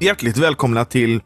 Hjärtligt 0.00 0.36
välkomna 0.36 0.84
till 0.84 1.22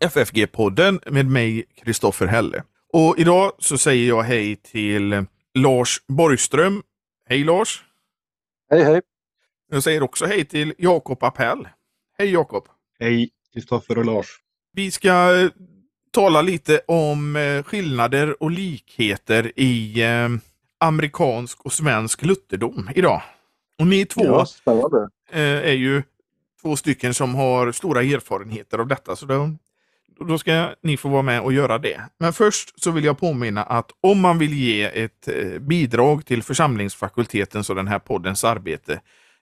FFG-podden 0.00 1.00
med 1.10 1.26
mig, 1.26 1.64
Kristoffer 1.84 2.26
Helle. 2.26 2.62
Och 2.92 3.18
idag 3.18 3.52
så 3.58 3.78
säger 3.78 4.08
jag 4.08 4.22
hej 4.22 4.56
till 4.56 5.24
Lars 5.54 6.02
Borgström. 6.08 6.82
Hej 7.28 7.44
Lars! 7.44 7.84
Hej 8.70 8.84
hej! 8.84 9.00
Jag 9.70 9.82
säger 9.82 10.02
också 10.02 10.26
hej 10.26 10.44
till 10.44 10.74
Jakob 10.78 11.24
Appell. 11.24 11.68
Hej 12.18 12.30
Jakob! 12.32 12.64
Hej 12.98 13.30
Kristoffer 13.52 13.98
och 13.98 14.04
Lars! 14.04 14.26
Vi 14.72 14.90
ska 14.90 15.40
eh, 15.40 15.50
tala 16.10 16.42
lite 16.42 16.80
om 16.86 17.36
eh, 17.36 17.62
skillnader 17.62 18.42
och 18.42 18.50
likheter 18.50 19.52
i 19.56 20.02
eh, 20.02 20.28
amerikansk 20.80 21.60
och 21.64 21.72
svensk 21.72 22.24
lutherdom 22.24 22.90
idag. 22.94 23.22
Och 23.78 23.86
ni 23.86 24.06
två 24.06 24.24
Ja, 24.24 24.46
är 25.32 25.72
ju 25.72 26.02
två 26.62 26.76
stycken 26.76 27.14
som 27.14 27.34
har 27.34 27.72
stora 27.72 28.02
erfarenheter 28.02 28.78
av 28.78 28.86
detta. 28.86 29.16
Så 29.16 29.26
då, 29.26 29.50
då 30.28 30.38
ska 30.38 30.70
ni 30.82 30.96
få 30.96 31.08
vara 31.08 31.22
med 31.22 31.40
och 31.40 31.52
göra 31.52 31.78
det. 31.78 32.00
Men 32.18 32.32
först 32.32 32.82
så 32.82 32.90
vill 32.90 33.04
jag 33.04 33.18
påminna 33.18 33.62
att 33.62 33.90
om 34.00 34.20
man 34.20 34.38
vill 34.38 34.52
ge 34.52 34.82
ett 34.82 35.28
eh, 35.28 35.58
bidrag 35.58 36.26
till 36.26 36.42
församlingsfakultetens 36.42 37.70
och 37.70 37.76
den 37.76 37.88
här 37.88 37.98
poddens 37.98 38.44
arbete, 38.44 39.00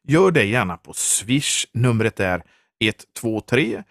gör 0.09 0.30
det 0.30 0.45
gärna 0.45 0.77
på 0.77 0.93
Swish. 0.93 1.66
Numret 1.73 2.21
är 2.21 2.43
123 2.80 3.83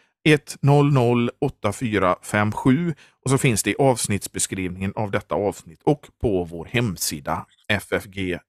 100 0.61 1.31
8457 1.39 2.93
och 3.23 3.29
så 3.29 3.37
finns 3.37 3.63
det 3.63 3.71
i 3.71 3.75
avsnittsbeskrivningen 3.79 4.93
av 4.95 5.11
detta 5.11 5.35
avsnitt 5.35 5.81
och 5.83 6.07
på 6.21 6.43
vår 6.43 6.65
hemsida 6.65 7.45
ffg.se. 7.69 8.39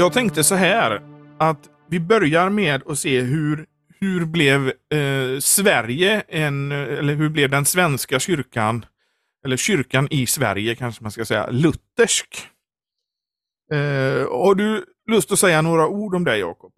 Jag 0.00 0.12
tänkte 0.12 0.44
så 0.44 0.54
här 0.54 1.02
att 1.38 1.68
vi 1.88 2.00
börjar 2.00 2.50
med 2.50 2.82
att 2.86 2.98
se 2.98 3.20
hur, 3.20 3.66
hur 4.00 4.24
blev 4.24 4.68
eh, 4.68 5.38
Sverige 5.40 6.22
en, 6.28 6.72
eller 6.72 7.14
hur 7.14 7.28
blev 7.28 7.50
den 7.50 7.64
svenska 7.64 8.18
kyrkan, 8.18 8.84
eller 9.44 9.56
kyrkan 9.56 10.08
i 10.10 10.26
Sverige 10.26 10.74
kanske 10.74 11.02
man 11.02 11.12
ska 11.12 11.24
säga, 11.24 11.50
luthersk? 11.50 12.48
Eh, 13.72 13.78
har 14.30 14.54
du 14.54 14.84
lust 15.10 15.32
att 15.32 15.38
säga 15.38 15.62
några 15.62 15.88
ord 15.88 16.14
om 16.14 16.24
det 16.24 16.38
Jakob? 16.38 16.72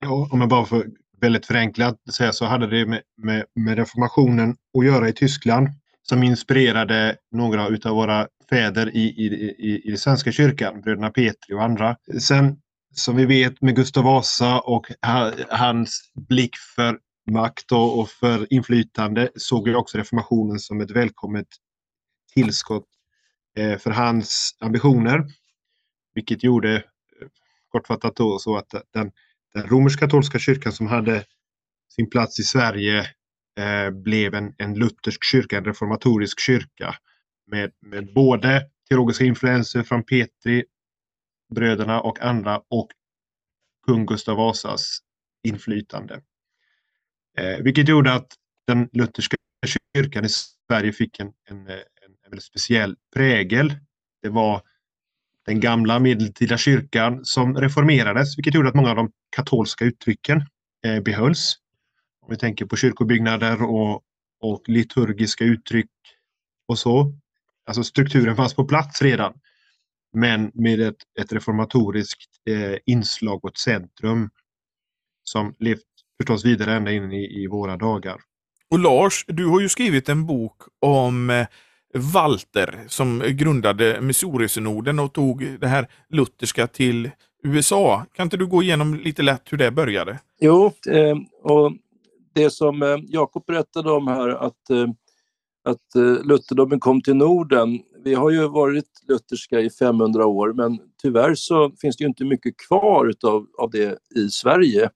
Ja, 0.00 0.28
om 0.30 0.40
jag 0.40 0.48
bara 0.48 0.64
får 0.64 0.86
väldigt 1.20 1.46
förenklat 1.46 1.96
säga 2.12 2.32
så 2.32 2.44
hade 2.44 2.66
det 2.66 2.86
med, 2.86 3.00
med, 3.16 3.44
med 3.54 3.78
reformationen 3.78 4.56
att 4.78 4.86
göra 4.86 5.08
i 5.08 5.12
Tyskland 5.12 5.68
som 6.02 6.22
inspirerade 6.22 7.16
några 7.32 7.68
utav 7.68 7.94
våra 7.94 8.28
fäder 8.50 8.96
i, 8.96 9.00
i, 9.00 9.26
i, 9.58 9.82
i 9.84 9.88
den 9.88 9.98
svenska 9.98 10.32
kyrkan, 10.32 10.80
bröderna 10.80 11.10
Petri 11.10 11.54
och 11.54 11.62
andra. 11.62 11.96
Sen 12.20 12.56
som 12.92 13.16
vi 13.16 13.26
vet 13.26 13.62
med 13.62 13.76
Gustav 13.76 14.04
Vasa 14.04 14.60
och 14.60 14.86
hans 15.50 16.12
blick 16.28 16.56
för 16.76 16.98
makt 17.30 17.72
och, 17.72 18.10
för 18.10 18.52
inflytande 18.52 19.30
såg 19.34 19.68
jag 19.68 19.80
också 19.80 19.98
reformationen 19.98 20.58
som 20.58 20.80
ett 20.80 20.90
välkommet 20.90 21.46
tillskott 22.34 22.88
eh, 23.56 23.78
för 23.78 23.90
hans 23.90 24.56
ambitioner. 24.60 25.24
Vilket 26.14 26.44
gjorde, 26.44 26.76
eh, 26.76 26.82
kortfattat 27.68 28.16
då, 28.16 28.38
så 28.38 28.56
att 28.56 28.70
den, 28.92 29.12
den 29.54 29.66
romersk-katolska 29.66 30.38
kyrkan 30.38 30.72
som 30.72 30.86
hade 30.86 31.24
sin 31.96 32.10
plats 32.10 32.40
i 32.40 32.42
Sverige 32.42 32.98
eh, 33.58 33.90
blev 33.90 34.34
en, 34.34 34.54
en 34.58 34.74
luthersk 34.74 35.24
kyrka, 35.24 35.58
en 35.58 35.64
reformatorisk 35.64 36.40
kyrka 36.40 36.94
med, 37.46 37.70
med 37.80 38.14
både 38.14 38.62
teologiska 38.88 39.24
influenser 39.24 39.82
från 39.82 40.04
Petri, 40.04 40.64
bröderna 41.52 42.00
och 42.00 42.20
andra 42.20 42.62
och 42.68 42.88
kung 43.86 44.06
Gustav 44.06 44.36
Vasas 44.36 44.98
inflytande. 45.42 46.22
Eh, 47.38 47.62
vilket 47.62 47.88
gjorde 47.88 48.12
att 48.12 48.34
den 48.66 48.88
lutherska 48.92 49.36
kyrkan 49.96 50.24
i 50.24 50.28
Sverige 50.28 50.92
fick 50.92 51.20
en, 51.20 51.32
en, 51.50 51.56
en, 51.66 51.66
en 51.66 52.30
väldigt 52.30 52.44
speciell 52.44 52.96
prägel. 53.14 53.74
Det 54.22 54.28
var 54.28 54.62
den 55.46 55.60
gamla 55.60 55.98
medeltida 55.98 56.58
kyrkan 56.58 57.24
som 57.24 57.56
reformerades, 57.56 58.38
vilket 58.38 58.54
gjorde 58.54 58.68
att 58.68 58.74
många 58.74 58.90
av 58.90 58.96
de 58.96 59.12
katolska 59.36 59.84
uttrycken 59.84 60.46
eh, 60.84 61.00
behölls. 61.00 61.56
Om 62.20 62.30
vi 62.30 62.36
tänker 62.36 62.66
på 62.66 62.76
kyrkobyggnader 62.76 63.62
och, 63.62 64.02
och 64.40 64.68
liturgiska 64.68 65.44
uttryck 65.44 65.90
och 66.66 66.78
så. 66.78 67.14
Alltså 67.64 67.84
strukturen 67.84 68.36
fanns 68.36 68.54
på 68.54 68.64
plats 68.64 69.02
redan. 69.02 69.34
Men 70.12 70.50
med 70.54 70.80
ett, 70.80 70.96
ett 71.20 71.32
reformatoriskt 71.32 72.30
eh, 72.50 72.78
inslag 72.86 73.44
och 73.44 73.50
ett 73.50 73.58
centrum 73.58 74.30
som 75.24 75.54
levt 75.58 75.82
förstås 76.20 76.44
vidare 76.44 76.74
ända 76.74 76.92
in 76.92 77.12
i, 77.12 77.42
i 77.42 77.46
våra 77.46 77.76
dagar. 77.76 78.20
Och 78.70 78.78
Lars, 78.78 79.24
du 79.28 79.46
har 79.46 79.60
ju 79.60 79.68
skrivit 79.68 80.08
en 80.08 80.26
bok 80.26 80.62
om 80.80 81.30
eh, 81.30 81.46
Walter 81.94 82.84
som 82.88 83.22
grundade 83.26 84.00
Missouri-synoden 84.00 84.98
och 84.98 85.12
tog 85.12 85.60
det 85.60 85.66
här 85.66 85.88
lutherska 86.08 86.66
till 86.66 87.10
USA. 87.42 88.06
Kan 88.12 88.26
inte 88.26 88.36
du 88.36 88.46
gå 88.46 88.62
igenom 88.62 88.94
lite 88.94 89.22
lätt 89.22 89.52
hur 89.52 89.58
det 89.58 89.70
började? 89.70 90.18
Jo, 90.40 90.72
eh, 90.88 91.16
och 91.42 91.72
det 92.34 92.50
som 92.50 92.82
eh, 92.82 92.96
Jakob 93.02 93.46
berättade 93.46 93.92
om 93.92 94.08
här 94.08 94.28
att, 94.28 94.70
att 95.68 96.02
lutherdomen 96.24 96.80
kom 96.80 97.02
till 97.02 97.16
Norden. 97.16 97.80
Vi 98.04 98.14
har 98.14 98.30
ju 98.30 98.48
varit 98.48 98.90
lutherska 99.08 99.60
i 99.60 99.70
500 99.70 100.26
år 100.26 100.52
men 100.52 100.78
tyvärr 101.02 101.34
så 101.34 101.72
finns 101.80 101.96
det 101.96 102.04
ju 102.04 102.08
inte 102.08 102.24
mycket 102.24 102.54
kvar 102.56 103.06
utav, 103.06 103.46
av 103.58 103.70
det 103.70 103.98
i 104.16 104.28
Sverige 104.28 104.90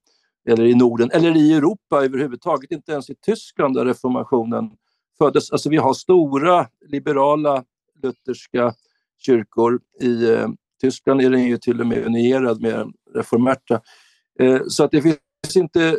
eller 0.49 0.65
i 0.65 0.75
Norden 0.75 1.11
eller 1.13 1.37
i 1.37 1.53
Europa 1.53 2.05
överhuvudtaget, 2.05 2.71
inte 2.71 2.93
ens 2.93 3.11
i 3.11 3.15
Tyskland 3.15 3.75
där 3.75 3.85
reformationen 3.85 4.71
föddes. 5.19 5.51
Alltså 5.51 5.69
vi 5.69 5.77
har 5.77 5.95
stora 5.95 6.67
liberala 6.89 7.65
lutherska 8.03 8.75
kyrkor. 9.19 9.81
I 10.01 10.33
eh, 10.33 10.49
Tyskland 10.81 11.21
är 11.21 11.31
den 11.31 11.45
ju 11.45 11.59
till 11.59 11.81
och 11.81 11.87
med 11.87 12.07
unierad 12.07 12.63
med 12.63 12.93
reformerta. 13.15 13.81
Eh, 14.39 14.61
så 14.69 14.85
att 14.85 14.91
det 14.91 15.03
finns 15.03 15.57
inte 15.57 15.99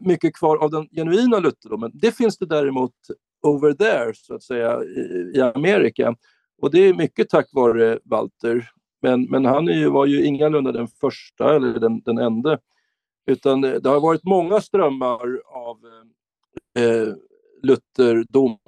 mycket 0.00 0.34
kvar 0.34 0.56
av 0.56 0.70
den 0.70 0.88
genuina 0.88 1.38
lutherdomen. 1.38 1.90
Det 1.94 2.16
finns 2.16 2.38
det 2.38 2.46
däremot 2.46 2.94
over 3.42 3.72
there, 3.72 4.14
så 4.14 4.34
att 4.34 4.42
säga, 4.42 4.82
i, 4.84 5.32
i 5.34 5.40
Amerika. 5.40 6.16
Och 6.62 6.70
det 6.70 6.78
är 6.78 6.94
mycket 6.94 7.28
tack 7.28 7.48
vare 7.52 7.98
Walter. 8.04 8.70
Men, 9.02 9.22
men 9.22 9.44
han 9.44 9.68
är 9.68 9.72
ju, 9.72 9.88
var 9.88 10.06
ju 10.06 10.24
ingalunda 10.24 10.72
den 10.72 10.88
första 10.88 11.56
eller 11.56 11.80
den, 11.80 12.00
den 12.00 12.18
enda. 12.18 12.58
Utan 13.26 13.60
det, 13.60 13.78
det 13.78 13.88
har 13.88 14.00
varit 14.00 14.24
många 14.24 14.60
strömmar 14.60 15.40
av 15.46 15.78
eh, 16.78 17.14
lutherdom 17.62 18.58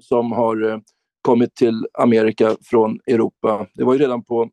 som 0.00 0.32
har 0.32 0.70
eh, 0.70 0.78
kommit 1.22 1.54
till 1.54 1.86
Amerika 1.92 2.56
från 2.62 3.00
Europa. 3.06 3.66
Det 3.74 3.84
var 3.84 3.92
ju 3.92 3.98
redan 3.98 4.24
på 4.24 4.50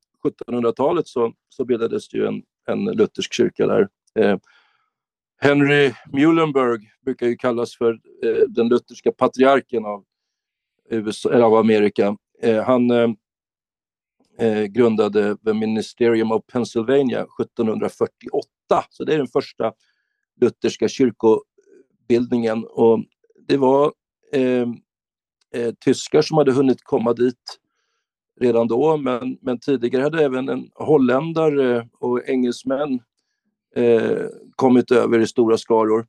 1700-talet 0.48 1.08
så, 1.08 1.34
så 1.50 1.66
bildades 1.66 2.10
det 2.10 2.18
ju 2.18 2.28
en, 2.28 2.44
en 2.68 2.86
luthersk 2.86 3.34
kyrka 3.34 3.68
där. 3.68 3.88
Eh, 4.20 4.38
Henry 5.44 5.94
Muhlenberg 6.14 6.80
brukar 7.06 7.28
ju 7.28 7.36
kallas 7.36 7.78
för 7.78 7.94
eh, 8.24 8.48
den 8.48 8.68
lutherska 8.68 9.12
patriarken 9.12 9.86
av, 9.86 10.04
USA, 10.90 11.30
eller 11.30 11.44
av 11.46 11.56
Amerika. 11.56 12.18
Eh, 12.42 12.64
han 12.64 12.92
eh, 12.92 13.10
eh 14.40 14.64
grundade 14.64 15.38
The 15.38 15.54
Ministerium 15.54 16.32
of 16.32 16.46
Pennsylvania 16.48 17.26
1748, 17.42 18.48
så 18.90 19.04
det 19.04 19.14
är 19.14 19.18
den 19.18 19.28
första 19.28 19.74
lutherska 20.42 20.88
kyrkobildningen. 20.88 22.66
Och 22.66 23.04
det 23.48 23.58
var 23.58 23.94
eh, 24.34 24.68
eh, 25.54 25.74
tyskar 25.86 26.22
som 26.22 26.38
hade 26.38 26.52
hunnit 26.52 26.84
komma 26.84 27.14
dit 27.14 27.60
redan 28.40 28.68
då, 28.68 28.98
men, 28.98 29.38
men 29.42 29.60
tidigare 29.60 30.04
hade 30.04 30.24
även 30.24 30.50
en 30.50 30.70
holländare 30.76 31.88
och 32.00 32.30
engelsmän 32.30 33.00
eh, 33.76 34.26
kommit 34.56 34.92
över 34.92 35.20
i 35.20 35.28
stora 35.28 35.58
skaror. 35.58 36.08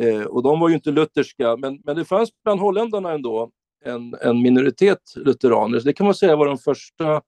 Eh, 0.00 0.22
och 0.22 0.42
de 0.42 0.60
var 0.60 0.68
ju 0.68 0.74
inte 0.74 0.90
lutherska, 0.90 1.56
men, 1.56 1.80
men 1.84 1.96
det 1.96 2.04
fanns 2.04 2.30
bland 2.44 2.60
holländarna 2.60 3.12
ändå 3.12 3.50
en, 3.84 4.14
en 4.20 4.42
minoritet 4.42 5.00
lutheraner. 5.16 5.78
Så 5.78 5.84
det 5.84 5.92
kan 5.92 6.06
man 6.06 6.14
säga 6.14 6.36
var 6.36 6.46
de 6.46 6.58
första 6.58 7.22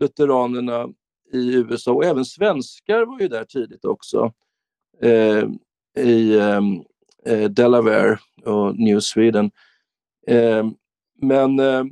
lutheranerna 0.00 0.88
i 1.32 1.54
USA. 1.54 1.92
Och 1.92 2.04
även 2.04 2.24
svenskar 2.24 3.06
var 3.06 3.20
ju 3.20 3.28
där 3.28 3.44
tidigt 3.44 3.84
också. 3.84 4.32
Eh, 5.02 5.44
I 6.04 6.38
ehm, 6.38 6.82
eh, 7.26 7.50
Delaware 7.50 8.18
och 8.44 8.78
New 8.78 9.00
Sweden. 9.00 9.50
Eh, 10.26 10.66
men 11.22 11.58
eh, 11.58 11.84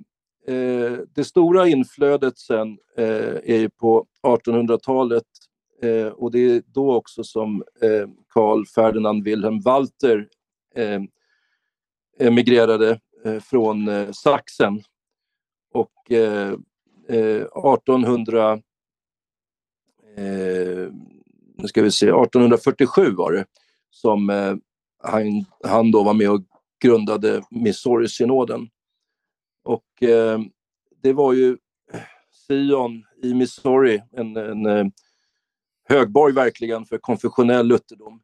eh, 0.47 0.99
det 1.15 1.25
stora 1.25 1.69
inflödet 1.69 2.39
sen 2.39 2.79
eh, 2.97 3.35
är 3.45 3.59
ju 3.59 3.71
på 3.71 4.07
1800-talet 4.23 5.25
eh, 5.83 6.07
och 6.07 6.31
det 6.31 6.39
är 6.39 6.63
då 6.67 6.95
också 6.95 7.25
som 7.25 7.65
eh, 7.81 8.09
Karl 8.29 8.67
Ferdinand 8.67 9.25
Wilhelm 9.25 9.61
Walter 9.61 10.29
eh, 10.75 11.01
emigrerade 12.19 13.01
eh, 13.25 13.41
från 13.41 13.89
eh, 13.89 14.11
Sachsen. 14.11 14.83
Och 15.73 16.13
eh, 16.13 16.53
eh, 17.09 17.43
1800 17.43 18.53
eh, 20.17 20.93
nu 21.59 21.69
ska 21.69 21.83
vi 21.83 21.91
se, 21.91 22.07
1847 22.07 23.11
var 23.11 23.33
det, 23.33 23.45
som 23.91 24.31
eh, 24.31 24.55
han, 25.03 25.45
han 25.65 25.91
då 25.91 26.03
var 26.03 26.15
med 26.15 26.31
och 26.31 26.45
grundade 26.83 27.43
Missouri-synoden. 27.51 28.69
Och 29.65 30.03
eh, 30.03 30.41
det 31.03 31.13
var 31.13 31.33
ju 31.33 31.57
Sion 32.47 33.05
i 33.23 33.35
Missouri, 33.35 34.03
en, 34.13 34.37
en 34.37 34.67
eh, 34.67 34.87
högborg 35.89 36.35
verkligen 36.35 36.85
för 36.85 36.99
konfessionell 36.99 37.67
lutherdom. 37.67 38.21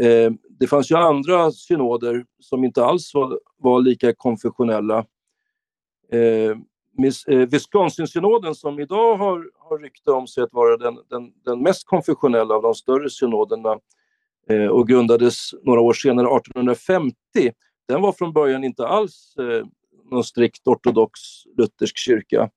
Eh, 0.00 0.32
det 0.58 0.66
fanns 0.66 0.90
ju 0.90 0.96
andra 0.96 1.50
synoder 1.52 2.24
som 2.40 2.64
inte 2.64 2.84
alls 2.84 3.14
var, 3.14 3.40
var 3.56 3.80
lika 3.80 4.14
konfessionella. 4.14 5.04
Eh, 6.12 6.50
eh, 7.26 7.48
Wisconsin-synoden 7.48 8.54
som 8.54 8.80
idag 8.80 9.16
har, 9.16 9.50
har 9.58 9.78
rykte 9.78 10.10
om 10.10 10.26
sig 10.26 10.42
att 10.42 10.52
vara 10.52 10.76
den, 10.76 10.98
den, 11.10 11.32
den 11.44 11.62
mest 11.62 11.86
konfessionella 11.86 12.54
av 12.54 12.62
de 12.62 12.74
större 12.74 13.10
synoderna 13.10 13.78
eh, 14.50 14.66
och 14.66 14.88
grundades 14.88 15.50
några 15.62 15.80
år 15.80 15.92
senare, 15.92 16.26
1850, 16.36 17.14
den 17.88 18.02
var 18.02 18.12
från 18.12 18.32
början 18.32 18.64
inte 18.64 18.86
alls 18.86 19.36
eh, 19.38 19.66
någon 20.10 20.24
strikt 20.24 20.66
ortodox 20.66 21.20
luthersk 21.56 21.96
kyrka. 21.96 22.50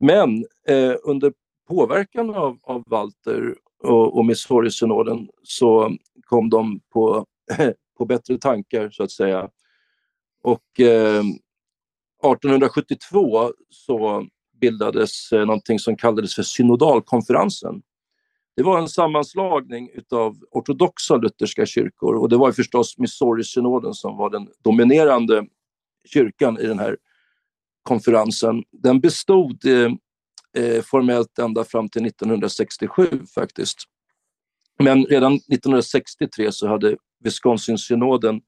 Men 0.00 0.44
eh, 0.68 0.94
under 1.04 1.32
påverkan 1.68 2.34
av, 2.34 2.58
av 2.62 2.82
Walter 2.86 3.54
och, 3.82 4.18
och 4.18 4.24
Missouri-synoden 4.26 5.28
så 5.42 5.96
kom 6.24 6.50
de 6.50 6.80
på, 6.92 7.26
på 7.98 8.04
bättre 8.04 8.38
tankar 8.38 8.90
så 8.90 9.02
att 9.02 9.10
säga. 9.10 9.48
Och 10.42 10.80
eh, 10.80 11.24
1872 12.22 13.52
så 13.70 14.26
bildades 14.60 15.32
eh, 15.32 15.46
någonting 15.46 15.78
som 15.78 15.96
kallades 15.96 16.34
för 16.34 16.42
synodalkonferensen. 16.42 17.82
Det 18.56 18.62
var 18.62 18.78
en 18.78 18.88
sammanslagning 18.88 19.90
av 20.10 20.36
ortodoxa 20.50 21.16
lutherska 21.16 21.66
kyrkor 21.66 22.14
och 22.14 22.28
det 22.28 22.36
var 22.36 22.52
förstås 22.52 22.98
Missouri-synoden 22.98 23.94
som 23.94 24.16
var 24.16 24.30
den 24.30 24.48
dominerande 24.64 25.46
kyrkan 26.04 26.58
i 26.58 26.66
den 26.66 26.78
här 26.78 26.96
konferensen. 27.82 28.64
Den 28.70 29.00
bestod 29.00 29.66
eh, 29.66 29.92
eh 30.56 30.82
formellt 30.82 31.38
ända 31.38 31.64
fram 31.64 31.88
till 31.88 32.06
1967 32.06 33.06
faktiskt. 33.34 33.78
Men 34.78 35.06
redan 35.06 35.34
1963 35.34 36.52
så 36.52 36.68
hade 36.68 36.96
Wisconsin-synoden 37.24 38.40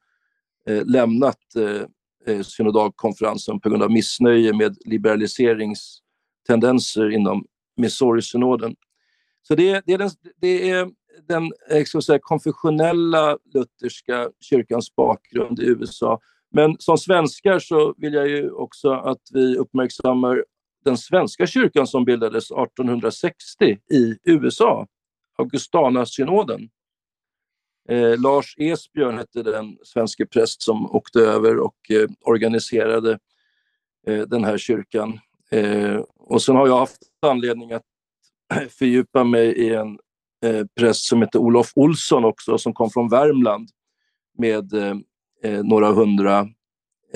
eh, 0.69 0.87
lämnat 0.87 1.39
eh, 1.57 1.83
eh, 2.27 2.43
synodalkonferensen 2.43 3.61
på 3.61 3.69
grund 3.69 3.83
av 3.83 3.91
missnöje 3.91 4.53
med 4.53 4.77
liberaliseringstendenser 4.85 7.11
inom 7.11 7.47
Missouri-synoden. 7.77 8.77
Så 9.43 9.55
det, 9.55 9.83
det, 9.87 9.93
är 9.93 9.99
den, 9.99 10.11
det 10.41 10.71
är 10.71 10.91
den 11.29 11.53
eh, 11.71 11.85
ska 11.85 12.01
säga, 12.01 12.19
konfessionella 12.23 13.39
lutherska 13.55 14.31
kyrkans 14.41 14.97
bakgrund 14.97 15.61
i 15.61 15.67
USA. 15.67 16.21
Men 16.51 16.77
som 16.79 16.99
svenskar 16.99 17.59
så 17.59 17.95
vill 17.97 18.15
jag 18.15 18.29
ju 18.29 18.51
också 18.51 18.93
att 18.93 19.21
vi 19.33 19.57
uppmärksammar 19.57 20.45
den 20.85 20.99
svenska 20.99 21.47
kyrkan 21.47 21.87
som 21.87 22.05
bildades 22.05 22.51
1860 22.51 23.79
i 23.91 24.19
USA, 24.25 24.87
Augustana-synoden. 25.39 26.69
Eh, 27.89 28.21
Lars 28.21 28.55
Esbjörn 28.59 29.19
hette 29.19 29.43
den 29.43 29.79
svenske 29.83 30.27
präst 30.27 30.63
som 30.63 30.91
åkte 30.91 31.21
över 31.21 31.59
och 31.59 31.91
eh, 31.91 32.09
organiserade 32.21 33.19
eh, 34.07 34.21
den 34.21 34.45
här 34.45 34.59
kyrkan. 34.59 35.21
Eh, 35.51 35.97
och 36.17 36.43
sen 36.43 36.57
har 36.57 36.69
jag 36.69 36.79
haft 36.79 37.03
anledning 37.23 37.73
att 37.73 37.85
fördjupa 38.71 39.25
mig 39.25 39.47
i 39.47 39.75
en 39.75 39.99
eh, 40.45 40.67
präst 40.77 41.05
som 41.05 41.23
heter 41.23 41.39
Olof 41.39 41.73
Olsson 41.75 42.25
också, 42.25 42.59
som 42.59 42.75
kom 42.75 42.91
från 42.91 43.09
Värmland 43.09 43.69
med 44.39 44.75
eh, 44.75 44.97
eh 45.43 45.63
några 45.65 45.93
hundra 45.93 46.49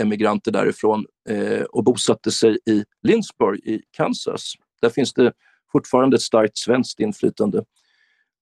emigranter 0.01 0.53
därifrån 0.53 1.07
eh, 1.29 1.63
och 1.63 1.85
bosatte 1.85 2.31
sig 2.31 2.59
i 2.67 2.85
Lindsburg 3.03 3.61
i 3.65 3.83
Kansas. 3.91 4.53
Där 4.83 4.91
finns 4.91 5.13
det 5.13 5.33
fortfarande 5.73 6.17
ett 6.17 6.23
starkt 6.23 6.59
svenskt 6.59 7.01
inflytande. 7.01 7.65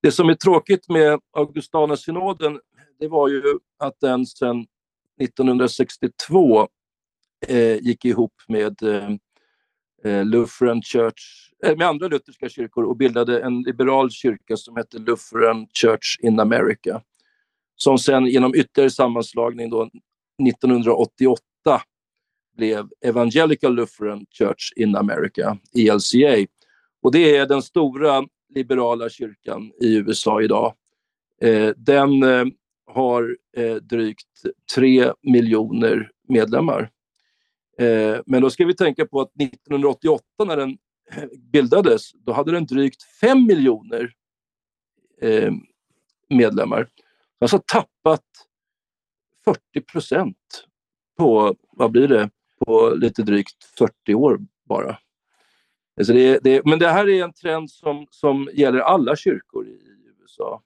Det 0.02 0.12
som 0.12 0.28
är 0.28 0.34
tråkigt 0.34 0.88
med 0.88 1.20
Augustanasynoden 1.36 2.60
det 2.98 3.08
var 3.08 3.28
ju 3.28 3.42
att 3.78 4.00
den 4.00 4.26
sedan 4.26 4.66
1962 5.22 6.68
eh, 7.46 7.76
gick 7.76 8.04
ihop 8.04 8.32
med 8.48 8.82
eh, 8.82 9.10
eh, 10.04 10.24
Lutheran 10.24 10.82
Church, 10.82 11.50
eh, 11.64 11.76
med 11.76 11.86
andra 11.86 12.08
lutherska 12.08 12.48
kyrkor 12.48 12.84
och 12.84 12.96
bildade 12.96 13.40
en 13.40 13.62
liberal 13.62 14.10
kyrka 14.10 14.56
som 14.56 14.76
hette 14.76 14.98
Lutheran 14.98 15.66
Church 15.80 16.18
in 16.22 16.40
America. 16.40 17.02
Som 17.76 17.98
sen 17.98 18.26
genom 18.26 18.54
ytterligare 18.54 18.90
sammanslagning 18.90 19.70
då 19.70 19.90
1988 20.42 21.40
blev 22.56 22.88
Evangelical 23.04 23.74
Lutheran 23.74 24.26
Church 24.30 24.72
in 24.76 24.96
America, 24.96 25.58
ELCA. 25.74 26.46
Och 27.02 27.12
det 27.12 27.36
är 27.36 27.46
den 27.46 27.62
stora 27.62 28.24
liberala 28.54 29.08
kyrkan 29.08 29.72
i 29.80 29.96
USA 29.96 30.42
idag. 30.42 30.74
Eh, 31.42 31.70
den 31.76 32.22
eh, 32.22 32.44
har 32.86 33.36
eh, 33.56 33.74
drygt 33.74 34.42
3 34.74 35.12
miljoner 35.22 36.10
medlemmar. 36.28 36.90
Eh, 37.78 38.20
men 38.26 38.42
då 38.42 38.50
ska 38.50 38.64
vi 38.64 38.74
tänka 38.74 39.06
på 39.06 39.20
att 39.20 39.30
1988 39.40 40.24
när 40.46 40.56
den 40.56 40.78
eh, 41.12 41.24
bildades, 41.52 42.12
då 42.12 42.32
hade 42.32 42.52
den 42.52 42.66
drygt 42.66 43.02
5 43.20 43.46
miljoner 43.46 44.12
eh, 45.20 45.52
medlemmar. 46.28 46.88
Alltså 47.40 47.62
tappat 47.66 48.24
40 49.46 49.80
procent 49.92 50.66
på, 51.18 51.56
vad 51.70 51.90
blir 51.90 52.08
det, 52.08 52.30
på 52.64 52.94
lite 52.96 53.22
drygt 53.22 53.64
40 53.78 54.14
år 54.14 54.38
bara. 54.68 54.98
Alltså 55.96 56.12
det, 56.12 56.38
det, 56.42 56.64
men 56.64 56.78
det 56.78 56.88
här 56.88 57.08
är 57.08 57.24
en 57.24 57.32
trend 57.32 57.70
som, 57.70 58.06
som 58.10 58.48
gäller 58.52 58.78
alla 58.78 59.16
kyrkor 59.16 59.66
i 59.66 59.80
USA. 60.20 60.62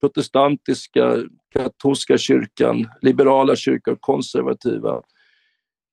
Protestantiska, 0.00 1.16
katolska 1.52 2.18
kyrkan, 2.18 2.88
liberala 3.02 3.56
kyrkor, 3.56 3.96
konservativa, 4.00 5.02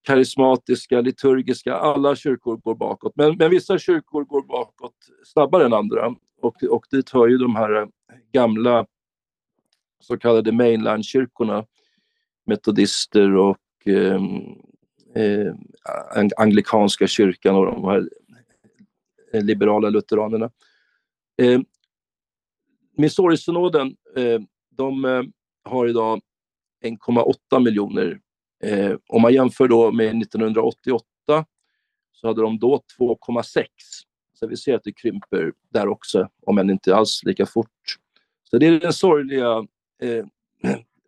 karismatiska, 0.04 1.02
liturgiska. 1.02 1.76
Alla 1.76 2.16
kyrkor 2.16 2.58
går 2.58 2.76
bakåt. 2.76 3.14
Men, 3.16 3.38
men 3.38 3.52
vissa 3.52 3.78
kyrkor 3.78 4.24
går 4.24 4.42
bakåt 4.42 4.96
snabbare 5.26 5.66
än 5.66 5.74
andra. 5.74 6.16
Och, 6.42 6.64
och 6.64 6.86
dit 6.92 7.10
hör 7.10 7.28
ju 7.28 7.38
de 7.38 7.56
här 7.56 7.88
gamla 8.34 8.86
så 10.00 10.18
kallade 10.18 10.52
mainlandkyrkorna, 10.52 11.66
metodister 12.48 13.36
och 13.36 13.58
ehm, 13.86 14.42
eh, 15.16 15.48
eh, 16.16 16.28
anglikanska 16.38 17.08
kyrkan 17.08 17.56
och 17.56 17.66
de 17.66 17.86
här 17.86 18.10
eh, 19.34 19.44
liberala 19.44 19.90
lutheranerna. 19.90 20.52
Eh, 21.42 21.60
Missouri-synoden, 22.98 23.96
eh, 24.16 24.40
de 24.70 25.06
eh, 25.06 25.24
har 25.64 25.88
idag 25.88 26.22
1,8 26.84 27.64
miljoner. 27.64 28.20
Eh, 28.64 28.96
om 29.08 29.22
man 29.22 29.34
jämför 29.34 29.68
då 29.68 29.92
med 29.92 30.22
1988 30.22 31.06
så 32.12 32.28
hade 32.28 32.42
de 32.42 32.60
då 32.60 32.82
2,6. 33.00 33.66
Så 34.34 34.48
vi 34.48 34.58
ser 34.58 34.76
att 34.76 34.84
det 34.84 34.92
krymper 34.92 35.54
där 35.70 35.88
också, 35.88 36.30
om 36.46 36.58
än 36.58 36.70
inte 36.70 36.96
alls 36.96 37.24
lika 37.24 37.46
fort. 37.46 37.98
Så 38.44 38.58
det 38.58 38.68
är 38.68 38.80
den 38.80 38.94
sorgliga 38.94 39.68
eh, 40.02 40.26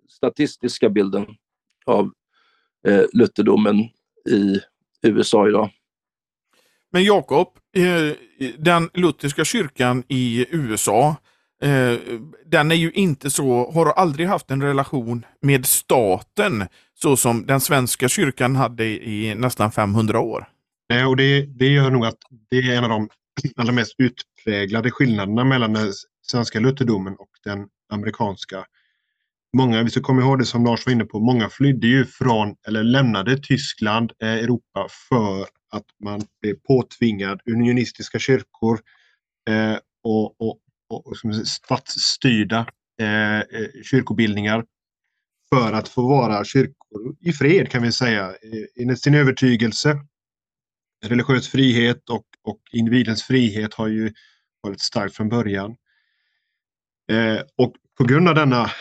statistiska 0.09 0.89
bilden 0.89 1.25
av 1.85 2.11
eh, 2.87 3.03
lutherdomen 3.13 3.79
i 4.29 4.59
USA 5.01 5.47
idag. 5.47 5.69
Men 6.91 7.03
Jakob, 7.03 7.47
eh, 7.75 8.15
den 8.57 8.89
lutherska 8.93 9.45
kyrkan 9.45 10.03
i 10.07 10.45
USA, 10.49 11.15
eh, 11.63 11.93
den 12.45 12.71
är 12.71 12.75
ju 12.75 12.91
inte 12.91 13.29
så, 13.29 13.71
har 13.71 13.85
aldrig 13.85 14.27
haft 14.27 14.51
en 14.51 14.63
relation 14.63 15.25
med 15.41 15.65
staten 15.65 16.67
så 16.93 17.17
som 17.17 17.45
den 17.45 17.61
svenska 17.61 18.09
kyrkan 18.09 18.55
hade 18.55 18.85
i 18.85 19.35
nästan 19.35 19.71
500 19.71 20.19
år. 20.19 20.47
Nej, 20.89 21.05
och 21.05 21.15
det, 21.15 21.45
det 21.45 21.67
gör 21.67 21.91
nog 21.91 22.05
att 22.05 22.17
det 22.49 22.57
är 22.57 22.77
en 22.77 22.83
av 22.83 22.89
de 22.89 23.09
allra 23.55 23.71
mest 23.71 23.95
utpräglade 23.97 24.91
skillnaderna 24.91 25.43
mellan 25.43 25.73
den 25.73 25.93
svenska 26.21 26.59
lutherdomen 26.59 27.15
och 27.15 27.29
den 27.43 27.67
amerikanska. 27.89 28.65
Många, 29.57 29.83
vi 29.83 29.89
ska 29.89 30.01
komma 30.01 30.21
ihåg 30.21 30.39
det 30.39 30.45
som 30.45 30.65
Lars 30.65 30.85
var 30.85 30.93
inne 30.93 31.05
på, 31.05 31.19
många 31.19 31.49
flydde 31.49 31.87
ju 31.87 32.05
från 32.05 32.55
eller 32.67 32.83
lämnade 32.83 33.37
Tyskland, 33.37 34.11
eh, 34.21 34.29
Europa 34.29 34.87
för 35.09 35.41
att 35.71 35.85
man 36.03 36.21
blev 36.41 36.55
påtvingad 36.55 37.41
unionistiska 37.51 38.19
kyrkor 38.19 38.79
eh, 39.49 39.77
och, 40.03 40.41
och, 40.41 40.59
och, 40.89 41.07
och 41.07 41.17
statsstyrda 41.47 42.67
eh, 43.01 43.39
eh, 43.39 43.43
kyrkobildningar 43.83 44.65
för 45.53 45.73
att 45.73 45.87
få 45.87 46.07
vara 46.07 46.43
kyrkor 46.45 47.15
i 47.19 47.31
fred 47.33 47.71
kan 47.71 47.83
vi 47.83 47.91
säga, 47.91 48.33
enligt 48.79 49.01
sin 49.01 49.15
övertygelse. 49.15 49.99
Religiös 51.05 51.47
frihet 51.47 52.09
och, 52.09 52.25
och 52.43 52.59
individens 52.71 53.23
frihet 53.23 53.73
har 53.73 53.87
ju 53.87 54.13
varit 54.61 54.81
starkt 54.81 55.15
från 55.15 55.29
början. 55.29 55.75
Eh, 57.11 57.41
och 57.57 57.75
på 57.97 58.03
grund 58.03 58.29
av 58.29 58.35
denna 58.35 58.71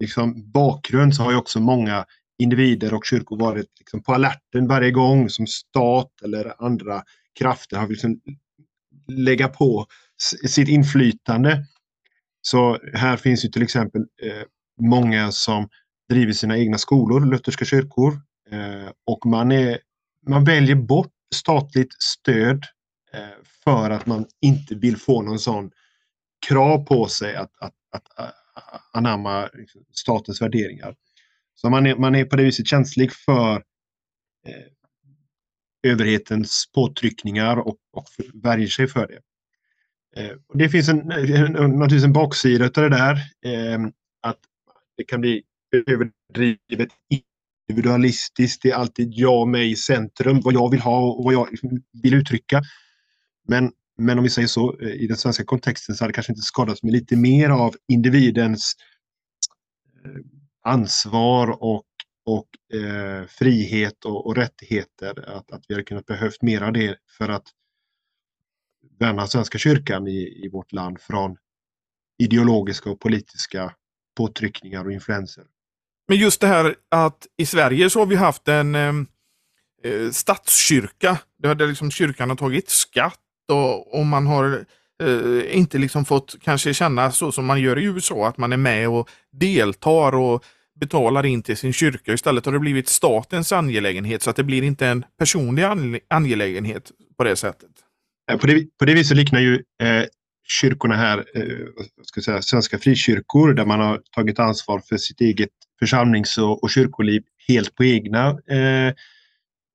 liksom, 0.00 0.50
bakgrund 0.50 1.14
så 1.14 1.22
har 1.22 1.30
ju 1.30 1.36
också 1.36 1.60
många 1.60 2.04
individer 2.38 2.94
och 2.94 3.04
kyrkor 3.04 3.38
varit 3.38 3.68
liksom, 3.78 4.02
på 4.02 4.14
alerten 4.14 4.68
varje 4.68 4.90
gång 4.90 5.28
som 5.28 5.46
stat 5.46 6.10
eller 6.24 6.64
andra 6.64 7.02
krafter 7.38 7.76
har 7.76 7.88
liksom 7.88 8.20
lägga 9.08 9.48
på 9.48 9.86
sitt 10.48 10.68
inflytande. 10.68 11.64
Så 12.42 12.78
här 12.94 13.16
finns 13.16 13.44
ju 13.44 13.48
till 13.48 13.62
exempel 13.62 14.00
eh, 14.00 14.42
många 14.80 15.32
som 15.32 15.68
driver 16.08 16.32
sina 16.32 16.58
egna 16.58 16.78
skolor, 16.78 17.26
lutherska 17.26 17.64
kyrkor. 17.64 18.12
Eh, 18.50 18.90
och 19.06 19.26
man, 19.26 19.52
är, 19.52 19.78
man 20.26 20.44
väljer 20.44 20.76
bort 20.76 21.12
statligt 21.34 22.02
stöd 22.02 22.64
eh, 23.12 23.44
för 23.64 23.90
att 23.90 24.06
man 24.06 24.26
inte 24.40 24.74
vill 24.74 24.96
få 24.96 25.22
någon 25.22 25.38
sån 25.38 25.70
krav 26.48 26.84
på 26.84 27.06
sig 27.06 27.36
att, 27.36 27.50
att, 27.60 27.74
att, 27.92 28.18
att 28.18 28.43
anamma 28.92 29.48
liksom, 29.54 29.84
statens 29.90 30.42
värderingar. 30.42 30.96
Så 31.54 31.70
man 31.70 31.86
är, 31.86 31.96
man 31.96 32.14
är 32.14 32.24
på 32.24 32.36
det 32.36 32.44
viset 32.44 32.66
känslig 32.66 33.12
för 33.12 33.56
eh, 34.46 34.72
överhetens 35.92 36.70
påtryckningar 36.74 37.56
och, 37.56 37.76
och 37.92 38.06
värjer 38.34 38.68
sig 38.68 38.88
för 38.88 39.06
det. 39.06 39.20
Eh, 40.16 40.36
det 40.54 40.68
finns 40.68 40.88
en, 40.88 40.98
naturligtvis 40.98 42.04
en 42.04 42.12
baksida 42.12 42.64
av 42.64 42.70
det 42.70 42.88
där. 42.88 43.14
Eh, 43.46 43.78
att 44.20 44.38
det 44.96 45.04
kan 45.04 45.20
bli 45.20 45.42
överdrivet 45.86 46.88
individualistiskt. 47.68 48.62
Det 48.62 48.70
är 48.70 48.74
alltid 48.74 49.12
jag, 49.12 49.48
mig 49.48 49.70
i 49.70 49.76
centrum, 49.76 50.40
vad 50.40 50.54
jag 50.54 50.70
vill 50.70 50.80
ha 50.80 51.12
och 51.12 51.24
vad 51.24 51.34
jag 51.34 51.50
liksom, 51.50 51.82
vill 52.02 52.14
uttrycka. 52.14 52.62
Men, 53.48 53.72
men 53.96 54.18
om 54.18 54.24
vi 54.24 54.30
säger 54.30 54.48
så, 54.48 54.78
eh, 54.80 54.88
i 54.88 55.06
den 55.06 55.16
svenska 55.16 55.44
kontexten 55.44 55.94
så 55.94 56.04
hade 56.04 56.12
det 56.12 56.14
kanske 56.14 56.32
inte 56.32 56.42
skadats 56.42 56.82
med 56.82 56.92
lite 56.92 57.16
mer 57.16 57.50
av 57.50 57.74
individens 57.88 58.72
eh, 60.04 60.20
ansvar 60.62 61.62
och, 61.62 61.84
och 62.26 62.78
eh, 62.78 63.26
frihet 63.26 64.04
och, 64.04 64.26
och, 64.26 64.36
rättigheter. 64.36 65.28
Att, 65.28 65.52
att 65.52 65.64
vi 65.68 65.74
hade 65.74 65.84
kunnat 65.84 66.06
behövt 66.06 66.42
mer 66.42 66.60
av 66.60 66.72
det 66.72 66.96
för 67.18 67.28
att 67.28 67.46
värna 68.98 69.26
Svenska 69.26 69.58
kyrkan 69.58 70.08
i, 70.08 70.44
i 70.44 70.48
vårt 70.52 70.72
land 70.72 71.00
från 71.00 71.36
ideologiska 72.18 72.90
och 72.90 73.00
politiska 73.00 73.74
påtryckningar 74.16 74.84
och 74.84 74.92
influenser. 74.92 75.44
Men 76.08 76.18
just 76.18 76.40
det 76.40 76.46
här 76.46 76.76
att 76.88 77.26
i 77.36 77.46
Sverige 77.46 77.90
så 77.90 77.98
har 77.98 78.06
vi 78.06 78.16
haft 78.16 78.48
en 78.48 78.74
eh, 78.74 78.94
eh 79.84 80.10
statskyrka. 80.10 81.18
Där 81.38 81.66
liksom 81.66 81.90
kyrkan 81.90 82.28
har 82.28 82.36
tagit 82.36 82.70
skatt 82.70 83.20
och, 83.48 83.98
och 83.98 84.06
man 84.06 84.26
har 84.26 84.64
eh, 85.02 85.56
inte 85.56 85.78
liksom 85.78 86.04
fått 86.04 86.36
kanske 86.40 86.74
känna 86.74 87.12
så 87.12 87.32
som 87.32 87.46
man 87.46 87.60
gör 87.60 87.78
i 87.78 87.84
USA, 87.84 88.28
att 88.28 88.38
man 88.38 88.52
är 88.52 88.56
med 88.56 88.88
och 88.88 89.10
deltar 89.32 90.14
och 90.14 90.44
betalar 90.80 91.26
in 91.26 91.42
till 91.42 91.56
sin 91.56 91.72
kyrka. 91.72 92.12
Istället 92.12 92.46
har 92.46 92.52
det 92.52 92.58
blivit 92.58 92.88
statens 92.88 93.52
angelägenhet 93.52 94.22
så 94.22 94.30
att 94.30 94.36
det 94.36 94.44
blir 94.44 94.62
inte 94.62 94.86
en 94.86 95.04
personlig 95.18 95.64
angelägenhet 96.08 96.90
på 97.16 97.24
det 97.24 97.36
sättet. 97.36 97.70
Eh, 98.30 98.38
på 98.38 98.46
det, 98.46 98.78
på 98.78 98.84
det 98.84 98.94
viset 98.94 99.16
liknar 99.16 99.40
ju 99.40 99.54
eh, 99.54 100.04
kyrkorna 100.46 100.96
här, 100.96 101.24
eh, 101.34 101.84
ska 102.02 102.20
säga, 102.20 102.42
svenska 102.42 102.78
frikyrkor 102.78 103.54
där 103.54 103.66
man 103.66 103.80
har 103.80 104.00
tagit 104.10 104.38
ansvar 104.38 104.82
för 104.88 104.96
sitt 104.96 105.20
eget 105.20 105.50
församlings 105.78 106.38
och, 106.38 106.62
och 106.62 106.70
kyrkoliv 106.70 107.22
helt 107.48 107.74
på 107.74 107.84
egna, 107.84 108.28
eh, 108.28 108.94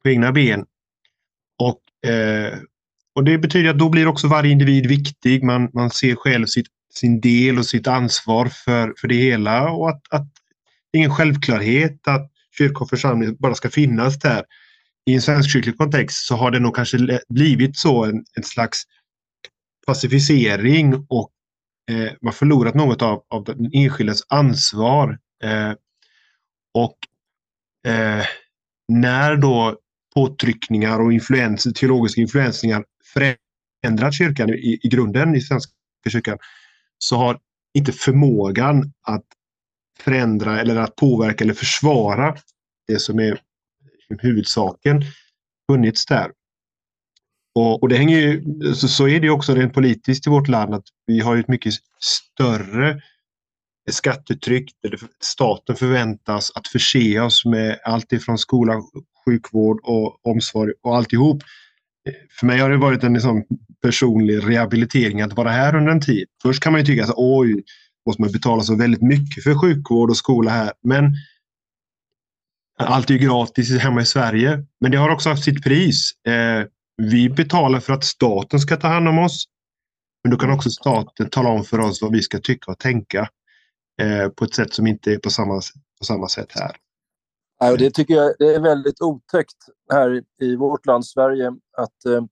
på 0.03 0.09
egna 0.09 0.31
ben. 0.31 0.65
Och, 1.59 2.09
eh, 2.09 2.57
och 3.19 3.25
det 3.25 3.37
betyder 3.37 3.69
att 3.69 3.79
då 3.79 3.89
blir 3.89 4.07
också 4.07 4.27
varje 4.27 4.51
individ 4.51 4.87
viktig. 4.87 5.43
Man, 5.43 5.69
man 5.73 5.89
ser 5.89 6.15
själv 6.15 6.45
sitt, 6.45 6.67
sin 6.93 7.21
del 7.21 7.57
och 7.57 7.65
sitt 7.65 7.87
ansvar 7.87 8.45
för, 8.45 8.93
för 8.97 9.07
det 9.07 9.15
hela 9.15 9.71
och 9.71 9.89
att, 9.89 10.01
att 10.09 10.27
det 10.91 10.97
är 10.97 10.99
ingen 10.99 11.15
självklarhet 11.15 12.07
att 12.07 12.31
kyrka 12.57 12.79
och 12.79 12.89
församling 12.89 13.35
bara 13.39 13.55
ska 13.55 13.69
finnas 13.69 14.19
där. 14.19 14.43
I 15.05 15.13
en 15.13 15.21
svenskkyrklig 15.21 15.77
kontext 15.77 16.27
så 16.27 16.35
har 16.35 16.51
det 16.51 16.59
nog 16.59 16.75
kanske 16.75 17.19
blivit 17.29 17.77
så 17.77 18.05
en, 18.05 18.25
en 18.35 18.43
slags 18.43 18.83
pacificering 19.87 21.05
och 21.09 21.31
eh, 21.91 22.11
man 22.21 22.33
förlorat 22.33 22.75
något 22.75 23.01
av, 23.01 23.23
av 23.29 23.43
den 23.43 23.69
enskildes 23.73 24.21
ansvar. 24.29 25.19
Eh, 25.43 25.73
och 26.73 26.97
eh, 27.91 28.25
när 28.87 29.35
då 29.35 29.77
påtryckningar 30.13 30.99
och 30.99 31.13
influenser, 31.13 31.71
teologiska 31.71 32.21
influensningar 32.21 32.83
förändrat 33.13 34.13
kyrkan 34.13 34.49
i, 34.49 34.79
i 34.83 34.87
grunden 34.87 35.35
i 35.35 35.41
Svenska 35.41 35.73
kyrkan 36.09 36.37
så 36.97 37.15
har 37.17 37.39
inte 37.73 37.91
förmågan 37.91 38.93
att 39.01 39.25
förändra 39.99 40.61
eller 40.61 40.75
att 40.75 40.95
påverka 40.95 41.43
eller 41.43 41.53
försvara 41.53 42.35
det 42.87 42.99
som 42.99 43.19
är 43.19 43.41
huvudsaken 44.19 45.03
funnits 45.71 46.05
där. 46.05 46.31
Och, 47.55 47.83
och 47.83 47.89
det 47.89 47.97
hänger 47.97 48.19
ju, 48.19 48.43
så, 48.73 48.87
så 48.87 49.07
är 49.07 49.19
det 49.19 49.29
också 49.29 49.55
rent 49.55 49.73
politiskt 49.73 50.27
i 50.27 50.29
vårt 50.29 50.47
land 50.47 50.73
att 50.73 50.85
vi 51.05 51.19
har 51.19 51.37
ett 51.37 51.47
mycket 51.47 51.73
större 51.99 53.01
skattetryck 53.91 54.71
där 54.83 54.99
staten 55.23 55.75
förväntas 55.75 56.51
att 56.55 56.67
förse 56.67 57.19
oss 57.19 57.45
med 57.45 57.79
allt 57.83 58.13
ifrån 58.13 58.37
skola, 58.37 58.81
sjukvård 59.25 59.79
och 59.83 60.27
omsorg 60.27 60.73
och 60.81 60.97
alltihop. 60.97 61.43
För 62.39 62.45
mig 62.45 62.59
har 62.59 62.69
det 62.69 62.77
varit 62.77 63.03
en 63.03 63.13
liksom 63.13 63.45
personlig 63.81 64.47
rehabilitering 64.49 65.21
att 65.21 65.33
vara 65.33 65.49
här 65.49 65.75
under 65.75 65.91
en 65.91 66.01
tid. 66.01 66.27
Först 66.41 66.63
kan 66.63 66.71
man 66.71 66.81
ju 66.81 66.85
tycka 66.85 67.03
att 67.03 67.13
oj, 67.15 67.63
måste 68.05 68.21
man 68.21 68.31
betala 68.31 68.63
så 68.63 68.75
väldigt 68.75 69.01
mycket 69.01 69.43
för 69.43 69.55
sjukvård 69.55 70.09
och 70.09 70.17
skola 70.17 70.51
här. 70.51 70.71
Men 70.83 71.13
allt 72.79 73.09
är 73.09 73.13
ju 73.13 73.19
gratis 73.19 73.79
hemma 73.79 74.01
i 74.01 74.05
Sverige. 74.05 74.65
Men 74.81 74.91
det 74.91 74.97
har 74.97 75.09
också 75.09 75.29
haft 75.29 75.43
sitt 75.43 75.63
pris. 75.63 76.11
Eh, 76.27 76.65
vi 76.97 77.29
betalar 77.29 77.79
för 77.79 77.93
att 77.93 78.03
staten 78.03 78.59
ska 78.59 78.75
ta 78.75 78.87
hand 78.87 79.07
om 79.07 79.19
oss. 79.19 79.45
Men 80.23 80.31
då 80.31 80.37
kan 80.37 80.51
också 80.51 80.69
staten 80.69 81.29
tala 81.29 81.49
om 81.49 81.63
för 81.63 81.79
oss 81.79 82.01
vad 82.01 82.11
vi 82.11 82.21
ska 82.21 82.39
tycka 82.39 82.71
och 82.71 82.79
tänka 82.79 83.29
eh, 84.01 84.29
på 84.29 84.45
ett 84.45 84.53
sätt 84.53 84.73
som 84.73 84.87
inte 84.87 85.13
är 85.13 85.17
på 85.17 85.29
samma, 85.29 85.61
på 85.99 86.05
samma 86.05 86.27
sätt 86.27 86.51
här. 86.51 86.71
Ja, 87.61 87.75
det 87.77 87.91
tycker 87.91 88.13
jag 88.13 88.33
det 88.39 88.55
är 88.55 88.59
väldigt 88.59 89.01
otäckt 89.01 89.57
här 89.91 90.23
i 90.41 90.55
vårt 90.55 90.85
land 90.85 91.05
Sverige 91.05 91.47
att 91.77 92.05
eh, 92.05 92.23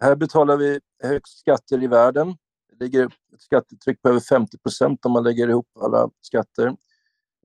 här 0.00 0.16
betalar 0.16 0.56
vi 0.56 0.80
högst 1.02 1.38
skatter 1.38 1.82
i 1.82 1.86
världen. 1.86 2.36
Det 2.68 2.84
ligger 2.84 3.06
ett 3.06 3.40
skattetryck 3.40 4.02
på 4.02 4.08
över 4.08 4.20
50 4.20 4.58
procent 4.58 5.06
om 5.06 5.12
man 5.12 5.24
lägger 5.24 5.48
ihop 5.48 5.66
alla 5.80 6.10
skatter 6.20 6.76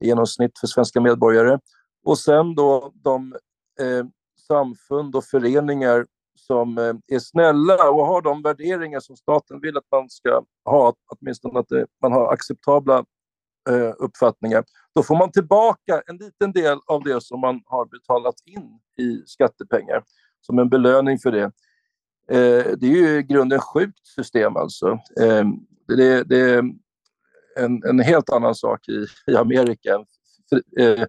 i 0.00 0.06
genomsnitt 0.06 0.58
för 0.58 0.66
svenska 0.66 1.00
medborgare. 1.00 1.58
Och 2.04 2.18
sen 2.18 2.54
då 2.54 2.92
de 2.94 3.32
eh, 3.80 4.06
samfund 4.48 5.16
och 5.16 5.24
föreningar 5.24 6.06
som 6.34 6.78
eh, 6.78 6.94
är 7.06 7.18
snälla 7.18 7.90
och 7.90 8.06
har 8.06 8.22
de 8.22 8.42
värderingar 8.42 9.00
som 9.00 9.16
staten 9.16 9.60
vill 9.60 9.76
att 9.76 9.90
man 9.92 10.10
ska 10.10 10.42
ha, 10.64 10.94
åtminstone 11.06 11.60
att 11.60 11.68
det, 11.68 11.86
man 12.02 12.12
har 12.12 12.32
acceptabla 12.32 13.04
eh, 13.70 13.92
uppfattningar, 13.98 14.64
då 14.98 15.02
får 15.02 15.16
man 15.16 15.32
tillbaka 15.32 16.02
en 16.06 16.16
liten 16.16 16.52
del 16.52 16.78
av 16.86 17.04
det 17.04 17.20
som 17.20 17.40
man 17.40 17.62
har 17.66 17.86
betalat 17.86 18.34
in 18.44 18.80
i 19.06 19.22
skattepengar 19.26 20.02
som 20.40 20.58
en 20.58 20.68
belöning 20.68 21.18
för 21.18 21.32
det. 21.32 21.44
Eh, 22.30 22.76
det 22.78 22.86
är 22.86 22.96
ju 22.96 23.18
i 23.18 23.22
grunden 23.22 23.60
sjukt 23.60 24.06
system 24.06 24.56
alltså. 24.56 24.88
Eh, 25.20 25.44
det, 25.88 26.24
det, 26.24 26.40
är 26.40 26.58
en, 27.56 27.82
en, 27.84 28.00
helt 28.00 28.30
annan 28.30 28.54
sak 28.54 28.88
i, 28.88 29.06
i 29.32 29.36
Amerika. 29.36 30.04
Eh, 30.78 31.04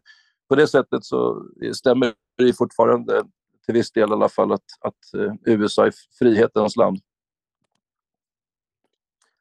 på 0.49 0.55
det 0.55 0.67
sättet 0.67 1.05
så 1.05 1.45
stämmer 1.73 2.13
det 2.37 2.57
fortfarande 2.57 3.23
till 3.65 3.73
viss 3.73 3.91
del 3.91 4.09
i 4.09 4.13
alla 4.13 4.29
fall 4.29 4.51
att, 4.51 4.65
att 4.81 5.13
eh, 5.21 5.33
USA 5.45 5.85
är 5.85 5.93
frihetens 6.19 6.75
land. 6.75 6.99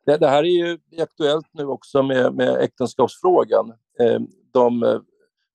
Det, 0.07 0.17
det, 0.17 0.29
här 0.29 0.45
är 0.45 0.67
ju 0.67 0.79
aktuellt 1.03 1.47
nu 1.53 1.67
också 1.67 2.03
med, 2.03 2.35
med 2.35 2.57
äktenskapsfrågan. 2.57 3.73
Eh, 4.01 4.21
de 4.53 4.83
eh, 4.83 5.01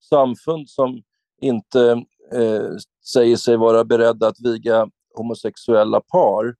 samfund 0.00 0.68
som 0.68 1.02
inte 1.40 2.04
eh, 2.32 2.70
säger 3.12 3.36
sig 3.36 3.56
vara 3.56 3.84
beredda 3.84 4.26
att 4.26 4.40
viga 4.40 4.88
homosexuella 5.14 6.00
par 6.00 6.56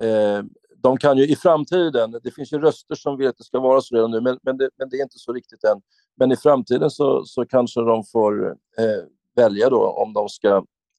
eh, 0.00 0.42
de 0.82 0.96
kan 0.96 1.18
ju 1.18 1.26
i 1.26 1.36
framtiden, 1.36 2.20
det 2.22 2.30
finns 2.30 2.52
ju 2.52 2.58
röster 2.58 2.94
som 2.94 3.16
vill 3.16 3.28
att 3.28 3.38
det 3.38 3.44
ska 3.44 3.60
vara 3.60 3.80
så 3.80 3.94
redan 3.94 4.10
nu, 4.10 4.20
men, 4.20 4.38
men, 4.42 4.56
det, 4.56 4.70
men 4.76 4.88
det 4.88 4.96
är 4.96 5.02
inte 5.02 5.18
så 5.18 5.32
riktigt 5.32 5.64
än. 5.64 5.80
Men 6.16 6.32
i 6.32 6.36
framtiden 6.36 6.90
så, 6.90 7.24
så 7.24 7.46
kanske 7.46 7.80
de 7.80 8.04
får 8.04 8.50
eh, 8.50 9.04
välja 9.36 9.70
då 9.70 9.86
om 9.86 10.12
de 10.12 10.28
ska 10.28 10.56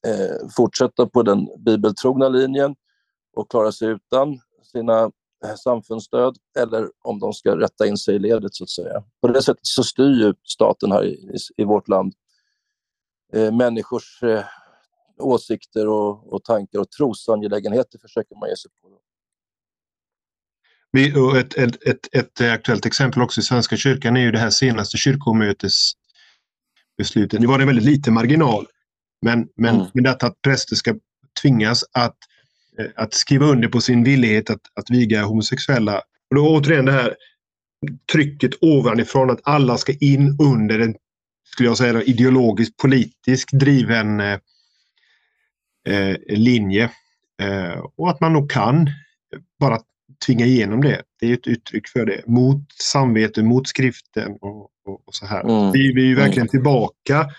eh, 0.07 0.47
fortsätta 0.57 1.07
på 1.07 1.23
den 1.23 1.47
bibeltrogna 1.65 2.29
linjen 2.29 2.75
och 3.35 3.51
klara 3.51 3.71
sig 3.71 3.87
utan 3.87 4.39
sina 4.63 5.11
samfundsstöd 5.57 6.37
eller 6.59 6.89
om 7.01 7.19
de 7.19 7.33
ska 7.33 7.59
rätta 7.59 7.87
in 7.87 7.97
sig 7.97 8.15
i 8.15 8.19
ledet 8.19 8.55
så 8.55 8.63
att 8.63 8.69
säga. 8.69 9.03
På 9.21 9.27
det 9.27 9.41
sättet 9.41 9.67
så 9.67 9.83
styr 9.83 10.25
ju 10.25 10.33
staten 10.43 10.91
här 10.91 11.05
i, 11.05 11.35
i, 11.57 11.63
vårt 11.63 11.87
land 11.87 12.13
eh, 13.33 13.51
människors 13.51 14.23
eh, 14.23 14.43
åsikter 15.17 15.87
och, 15.87 16.33
och 16.33 16.43
tankar 16.43 16.79
och 16.79 16.91
trosangelägenheter 16.91 17.99
försöker 17.99 18.35
man 18.35 18.49
ge 18.49 18.55
sig 18.55 18.71
på. 18.81 18.87
Vi, 20.91 21.15
och 21.15 21.37
ett, 21.37 21.57
ett, 21.57 21.87
ett, 21.87 22.15
ett 22.15 22.41
aktuellt 22.41 22.85
exempel 22.85 23.21
också 23.21 23.39
i 23.39 23.43
Svenska 23.43 23.77
kyrkan 23.77 24.17
är 24.17 24.21
ju 24.21 24.31
det 24.31 24.39
här 24.39 24.49
senaste 24.49 24.97
kyrkomötesbeslutet. 24.97 27.39
Nu 27.39 27.47
var 27.47 27.59
det 27.59 27.65
väldigt 27.65 27.85
lite 27.85 28.11
marginal. 28.11 28.67
Men, 29.21 29.47
men 29.55 29.75
mm. 29.75 29.87
med 29.93 30.03
detta 30.03 30.27
att 30.27 30.41
präster 30.41 30.75
ska 30.75 30.95
tvingas 31.41 31.83
att, 31.91 32.03
eh, 32.03 32.30
att 32.95 33.13
skriva 33.13 33.45
under 33.45 33.67
på 33.67 33.81
sin 33.81 34.03
villighet 34.03 34.49
att, 34.49 34.61
att 34.73 34.89
viga 34.89 35.23
homosexuella. 35.23 36.01
Och 36.29 36.35
då 36.35 36.49
återigen 36.49 36.85
det 36.85 36.91
här 36.91 37.15
trycket 38.11 38.51
ovanifrån 38.61 39.29
att 39.29 39.39
alla 39.43 39.77
ska 39.77 39.93
in 39.93 40.37
under 40.41 40.79
en, 40.79 40.95
skulle 41.53 41.69
jag 41.69 41.77
säga, 41.77 42.01
ideologiskt 42.01 42.77
politiskt 42.77 43.51
driven 43.51 44.19
eh, 44.19 44.39
eh, 45.87 46.17
linje. 46.27 46.91
Eh, 47.41 47.85
och 47.95 48.09
att 48.09 48.21
man 48.21 48.33
nog 48.33 48.51
kan 48.51 48.89
bara 49.59 49.79
tvinga 50.25 50.45
igenom 50.45 50.81
det. 50.81 51.01
Det 51.19 51.27
är 51.27 51.33
ett 51.33 51.47
uttryck 51.47 51.87
för 51.87 52.05
det. 52.05 52.27
Mot 52.27 52.71
samvete, 52.71 53.43
mot 53.43 53.67
skriften 53.67 54.31
och, 54.41 54.69
och, 54.85 55.07
och 55.07 55.15
så 55.15 55.25
här. 55.25 55.43
Mm. 55.43 55.71
Vi, 55.71 55.93
vi 55.93 56.11
är 56.11 56.15
verkligen 56.15 56.47
mm. 56.47 56.47
tillbaka 56.47 57.29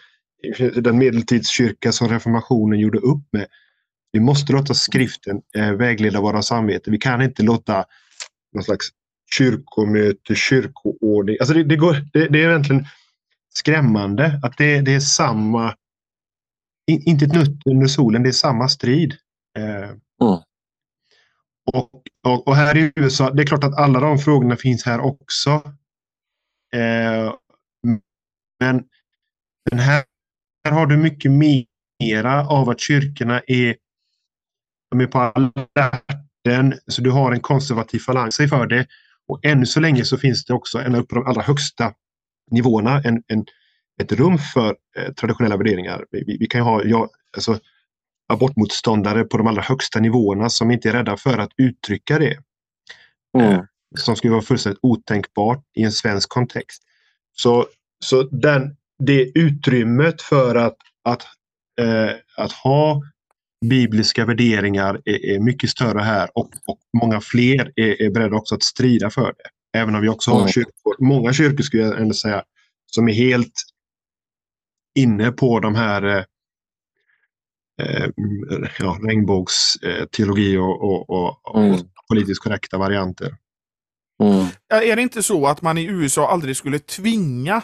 i 0.59 0.81
den 0.81 0.99
medeltidskyrka 0.99 1.93
som 1.93 2.09
reformationen 2.09 2.79
gjorde 2.79 2.99
upp 2.99 3.25
med. 3.33 3.47
Vi 4.13 4.21
måste 4.21 4.53
låta 4.53 4.75
skriften 4.75 5.43
eh, 5.57 5.73
vägleda 5.73 6.21
våra 6.21 6.43
samveten. 6.43 6.93
Vi 6.93 6.99
kan 6.99 7.23
inte 7.23 7.43
låta 7.43 7.85
någon 8.53 8.65
slags 8.65 8.89
kyrkomöte, 9.37 10.35
kyrkoordning. 10.35 11.37
Alltså 11.41 11.55
det, 11.55 11.65
det, 11.65 11.77
går, 11.77 11.97
det, 12.13 12.29
det 12.29 12.45
är 12.45 12.49
egentligen 12.49 12.87
skrämmande 13.55 14.41
att 14.43 14.59
det, 14.59 14.81
det 14.81 14.95
är 14.95 15.01
samma, 15.01 15.75
inte 16.87 17.25
ett 17.25 17.35
nutt 17.35 17.67
under 17.67 17.87
solen, 17.87 18.23
det 18.23 18.29
är 18.29 18.33
samma 18.33 18.69
strid. 18.69 19.17
Eh, 19.59 19.89
mm. 19.89 19.99
och, 21.73 22.03
och, 22.27 22.49
och, 22.49 22.57
här 22.57 22.77
i 22.77 22.93
USA, 22.97 23.31
det 23.31 23.43
är 23.43 23.47
klart 23.47 23.65
att 23.65 23.79
alla 23.79 24.01
de 24.01 24.19
frågorna 24.19 24.57
finns 24.57 24.85
här 24.85 25.01
också. 25.01 25.51
Eh, 26.75 27.35
men 28.61 28.85
den 29.71 29.79
här, 29.79 30.05
här 30.65 30.73
har 30.73 30.87
du 30.87 30.97
mycket 30.97 31.31
mera 31.31 32.49
av 32.49 32.71
att 32.71 32.81
kyrkorna 32.81 33.43
är, 33.47 33.77
de 34.93 35.01
är 35.01 35.07
på 35.07 35.19
alerten, 35.19 36.79
så 36.87 37.03
du 37.03 37.11
har 37.11 37.33
en 37.33 37.41
konservativ 37.41 37.99
falang 37.99 38.31
för 38.33 38.67
det. 38.67 38.87
Och 39.29 39.45
ännu 39.45 39.67
så 39.67 39.81
länge 39.81 40.05
så 40.05 40.19
finns 40.19 40.45
det 40.45 40.55
också, 40.55 40.79
ända 40.79 40.99
upp 40.99 41.09
på 41.09 41.15
de 41.15 41.27
allra 41.27 41.43
högsta 41.43 41.93
nivåerna, 42.51 43.03
en, 43.05 43.23
en, 43.27 43.45
ett 44.03 44.13
rum 44.13 44.39
för 44.39 44.77
eh, 44.99 45.13
traditionella 45.13 45.57
värderingar. 45.57 46.05
Vi, 46.11 46.37
vi, 46.41 46.47
kan 46.47 46.61
ju 46.61 46.65
ha 46.65 46.85
ja, 46.85 47.09
alltså, 47.37 47.59
abortmotståndare 48.29 49.25
på 49.25 49.39
de 49.39 49.47
allra 49.47 49.63
högsta 49.63 50.01
nivåerna 50.01 50.51
som 50.51 50.71
inte 50.71 50.89
är 50.89 50.93
rädda 50.93 51.17
för 51.17 51.39
att 51.39 51.51
uttrycka 51.57 52.19
det. 52.19 52.39
Mm. 53.39 53.53
Eh, 53.53 53.61
som 53.99 54.17
skulle 54.17 54.33
vara 54.33 54.43
fullständigt 54.43 54.81
otänkbart 54.83 55.65
i 55.75 55.83
en 55.83 55.93
svensk 55.93 56.29
kontext. 56.29 56.83
Så, 57.33 57.67
så 58.05 58.23
den, 58.23 58.77
det 58.99 59.39
utrymmet 59.39 60.23
för 60.23 60.55
att, 60.55 60.77
att, 61.05 61.23
eh, 61.81 62.11
att 62.37 62.53
ha 62.53 63.03
bibliska 63.63 64.27
värderingar 64.27 65.01
är, 65.05 65.27
är 65.27 65.41
mycket 65.41 65.71
större 65.71 66.01
här 66.01 66.31
och, 66.35 66.51
och 66.67 66.79
många 67.03 67.21
fler 67.21 67.73
är, 67.77 68.03
är 68.03 68.11
beredda 68.11 68.37
också 68.37 68.55
att 68.55 68.63
strida 68.63 69.11
för 69.11 69.27
det. 69.27 69.79
Även 69.79 69.95
om 69.95 70.01
vi 70.01 70.09
också 70.09 70.31
har 70.31 70.41
mm. 70.41 70.53
kyrkor, 70.53 70.97
många 70.99 71.33
kyrkor 71.33 71.63
skulle 71.63 71.83
jag 71.83 72.01
ändå 72.01 72.15
säga, 72.15 72.45
som 72.87 73.09
är 73.09 73.13
helt 73.13 73.63
inne 74.99 75.33
på 75.33 75.61
de 75.61 75.75
här 75.75 76.03
eh, 76.03 76.25
eh 77.83 78.11
ja, 78.79 78.99
regnbågsteologi 79.03 80.57
och, 80.57 80.83
och, 80.83 81.11
och, 81.11 81.61
mm. 81.61 81.73
och, 81.75 81.81
politiskt 82.09 82.43
korrekta 82.43 82.79
varianter. 82.79 83.37
Mm. 84.23 84.47
Är 84.91 84.97
det 84.97 85.03
inte 85.03 85.23
så 85.23 85.47
att 85.47 85.63
man 85.63 85.79
i 85.79 85.85
USA 85.85 86.29
aldrig 86.29 86.57
skulle 86.57 86.79
tvinga 86.79 87.63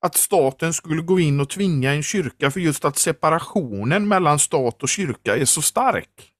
att 0.00 0.14
staten 0.14 0.72
skulle 0.72 1.02
gå 1.02 1.20
in 1.20 1.40
och 1.40 1.48
tvinga 1.48 1.92
en 1.92 2.02
kyrka 2.02 2.50
för 2.50 2.60
just 2.60 2.84
att 2.84 2.98
separationen 2.98 4.08
mellan 4.08 4.38
stat 4.38 4.82
och 4.82 4.88
kyrka 4.88 5.36
är 5.36 5.44
så 5.44 5.62
stark. 5.62 6.32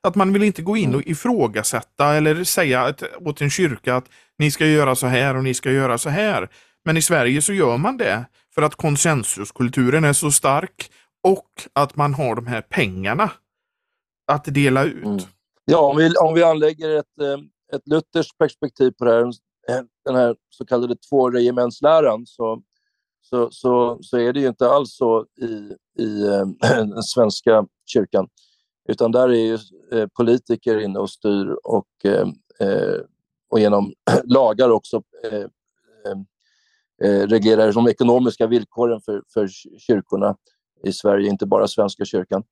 Att 0.00 0.14
man 0.14 0.32
vill 0.32 0.42
inte 0.42 0.62
gå 0.62 0.76
in 0.76 0.94
och 0.94 1.00
mm. 1.00 1.12
ifrågasätta 1.12 2.14
eller 2.14 2.44
säga 2.44 2.94
åt 3.20 3.40
en 3.40 3.50
kyrka 3.50 3.96
att 3.96 4.04
ni 4.38 4.50
ska 4.50 4.66
göra 4.66 4.94
så 4.94 5.06
här 5.06 5.36
och 5.36 5.44
ni 5.44 5.54
ska 5.54 5.70
göra 5.70 5.98
så 5.98 6.08
här. 6.08 6.48
Men 6.84 6.96
i 6.96 7.02
Sverige 7.02 7.42
så 7.42 7.52
gör 7.52 7.76
man 7.76 7.96
det 7.96 8.24
för 8.54 8.62
att 8.62 8.74
konsensuskulturen 8.74 10.04
är 10.04 10.12
så 10.12 10.30
stark 10.30 10.90
och 11.22 11.50
att 11.72 11.96
man 11.96 12.14
har 12.14 12.34
de 12.34 12.46
här 12.46 12.60
pengarna 12.60 13.30
att 14.32 14.44
dela 14.44 14.84
ut. 14.84 15.04
Mm. 15.04 15.18
Ja, 15.64 15.78
om 15.78 15.96
vi, 15.96 16.16
om 16.16 16.34
vi 16.34 16.42
anlägger 16.42 16.98
ett, 16.98 17.20
eh, 17.20 17.76
ett 17.76 17.88
lutherskt 17.88 18.38
perspektiv 18.38 18.90
på 18.90 19.04
det 19.04 19.12
här, 19.12 19.32
den 20.04 20.14
här 20.14 20.36
så 20.50 20.66
kallade 20.66 20.96
tvåregementsläran 20.96 22.26
så 22.26 22.62
så, 23.30 23.50
så, 23.50 23.98
så 24.02 24.18
är 24.18 24.32
det 24.32 24.40
ju 24.40 24.48
inte 24.48 24.68
alls 24.68 24.96
så 24.96 25.26
i, 25.40 25.76
i 26.02 26.26
äh, 26.26 26.46
den 26.86 27.02
svenska 27.02 27.66
kyrkan. 27.86 28.28
Utan 28.88 29.12
där 29.12 29.28
är 29.28 29.34
ju 29.34 29.58
äh, 29.92 30.06
politiker 30.06 30.78
inne 30.78 30.98
och 30.98 31.10
styr 31.10 31.56
och, 31.64 31.88
äh, 32.04 32.28
och 33.50 33.60
genom 33.60 33.92
lagar 34.24 34.70
också 34.70 35.02
reglerar 37.28 37.72
de 37.72 37.88
ekonomiska 37.88 38.46
villkoren 38.46 39.00
för, 39.00 39.22
för 39.34 39.48
kyrkorna 39.78 40.36
i 40.84 40.92
Sverige, 40.92 41.30
inte 41.30 41.46
bara 41.46 41.68
Svenska 41.68 42.04
kyrkan. 42.04 42.42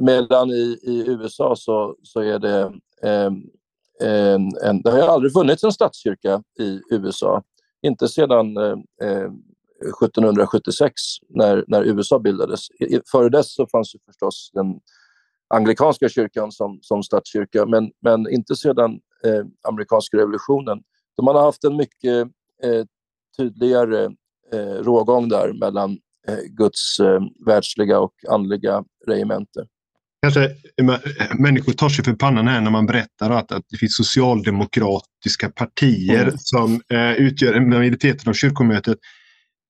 Medan 0.00 0.50
i, 0.50 0.78
i 0.82 1.04
USA 1.08 1.56
så, 1.56 1.96
så 2.02 2.20
är 2.20 2.38
det 2.38 2.72
en, 4.00 4.50
en, 4.62 4.82
det 4.82 4.90
har 4.90 4.98
aldrig 4.98 5.32
funnits 5.32 5.64
en 5.64 5.72
statskyrka 5.72 6.42
i 6.58 6.80
USA. 6.90 7.42
Inte 7.82 8.08
sedan 8.08 8.56
eh, 8.56 9.30
1776 9.80 10.92
när, 11.28 11.64
när 11.68 11.84
USA 11.84 12.18
bildades. 12.18 12.60
Före 13.10 13.28
dess 13.28 13.54
så 13.54 13.66
fanns 13.66 13.94
ju 13.94 13.98
förstås 14.06 14.50
den 14.54 14.66
anglikanska 15.54 16.08
kyrkan 16.08 16.52
som, 16.52 16.78
som 16.82 17.02
statskyrka, 17.02 17.66
men, 17.66 17.90
men 18.02 18.30
inte 18.30 18.56
sedan 18.56 19.00
eh, 19.24 19.44
amerikanska 19.68 20.16
revolutionen. 20.16 20.78
Så 21.16 21.22
man 21.22 21.34
har 21.34 21.42
haft 21.42 21.64
en 21.64 21.76
mycket 21.76 22.26
eh, 22.62 22.84
tydligare 23.36 24.04
eh, 24.52 24.82
rågång 24.82 25.28
där 25.28 25.52
mellan 25.52 25.98
eh, 26.28 26.38
Guds 26.48 27.00
eh, 27.00 27.20
världsliga 27.46 28.00
och 28.00 28.14
andliga 28.28 28.84
regemente. 29.06 29.66
Kanske 30.22 30.50
människor 31.38 31.72
tar 31.72 31.88
sig 31.88 32.04
för 32.04 32.12
pannan 32.12 32.48
här 32.48 32.60
när 32.60 32.70
man 32.70 32.86
berättar 32.86 33.30
att, 33.30 33.52
att 33.52 33.64
det 33.70 33.76
finns 33.76 33.96
socialdemokratiska 33.96 35.48
partier 35.48 36.22
mm. 36.22 36.34
som 36.38 36.80
eh, 36.88 37.12
utgör 37.12 37.54
en 37.54 37.68
majoritet 37.68 38.28
av 38.28 38.32
kyrkomötet. 38.32 38.98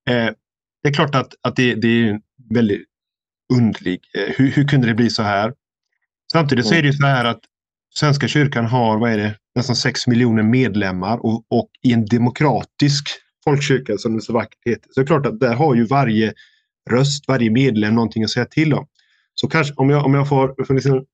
Eh, 0.07 0.29
det 0.83 0.89
är 0.89 0.93
klart 0.93 1.15
att, 1.15 1.33
att 1.41 1.55
det, 1.55 1.75
det 1.75 1.87
är 1.87 2.19
väldigt 2.53 2.85
underligt. 3.53 4.01
Eh, 4.15 4.33
hur, 4.37 4.51
hur 4.51 4.67
kunde 4.67 4.87
det 4.87 4.93
bli 4.93 5.09
så 5.09 5.23
här? 5.23 5.53
Samtidigt 6.31 6.65
så 6.65 6.73
är 6.73 6.81
det 6.81 6.87
ju 6.87 6.93
så 6.93 7.05
här 7.05 7.25
att 7.25 7.39
Svenska 7.95 8.27
kyrkan 8.27 8.65
har 8.65 8.97
vad 8.97 9.11
är 9.11 9.17
det, 9.17 9.35
nästan 9.55 9.75
6 9.75 10.07
miljoner 10.07 10.43
medlemmar 10.43 11.17
och, 11.17 11.45
och 11.49 11.69
i 11.81 11.93
en 11.93 12.05
demokratisk 12.05 13.07
folkkyrka 13.43 13.97
som 13.97 14.15
det 14.15 14.21
så 14.21 14.33
vackert 14.33 14.59
heter. 14.65 14.89
Så 14.91 14.99
det 14.99 15.03
är 15.03 15.07
klart 15.07 15.25
att 15.25 15.39
där 15.39 15.53
har 15.53 15.75
ju 15.75 15.85
varje 15.85 16.33
röst, 16.89 17.27
varje 17.27 17.51
medlem 17.51 17.95
någonting 17.95 18.23
att 18.23 18.29
säga 18.29 18.45
till 18.45 18.73
om. 18.73 18.87
Så 19.33 19.47
kanske 19.47 19.73
om 19.73 19.89
jag, 19.89 20.05
om 20.05 20.13
jag 20.13 20.29
får, 20.29 20.65
får 20.65 20.73
liksom 20.73 21.05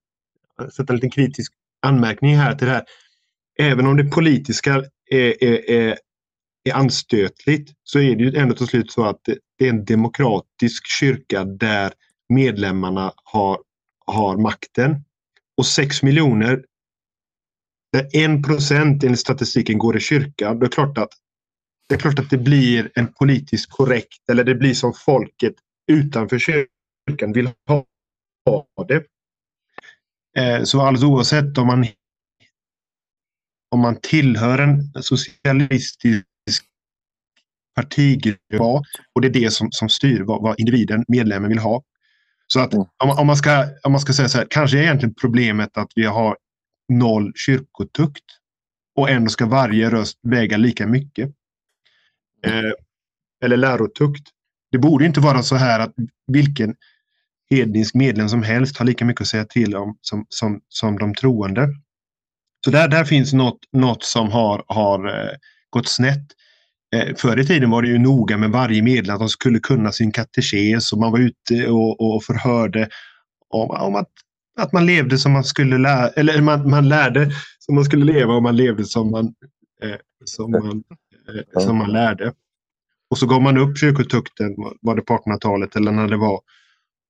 sätta 0.75 0.93
en 0.93 0.97
liten 0.97 1.10
kritisk 1.10 1.53
anmärkning 1.82 2.38
här 2.38 2.56
till 2.56 2.67
det 2.67 2.73
här. 2.73 2.84
Även 3.60 3.88
om 3.88 3.97
det 3.97 4.03
politiska 4.03 4.84
är, 5.12 5.43
är, 5.43 5.69
är 5.69 5.97
är 6.63 6.73
anstötligt 6.73 7.71
så 7.84 7.99
är 7.99 8.15
det 8.15 8.23
ju 8.23 8.36
ändå 8.36 8.56
till 8.56 8.67
slut 8.67 8.91
så 8.91 9.06
att 9.06 9.19
det 9.58 9.65
är 9.65 9.69
en 9.69 9.86
demokratisk 9.86 10.88
kyrka 10.88 11.43
där 11.43 11.93
medlemmarna 12.30 13.13
har, 13.23 13.62
har 14.06 14.38
makten. 14.38 15.04
Och 15.58 15.65
6 15.65 16.04
miljoner, 16.04 16.65
där 17.91 18.10
1 18.13 18.43
procent 18.43 19.04
enligt 19.04 19.19
statistiken 19.19 19.78
går 19.78 19.97
i 19.97 19.99
kyrkan, 19.99 20.60
det 20.60 20.65
är 20.65 20.69
klart 20.69 20.97
att 20.97 21.12
det 21.89 21.95
är 21.95 21.99
klart 21.99 22.19
att 22.19 22.30
det 22.30 22.38
blir 22.38 22.91
en 22.95 23.13
politiskt 23.13 23.69
korrekt, 23.69 24.30
eller 24.32 24.43
det 24.43 24.56
blir 24.56 24.73
som 24.73 24.93
folket 24.93 25.54
utanför 25.91 26.39
kyrkan 26.39 27.34
vill 27.34 27.49
ha 27.67 27.86
det. 28.88 29.06
Eh, 30.38 30.63
så 30.63 30.82
alldeles 30.82 31.04
oavsett 31.04 31.58
om 31.58 31.67
man 31.67 31.86
om 33.71 33.80
man 33.80 33.99
tillhör 34.02 34.60
en 34.60 35.04
socialistisk 35.04 36.26
partigrupp 37.76 38.40
och 39.16 39.22
det 39.22 39.28
är 39.28 39.34
det 39.34 39.52
som, 39.52 39.72
som 39.72 39.90
styr 39.90 40.22
vad, 40.22 40.42
vad 40.42 40.60
individen, 40.60 41.06
medlemmen, 41.08 41.50
vill 41.50 41.60
ha. 41.60 41.84
Så 42.48 42.60
att 42.60 42.74
mm. 42.74 42.86
om, 43.04 43.10
om, 43.10 43.28
man 43.28 43.38
ska, 43.38 43.66
om 43.84 43.92
man 43.92 44.02
ska 44.02 44.14
säga 44.14 44.30
så 44.30 44.38
här, 44.38 44.48
kanske 44.50 44.78
är 44.78 44.82
egentligen 44.82 45.16
problemet 45.22 45.78
att 45.78 45.92
vi 45.96 46.06
har 46.06 46.38
noll 46.90 47.32
kyrkotukt 47.36 48.26
och 48.96 49.10
ändå 49.10 49.30
ska 49.30 49.46
varje 49.46 49.90
röst 49.90 50.20
väga 50.24 50.58
lika 50.58 50.88
mycket. 50.88 51.30
Eh, 52.46 52.72
eller 53.44 53.58
lärotukt. 53.58 54.28
Det 54.72 54.78
borde 54.78 55.06
inte 55.06 55.20
vara 55.20 55.44
så 55.44 55.56
här 55.56 55.80
att 55.80 55.94
vilken 56.28 56.76
hednisk 57.50 57.96
medlem 57.96 58.30
som 58.30 58.44
helst 58.44 58.78
har 58.78 58.86
lika 58.86 59.06
mycket 59.06 59.22
att 59.22 59.28
säga 59.28 59.46
till 59.46 59.76
om 59.76 59.98
som, 60.02 60.26
som, 60.30 60.62
som 60.70 60.98
de 60.98 61.16
troende. 61.16 61.70
Så 62.66 62.72
där, 62.72 62.88
där 62.88 63.04
finns 63.04 63.34
något, 63.34 63.60
något 63.72 64.04
som 64.04 64.32
har, 64.32 64.64
har 64.68 65.08
eh, 65.08 65.32
gått 65.70 65.88
snett. 65.88 66.24
Eh, 66.93 67.15
förr 67.15 67.39
i 67.39 67.45
tiden 67.45 67.69
var 67.69 67.82
det 67.82 67.88
ju 67.88 67.99
noga 67.99 68.38
med 68.38 68.51
varje 68.51 68.82
medlem 68.82 69.15
att 69.15 69.19
de 69.19 69.29
skulle 69.29 69.60
kunna 69.60 69.91
sin 69.91 70.12
katekes 70.12 70.93
och 70.93 70.99
man 70.99 71.12
var 71.12 71.19
ute 71.19 71.67
och, 71.67 72.15
och 72.15 72.23
förhörde 72.23 72.89
om, 73.49 73.69
om 73.69 73.95
att, 73.95 74.10
att 74.60 74.73
man 74.73 74.86
levde 74.86 75.17
som 75.17 75.32
man 75.32 75.43
skulle 75.43 75.77
lära, 75.77 76.08
eller 76.08 76.41
man, 76.41 76.69
man 76.69 76.89
lärde 76.89 77.32
som 77.60 77.75
man 77.75 77.86
skulle 77.86 78.13
leva 78.13 78.34
och 78.34 78.43
man 78.43 78.56
levde 78.56 78.86
som 78.86 79.12
man, 79.12 79.25
eh, 79.84 79.95
som 80.25 80.51
man, 80.51 80.84
eh, 81.56 81.62
som 81.62 81.77
man 81.77 81.91
lärde. 81.91 82.34
Och 83.10 83.17
så 83.17 83.27
gav 83.27 83.41
man 83.41 83.58
upp 83.58 83.77
kyrkotukten, 83.77 84.56
var 84.82 84.95
det 84.95 85.01
på 85.01 85.13
1800-talet 85.13 85.75
eller 85.75 85.91
när 85.91 86.08
det 86.08 86.17
var. 86.17 86.39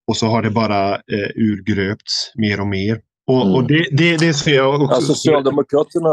Och 0.08 0.18
så 0.18 0.28
har 0.28 0.42
det 0.42 0.50
bara 0.50 0.96
eh, 0.96 1.30
urgröpts 1.36 2.32
mer 2.36 2.62
och 2.62 2.68
mer. 2.68 3.02
Och, 3.28 3.42
mm. 3.42 3.54
och 3.54 3.68
det, 3.68 3.88
det, 3.92 4.18
det, 4.18 4.34
ser 4.34 4.56
jag 4.56 4.82
också. 4.82 4.96
Ja, 4.96 5.02
Socialdemokraterna, 5.02 6.10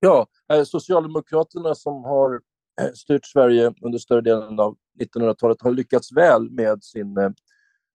ja, 0.00 0.26
Socialdemokraterna 0.64 1.74
som 1.74 2.04
har 2.04 2.34
eh, 2.34 2.38
Eh, 2.80 2.92
styrt 2.94 3.26
Sverige 3.26 3.74
under 3.82 3.98
större 3.98 4.20
delen 4.20 4.60
av 4.60 4.76
1900-talet 5.00 5.62
har 5.62 5.70
lyckats 5.70 6.12
väl 6.12 6.50
med 6.50 6.84
sin 6.84 7.18
eh, 7.18 7.30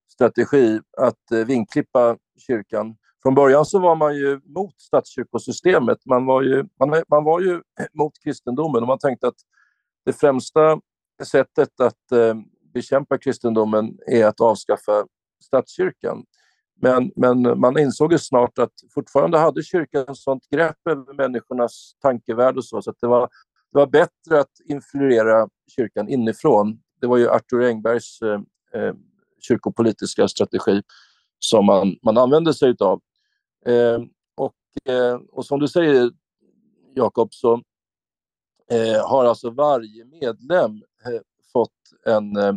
strategi 0.08 0.80
att 0.96 1.30
eh, 1.32 1.38
vinklippa 1.38 2.16
kyrkan. 2.46 2.96
Från 3.22 3.34
början 3.34 3.64
så 3.64 3.78
var 3.78 3.96
man 3.96 4.16
ju 4.16 4.40
mot 4.44 4.80
statskyrkosystemet. 4.80 5.98
Man 6.06 6.26
var 6.26 6.42
ju, 6.42 6.64
man, 6.78 7.02
man 7.08 7.24
var 7.24 7.40
ju 7.40 7.62
mot 7.92 8.12
kristendomen 8.24 8.82
och 8.82 8.88
man 8.88 8.98
tänkte 8.98 9.28
att 9.28 9.40
det 10.04 10.12
främsta 10.12 10.80
sättet 11.24 11.80
att 11.80 12.12
eh, 12.12 12.34
bekämpa 12.74 13.18
kristendomen 13.18 13.98
är 14.06 14.26
att 14.26 14.40
avskaffa 14.40 15.06
statskyrkan. 15.44 16.24
Men, 16.82 17.12
men 17.16 17.60
man 17.60 17.78
insåg 17.78 18.12
ju 18.12 18.18
snart 18.18 18.58
att 18.58 18.72
fortfarande 18.94 19.38
hade 19.38 19.62
kyrkan 19.62 20.14
sånt 20.14 20.48
grepp 20.50 20.76
över 20.90 21.14
människornas 21.14 21.94
tankevärld 22.02 22.56
och 22.56 22.64
så, 22.64 22.82
så 22.82 22.90
att 22.90 23.00
det 23.00 23.06
var, 23.06 23.28
det 23.72 23.78
var 23.78 23.86
bättre 23.86 24.40
att 24.40 24.60
influera 24.64 25.48
kyrkan 25.76 26.08
inifrån. 26.08 26.82
Det 27.00 27.06
var 27.06 27.16
ju 27.16 27.30
Arthur 27.30 27.62
Engbergs 27.62 28.22
eh, 28.22 28.40
eh 28.74 28.94
kyrkopolitiska 29.42 30.28
strategi 30.28 30.82
som 31.38 31.66
man, 31.66 31.96
man 32.02 32.18
använde 32.18 32.54
sig 32.54 32.76
av. 32.80 33.00
Eh, 33.66 33.98
och, 34.36 34.92
eh, 34.92 35.14
och 35.14 35.46
som 35.46 35.60
du 35.60 35.68
säger, 35.68 36.10
Jakob, 36.94 37.34
så 37.34 37.62
eh, 38.70 39.08
har 39.08 39.24
alltså 39.24 39.50
varje 39.50 40.04
medlem 40.04 40.82
eh, 41.04 41.20
fått 41.52 41.70
en, 42.06 42.36
eh, 42.36 42.54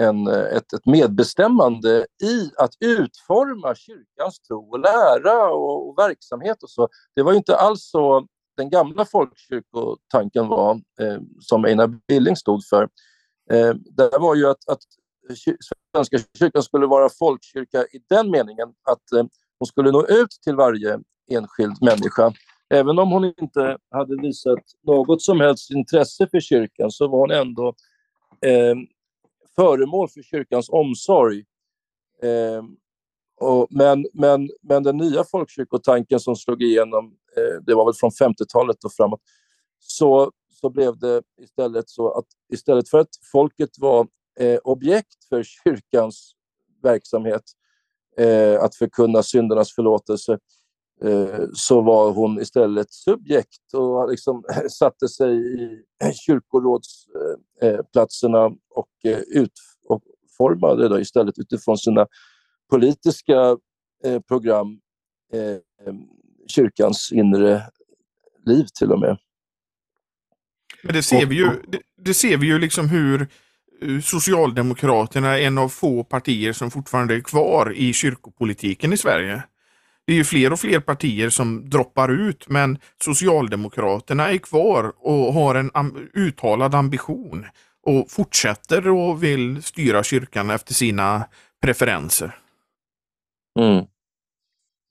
en, 0.00 0.26
eh, 0.26 0.56
ett, 0.56 0.72
ett 0.72 0.86
medbestämmande 0.86 2.06
i 2.22 2.50
att 2.56 2.74
utforma 2.80 3.74
kyrkans 3.74 4.40
tro 4.40 4.70
och 4.70 4.80
lära 4.80 5.50
och, 5.50 5.88
och 5.88 5.98
verksamhet 5.98 6.62
och 6.62 6.70
så. 6.70 6.88
Det 7.14 7.22
var 7.22 7.32
ju 7.32 7.38
inte 7.38 7.56
alls 7.56 7.90
så 7.90 8.26
den 8.56 8.70
gamla 8.70 9.04
folkkyrkotanken 9.04 10.48
var, 10.48 10.74
eh, 11.00 11.18
som 11.40 11.64
Einar 11.64 12.00
Billing 12.08 12.36
stod 12.36 12.66
för. 12.66 12.82
Eh, 13.50 13.74
det 13.74 14.18
var 14.20 14.34
ju 14.34 14.46
att, 14.46 14.68
att 14.68 14.80
Svenska 15.94 16.18
kyrkan 16.38 16.62
skulle 16.62 16.86
vara 16.86 17.08
folkkyrka 17.08 17.82
i 17.82 18.02
den 18.08 18.30
meningen 18.30 18.68
att 18.68 19.12
eh, 19.12 19.24
hon 19.58 19.66
skulle 19.66 19.90
nå 19.90 20.06
ut 20.06 20.30
till 20.44 20.56
varje 20.56 21.00
enskild 21.30 21.82
människa 21.82 22.32
även 22.72 22.98
om 22.98 23.10
hon 23.10 23.24
inte 23.24 23.78
hade 23.90 24.22
visat 24.22 24.58
något 24.86 25.22
som 25.22 25.40
helst 25.40 25.70
intresse 25.70 26.28
för 26.30 26.40
kyrkan 26.40 26.90
så 26.90 27.08
var 27.08 27.18
hon 27.18 27.30
ändå 27.30 27.74
eh, 28.46 28.76
föremål 29.56 30.08
för 30.08 30.22
kyrkans 30.22 30.68
omsorg. 30.68 31.44
Eh, 32.22 32.62
och, 33.42 33.66
men, 33.70 34.06
men, 34.12 34.50
men 34.62 34.82
den 34.82 34.96
nya 34.96 35.24
folkkyrkotanken 35.24 36.20
som 36.20 36.36
slog 36.36 36.62
igenom, 36.62 37.04
eh, 37.36 37.62
det 37.66 37.74
var 37.74 37.84
väl 37.84 37.94
från 37.94 38.10
50-talet 38.10 38.84
och 38.84 38.92
framåt, 38.92 39.20
så, 39.78 40.30
så 40.60 40.70
blev 40.70 40.98
det 40.98 41.22
istället 41.40 41.90
så 41.90 42.18
att 42.18 42.26
istället 42.52 42.88
för 42.88 42.98
att 42.98 43.08
folket 43.32 43.70
var 43.78 44.06
eh, 44.40 44.58
objekt 44.64 45.24
för 45.28 45.42
kyrkans 45.42 46.32
verksamhet, 46.82 47.42
eh, 48.18 48.62
att 48.62 48.74
förkunna 48.74 49.22
syndernas 49.22 49.74
förlåtelse, 49.74 50.38
Eh, 51.04 51.44
så 51.54 51.80
var 51.80 52.12
hon 52.12 52.40
istället 52.40 52.92
subjekt 52.92 53.74
och 53.74 54.10
liksom 54.10 54.44
satte 54.70 55.08
sig 55.08 55.62
i 55.62 55.84
kyrkorådsplatserna 56.26 58.44
och, 58.70 58.88
eh, 59.04 59.18
ut, 59.18 59.52
och 59.88 60.02
formade 60.38 60.88
då 60.88 61.00
istället 61.00 61.38
utifrån 61.38 61.78
sina 61.78 62.06
politiska 62.72 63.56
eh, 64.04 64.20
program 64.28 64.78
kyrkans 66.48 67.12
inre 67.12 67.62
liv 68.46 68.66
till 68.78 68.92
och 68.92 69.00
med. 69.00 69.18
Men 70.82 70.94
det 70.94 71.02
ser 71.02 71.26
vi 71.26 71.34
ju, 71.34 71.50
det, 71.68 71.80
det 71.96 72.14
ser 72.14 72.36
vi 72.36 72.46
ju 72.46 72.58
liksom 72.58 72.88
hur 72.88 73.26
Socialdemokraterna 74.02 75.38
är 75.38 75.42
en 75.42 75.58
av 75.58 75.68
få 75.68 76.04
partier 76.04 76.52
som 76.52 76.70
fortfarande 76.70 77.14
är 77.14 77.20
kvar 77.20 77.72
i 77.76 77.92
kyrkopolitiken 77.92 78.92
i 78.92 78.96
Sverige. 78.96 79.42
Det 80.06 80.12
är 80.12 80.16
ju 80.16 80.24
fler 80.24 80.52
och 80.52 80.60
fler 80.60 80.80
partier 80.80 81.30
som 81.30 81.70
droppar 81.70 82.08
ut 82.08 82.48
men 82.48 82.78
Socialdemokraterna 83.04 84.30
är 84.30 84.38
kvar 84.38 84.92
och 84.96 85.34
har 85.34 85.54
en 85.54 85.70
uttalad 86.14 86.74
ambition 86.74 87.46
och 87.86 88.10
fortsätter 88.10 88.88
och 88.88 89.22
vill 89.22 89.62
styra 89.62 90.02
kyrkan 90.02 90.50
efter 90.50 90.74
sina 90.74 91.24
preferenser. 91.62 92.41
Mm. 93.60 93.86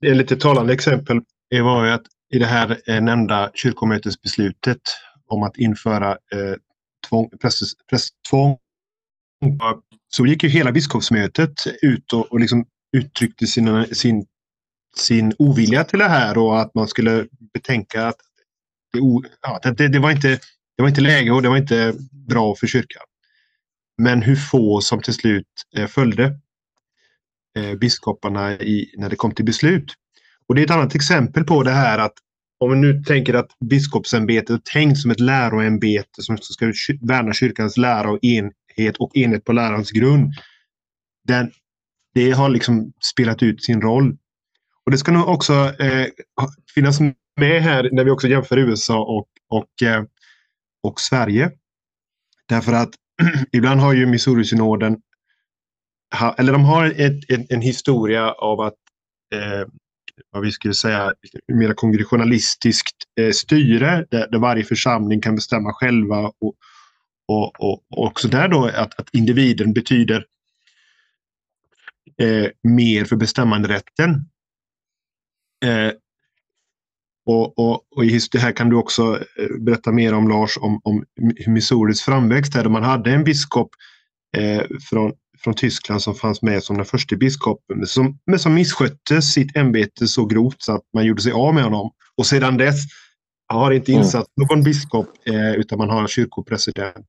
Det 0.01 0.13
lite 0.13 0.35
talande 0.35 0.73
exempel 0.73 1.21
var 1.63 1.85
ju 1.85 1.91
att 1.91 2.03
i 2.33 2.39
det 2.39 2.45
här 2.45 2.81
eh, 2.87 3.01
nämnda 3.01 3.51
kyrkomötesbeslutet 3.53 4.81
om 5.27 5.43
att 5.43 5.57
införa 5.57 6.11
eh, 6.11 6.55
tvång, 7.09 7.29
prästtvång 7.89 8.57
så 10.07 10.25
gick 10.25 10.43
ju 10.43 10.49
hela 10.49 10.71
biskopsmötet 10.71 11.53
ut 11.81 12.13
och, 12.13 12.31
och 12.31 12.39
liksom 12.39 12.65
uttryckte 12.97 13.47
sina, 13.47 13.85
sin 13.85 14.25
sin 14.95 15.33
ovilja 15.39 15.83
till 15.83 15.99
det 15.99 16.09
här 16.09 16.37
och 16.37 16.61
att 16.61 16.75
man 16.75 16.87
skulle 16.87 17.27
betänka 17.53 18.07
att 18.07 18.15
det, 18.93 18.99
ja, 19.41 19.71
det, 19.71 19.87
det, 19.87 19.99
var 19.99 20.11
inte, 20.11 20.27
det 20.77 20.81
var 20.81 20.89
inte 20.89 21.01
läge 21.01 21.31
och 21.31 21.41
det 21.41 21.49
var 21.49 21.57
inte 21.57 21.93
bra 22.11 22.55
för 22.55 22.67
kyrkan. 22.67 23.03
Men 23.97 24.21
hur 24.21 24.35
få 24.35 24.81
som 24.81 25.01
till 25.01 25.13
slut 25.13 25.47
eh, 25.77 25.87
följde 25.87 26.39
eh, 27.57 27.75
biskoparna 27.75 28.53
i, 28.53 28.93
när 28.97 29.09
det 29.09 29.15
kom 29.15 29.31
till 29.31 29.45
beslut. 29.45 29.93
Och 30.47 30.55
det 30.55 30.61
är 30.61 30.65
ett 30.65 30.71
annat 30.71 30.95
exempel 30.95 31.43
på 31.43 31.63
det 31.63 31.71
här 31.71 31.99
att 31.99 32.13
om 32.59 32.71
vi 32.71 32.75
nu 32.75 33.03
tänker 33.03 33.33
att 33.33 33.59
biskopsämbetet 33.59 34.49
är 34.49 34.71
tänkt 34.73 34.97
som 34.97 35.11
ett 35.11 35.19
läroämbete 35.19 36.21
som 36.21 36.37
ska 36.37 36.73
värna 37.01 37.33
kyrkans 37.33 37.77
lära 37.77 38.11
och 38.11 38.19
enhet 38.23 38.97
och 38.99 39.15
enhet 39.15 39.45
på 39.45 39.53
lärans 39.53 39.91
grund. 39.91 40.33
Den, 41.27 41.51
det 42.13 42.31
har 42.31 42.49
liksom 42.49 42.93
spelat 43.13 43.43
ut 43.43 43.63
sin 43.63 43.81
roll. 43.81 44.17
Och 44.85 44.91
det 44.91 44.97
ska 44.97 45.11
nog 45.11 45.27
också 45.27 45.53
eh, 45.79 46.07
finnas 46.75 46.99
med 47.39 47.61
här 47.61 47.89
när 47.91 48.03
vi 48.03 48.11
också 48.11 48.27
jämför 48.27 48.57
USA 48.57 49.03
och, 49.03 49.27
och, 49.49 49.87
eh, 49.87 50.03
och 50.83 50.99
Sverige. 50.99 51.51
Därför 52.47 52.73
att 52.73 52.89
ibland 53.51 53.81
har 53.81 53.93
ju 53.93 54.05
Missouri-synoden 54.05 54.97
eller 56.37 56.51
de 56.51 56.65
har 56.65 56.85
ett, 56.85 57.29
en, 57.29 57.45
en 57.49 57.61
historia 57.61 58.31
av 58.31 58.61
att 58.61 58.77
eh, 59.35 59.67
vad 60.31 60.43
vi 60.43 60.51
skulle 60.51 60.73
säga 60.73 61.13
mer 61.53 61.73
kongressionalistiskt 61.73 62.95
eh, 63.19 63.31
styre 63.31 64.05
där, 64.11 64.27
där, 64.31 64.39
varje 64.39 64.63
församling 64.63 65.21
kan 65.21 65.35
bestämma 65.35 65.73
själva 65.73 66.31
och, 66.39 66.55
och, 67.27 67.59
och, 67.59 67.83
och 67.89 68.05
också 68.05 68.27
där 68.27 68.47
då 68.47 68.65
att, 68.65 68.99
att 68.99 69.09
individen 69.13 69.73
betyder 69.73 70.25
eh, 72.21 72.47
mer 72.63 73.05
för 73.05 73.15
bestämmanderätten. 73.15 74.09
Eh, 75.65 75.91
och, 77.25 77.59
och, 77.59 77.73
och 77.95 78.03
det 78.31 78.39
här 78.39 78.51
kan 78.51 78.69
du 78.69 78.75
också 78.75 79.19
eh, 79.37 79.57
berätta 79.59 79.91
mer 79.91 80.13
om 80.13 80.29
Lars, 80.29 80.57
om, 80.57 80.81
om 80.83 81.05
Missouris 81.47 82.01
framväxt 82.01 82.53
där 82.53 82.69
man 82.69 82.83
hade 82.83 83.11
en 83.11 83.23
biskop 83.23 83.69
eh, 84.37 84.63
från, 84.89 85.13
från 85.43 85.53
Tyskland 85.53 86.01
som 86.01 86.15
fanns 86.15 86.41
med 86.41 86.63
som 86.63 86.77
den 86.77 86.85
första 86.85 87.15
biskopen 87.15 87.87
som, 87.87 88.19
men 88.25 88.39
som 88.39 88.53
misskötte 88.53 89.21
sitt 89.21 89.57
ämbete 89.57 90.07
så 90.07 90.25
grovt 90.25 90.61
så 90.61 90.75
att 90.75 90.83
man 90.93 91.05
gjorde 91.05 91.21
sig 91.21 91.31
av 91.31 91.53
med 91.53 91.63
honom. 91.63 91.91
Och 92.17 92.25
sedan 92.25 92.57
dess 92.57 92.75
har 93.47 93.71
inte 93.71 93.91
mm. 93.91 94.03
insatt 94.03 94.27
någon 94.35 94.63
biskop 94.63 95.07
eh, 95.25 95.51
utan 95.51 95.77
man 95.77 95.89
har 95.89 96.01
en 96.01 96.07
kyrkopresident. 96.07 97.05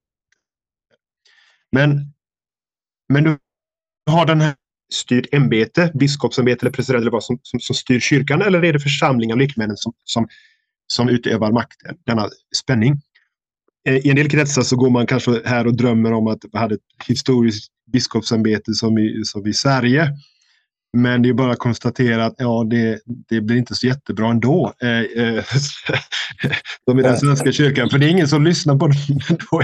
Men, 1.73 2.12
men 3.09 3.25
du 3.25 3.38
har 4.11 4.27
den 4.27 4.40
här 4.40 4.55
styrt 4.92 5.35
ämbete, 5.35 5.92
biskopsämbete 5.95 6.62
eller 6.62 6.73
president 6.73 7.03
eller 7.03 7.11
vad 7.11 7.25
som, 7.25 7.38
som, 7.42 7.61
som, 7.61 7.77
styr 7.77 8.01
kyrkan 8.01 8.42
eller 8.42 8.64
är 8.64 8.73
det 8.73 8.81
församlingen 8.81 9.35
av 9.35 9.38
lekmännen 9.38 9.77
som, 9.77 9.92
som, 10.05 10.29
som 10.87 11.09
utövar 11.09 11.53
makten, 11.53 11.97
denna 12.07 12.29
spänning? 12.57 13.01
Eh, 13.88 13.97
I 13.97 14.11
en 14.11 14.16
del 14.16 14.29
kretsar 14.29 14.62
så 14.62 14.77
går 14.77 14.90
man 14.90 15.07
kanske 15.07 15.42
här 15.45 15.66
och 15.66 15.77
drömmer 15.77 16.12
om 16.12 16.27
att 16.27 16.38
vi 16.53 16.59
hade 16.59 16.75
ett 16.75 16.81
historiskt 17.09 17.73
biskopsämbete 17.92 18.75
som 18.75 18.99
i, 18.99 19.25
som 19.25 19.47
i 19.47 19.53
Sverige. 19.53 20.09
Men 20.97 21.23
det 21.23 21.29
är 21.29 21.33
bara 21.33 21.53
att 21.53 21.59
konstatera 21.59 22.27
att 22.27 22.35
ja, 22.38 22.66
det, 22.71 23.01
det 23.29 23.40
blir 23.40 23.57
inte 23.57 23.75
så 23.75 23.87
jättebra 23.87 24.31
ändå. 24.31 24.73
Eh, 24.83 25.25
eh, 25.25 25.45
de 26.87 26.99
i 26.99 27.03
den 27.03 27.18
svenska 27.18 27.53
kyrkan. 27.53 27.90
För 27.90 27.99
det 27.99 28.07
är 28.07 28.11
ingen 28.11 28.29
som 28.29 28.45
lyssnar 28.45 28.77
på 28.77 28.87
dem 28.87 28.97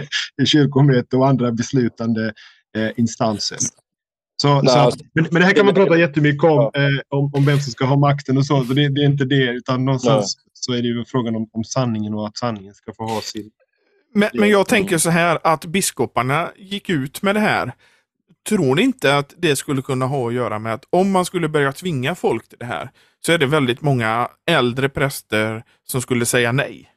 i 0.42 0.46
kyrkomöte 0.46 1.16
och 1.16 1.28
andra 1.28 1.52
beslutande 1.52 2.33
eh, 2.76 2.90
instanser. 2.96 3.59
Så, 4.42 4.62
Nej, 4.62 4.72
så 4.72 4.78
att, 4.78 4.94
men, 5.14 5.26
men, 5.31 5.40
det 5.40 5.46
här 5.46 5.54
kan 5.54 5.66
man 5.66 5.74
prata 5.74 5.98
jättemycket 5.98 6.44
om, 6.44 6.70
eh, 6.74 7.18
om, 7.18 7.35
om 7.35 7.44
vem 7.44 7.61
som 7.61 7.72
ska 7.72 7.85
ha 7.85 7.96
makten 7.96 8.38
och 8.38 8.46
så. 8.46 8.64
så 8.64 8.72
det, 8.72 8.88
det 8.88 9.00
är 9.00 9.07
inte 9.07 9.24
det, 9.24 9.50
utan 9.50 9.85
någonstans 9.85 10.37
Nej. 10.37 10.50
så 10.52 10.72
är 10.72 10.83
det 10.83 10.88
ju 10.88 11.04
frågan 11.04 11.37
om, 11.37 11.48
om 11.52 11.64
sanningen 11.64 12.14
och 12.14 12.26
att 12.26 12.37
sanningen 12.37 12.74
ska 12.74 12.92
få 12.92 13.04
ha 13.04 13.20
sin... 13.20 13.50
Men, 14.14 14.31
men 14.35 14.49
jag 14.49 14.68
tänker 14.68 14.99
så 14.99 15.11
här 15.11 15.38
att 15.44 15.64
biskoparna 15.64 16.51
gick 16.57 16.90
ut 16.90 17.23
med 17.23 17.35
det 17.37 17.40
här. 17.40 17.73
Tror 18.49 18.75
ni 18.75 18.83
inte 18.83 19.16
att 19.16 19.35
det 19.37 19.57
skulle 19.57 19.83
kunna 19.83 20.07
ha 20.07 20.29
att 20.29 20.35
göra 20.35 20.59
med 20.59 20.75
att 20.75 20.85
om 20.90 21.11
man 21.11 21.25
skulle 21.25 21.49
börja 21.49 21.73
tvinga 21.73 22.14
folk 22.14 22.49
till 22.49 22.59
det 22.59 22.64
här 22.64 22.90
så 23.27 23.33
är 23.33 23.38
det 23.38 23.47
väldigt 23.47 23.83
många 23.83 24.29
äldre 24.47 24.88
präster 24.88 25.62
som 25.85 26.03
skulle 26.03 26.27
säga 26.27 26.53
nej. 26.53 26.88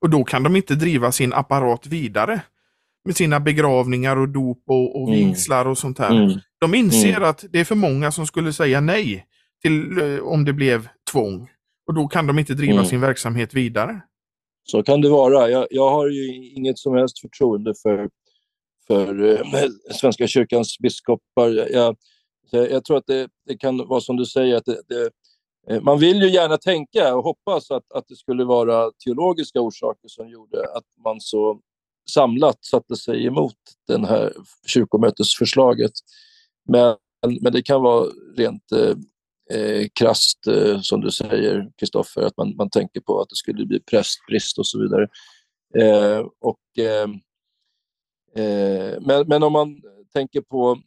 Och 0.00 0.10
då 0.10 0.24
kan 0.24 0.42
de 0.42 0.56
inte 0.56 0.74
driva 0.74 1.12
sin 1.12 1.32
apparat 1.32 1.86
vidare 1.86 2.40
med 3.04 3.16
sina 3.16 3.40
begravningar 3.40 4.16
och 4.16 4.28
dop 4.28 4.62
och, 4.66 5.02
och 5.02 5.08
mm. 5.08 5.28
vigslar 5.28 5.66
och 5.66 5.78
sånt 5.78 5.98
här. 5.98 6.10
Mm. 6.10 6.40
De 6.60 6.74
inser 6.74 7.16
mm. 7.16 7.28
att 7.28 7.44
det 7.50 7.60
är 7.60 7.64
för 7.64 7.74
många 7.74 8.12
som 8.12 8.26
skulle 8.26 8.52
säga 8.52 8.80
nej 8.80 9.26
till 9.62 9.98
eh, 9.98 10.18
om 10.18 10.44
det 10.44 10.52
blev 10.52 10.88
tvång. 11.12 11.48
Och 11.86 11.94
då 11.94 12.08
kan 12.08 12.26
de 12.26 12.38
inte 12.38 12.54
driva 12.54 12.72
mm. 12.72 12.84
sin 12.84 13.00
verksamhet 13.00 13.54
vidare. 13.54 14.00
Så 14.64 14.82
kan 14.82 15.00
det 15.00 15.08
vara. 15.08 15.50
Jag, 15.50 15.66
jag 15.70 15.90
har 15.90 16.08
ju 16.08 16.52
inget 16.54 16.78
som 16.78 16.94
helst 16.94 17.20
förtroende 17.20 17.74
för, 17.82 18.10
för 18.86 19.24
eh, 19.24 19.68
Svenska 20.00 20.26
kyrkans 20.26 20.78
biskopar. 20.78 21.48
Jag, 21.48 21.96
jag, 22.50 22.70
jag 22.70 22.84
tror 22.84 22.96
att 22.96 23.06
det, 23.06 23.28
det, 23.46 23.56
kan 23.56 23.88
vara 23.88 24.00
som 24.00 24.16
du 24.16 24.26
säger, 24.26 24.56
att 24.56 24.64
det, 24.64 24.82
det, 24.88 25.10
eh, 25.68 25.82
man 25.82 25.98
vill 25.98 26.22
ju 26.22 26.30
gärna 26.30 26.56
tänka 26.56 27.16
och 27.16 27.24
hoppas 27.24 27.70
att, 27.70 27.92
att 27.92 28.08
det 28.08 28.16
skulle 28.16 28.44
vara 28.44 28.90
teologiska 29.04 29.60
orsaker 29.60 30.08
som 30.08 30.28
gjorde 30.28 30.76
att 30.76 30.86
man 31.04 31.20
så 31.20 31.60
samlat 32.10 32.64
satte 32.64 32.96
sig 32.96 33.26
emot 33.26 33.56
det 33.86 34.06
här 34.06 34.32
kyrkomötesförslaget. 34.66 35.92
Men, 36.68 36.96
men 37.40 37.52
det 37.52 37.62
kan 37.62 37.82
vara 37.82 38.06
rent 38.36 38.72
eh, 38.72 38.96
eh, 39.50 39.86
krasst, 39.94 40.46
eh, 40.46 40.80
som 40.80 41.00
du 41.00 41.10
säger, 41.10 41.70
Kristoffer, 41.78 42.22
att 42.22 42.36
man, 42.36 42.56
man 42.56 42.70
tänker 42.70 43.00
på 43.00 43.20
att 43.20 43.28
det 43.28 43.36
skulle 43.36 43.66
bli 43.66 43.80
prästbrist 43.80 44.58
och 44.58 44.66
så 44.66 44.80
vidare. 44.80 45.08
Eh, 45.78 46.26
och, 46.40 46.78
eh, 46.78 47.08
eh, 48.44 49.00
men, 49.00 49.28
men 49.28 49.42
om 49.42 49.52
man 49.52 49.82
tänker 50.12 50.40
på 50.40 50.78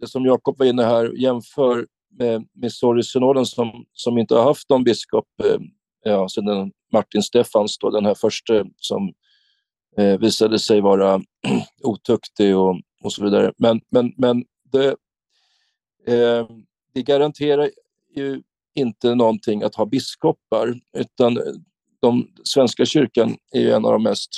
det 0.00 0.06
som 0.06 0.24
Jakob 0.24 0.58
var 0.58 0.66
inne 0.66 0.82
här, 0.82 1.12
jämför 1.22 1.86
med 2.18 2.48
Missouri-synoden 2.52 3.46
som, 3.46 3.84
som 3.92 4.18
inte 4.18 4.34
har 4.34 4.44
haft 4.44 4.70
någon 4.70 4.84
biskop 4.84 5.26
eh, 5.44 5.58
ja, 6.04 6.28
sedan 6.28 6.72
Martin 6.92 7.22
Stefans, 7.22 7.78
då, 7.78 7.90
den 7.90 8.06
här 8.06 8.14
första 8.14 8.64
som 8.76 9.12
eh, 9.98 10.18
visade 10.18 10.58
sig 10.58 10.80
vara 10.80 11.20
otuktig 11.82 12.56
och, 12.56 12.80
och 13.02 13.12
så 13.12 13.24
vidare. 13.24 13.52
Men, 13.58 13.80
men, 13.90 14.12
men 14.16 14.44
det, 14.72 14.96
eh, 16.06 16.48
det 16.94 17.02
garanterar 17.02 17.70
ju 18.16 18.42
inte 18.74 19.14
någonting 19.14 19.62
att 19.62 19.74
ha 19.74 19.86
biskopar, 19.86 20.80
utan 20.98 21.38
de, 22.00 22.28
Svenska 22.44 22.84
kyrkan 22.84 23.36
är 23.52 23.60
ju 23.60 23.70
en 23.70 23.84
av 23.84 23.92
de 23.92 24.02
mest 24.02 24.30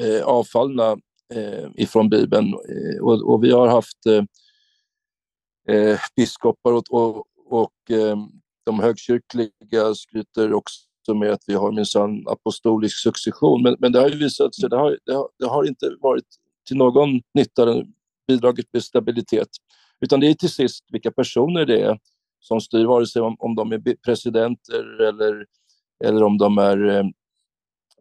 eh, 0.00 0.22
avfallna 0.24 0.96
eh, 1.34 1.68
ifrån 1.74 2.08
Bibeln. 2.08 2.54
Eh, 2.54 3.02
och, 3.02 3.32
och, 3.32 3.44
vi 3.44 3.52
har 3.52 3.68
haft 3.68 4.06
eh, 4.06 4.24
eh 5.76 5.98
biskopar 6.16 6.72
och, 6.72 6.84
och, 6.90 7.26
och 7.46 7.90
eh, 7.90 8.16
de 8.64 8.80
högkyrkliga 8.80 9.94
skryter 9.94 10.52
också 10.52 11.14
med 11.14 11.30
att 11.30 11.44
vi 11.46 11.54
har 11.54 11.72
minsann 11.72 12.28
apostolisk 12.28 12.96
succession. 12.98 13.62
Men, 13.62 13.76
men 13.78 13.92
det 13.92 14.00
har 14.00 14.08
ju 14.08 14.18
visat 14.18 14.54
sig, 14.54 14.68
det 14.68 14.76
har, 14.76 14.98
det 15.06 15.12
har, 15.12 15.28
det 15.38 15.46
har 15.46 15.64
inte 15.64 15.96
varit 16.00 16.26
till 16.68 16.76
någon 16.76 17.20
nytta, 17.34 17.84
bidragit 18.28 18.68
med 18.72 18.84
stabilitet. 18.84 19.48
Utan 20.00 20.20
det 20.20 20.26
är 20.26 20.34
till 20.34 20.50
sist 20.50 20.84
vilka 20.92 21.10
personer 21.10 21.66
det 21.66 21.80
är 21.80 21.98
som 22.40 22.60
styr, 22.60 22.84
vare 22.84 23.06
sig 23.06 23.22
om, 23.22 23.36
om 23.38 23.54
de 23.54 23.72
är 23.72 23.96
presidenter 24.04 25.00
eller, 25.00 25.46
eller 26.04 26.22
om 26.22 26.38
de 26.38 26.58
är 26.58 26.88
eh, 26.88 27.04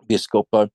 biskopar 0.08 0.70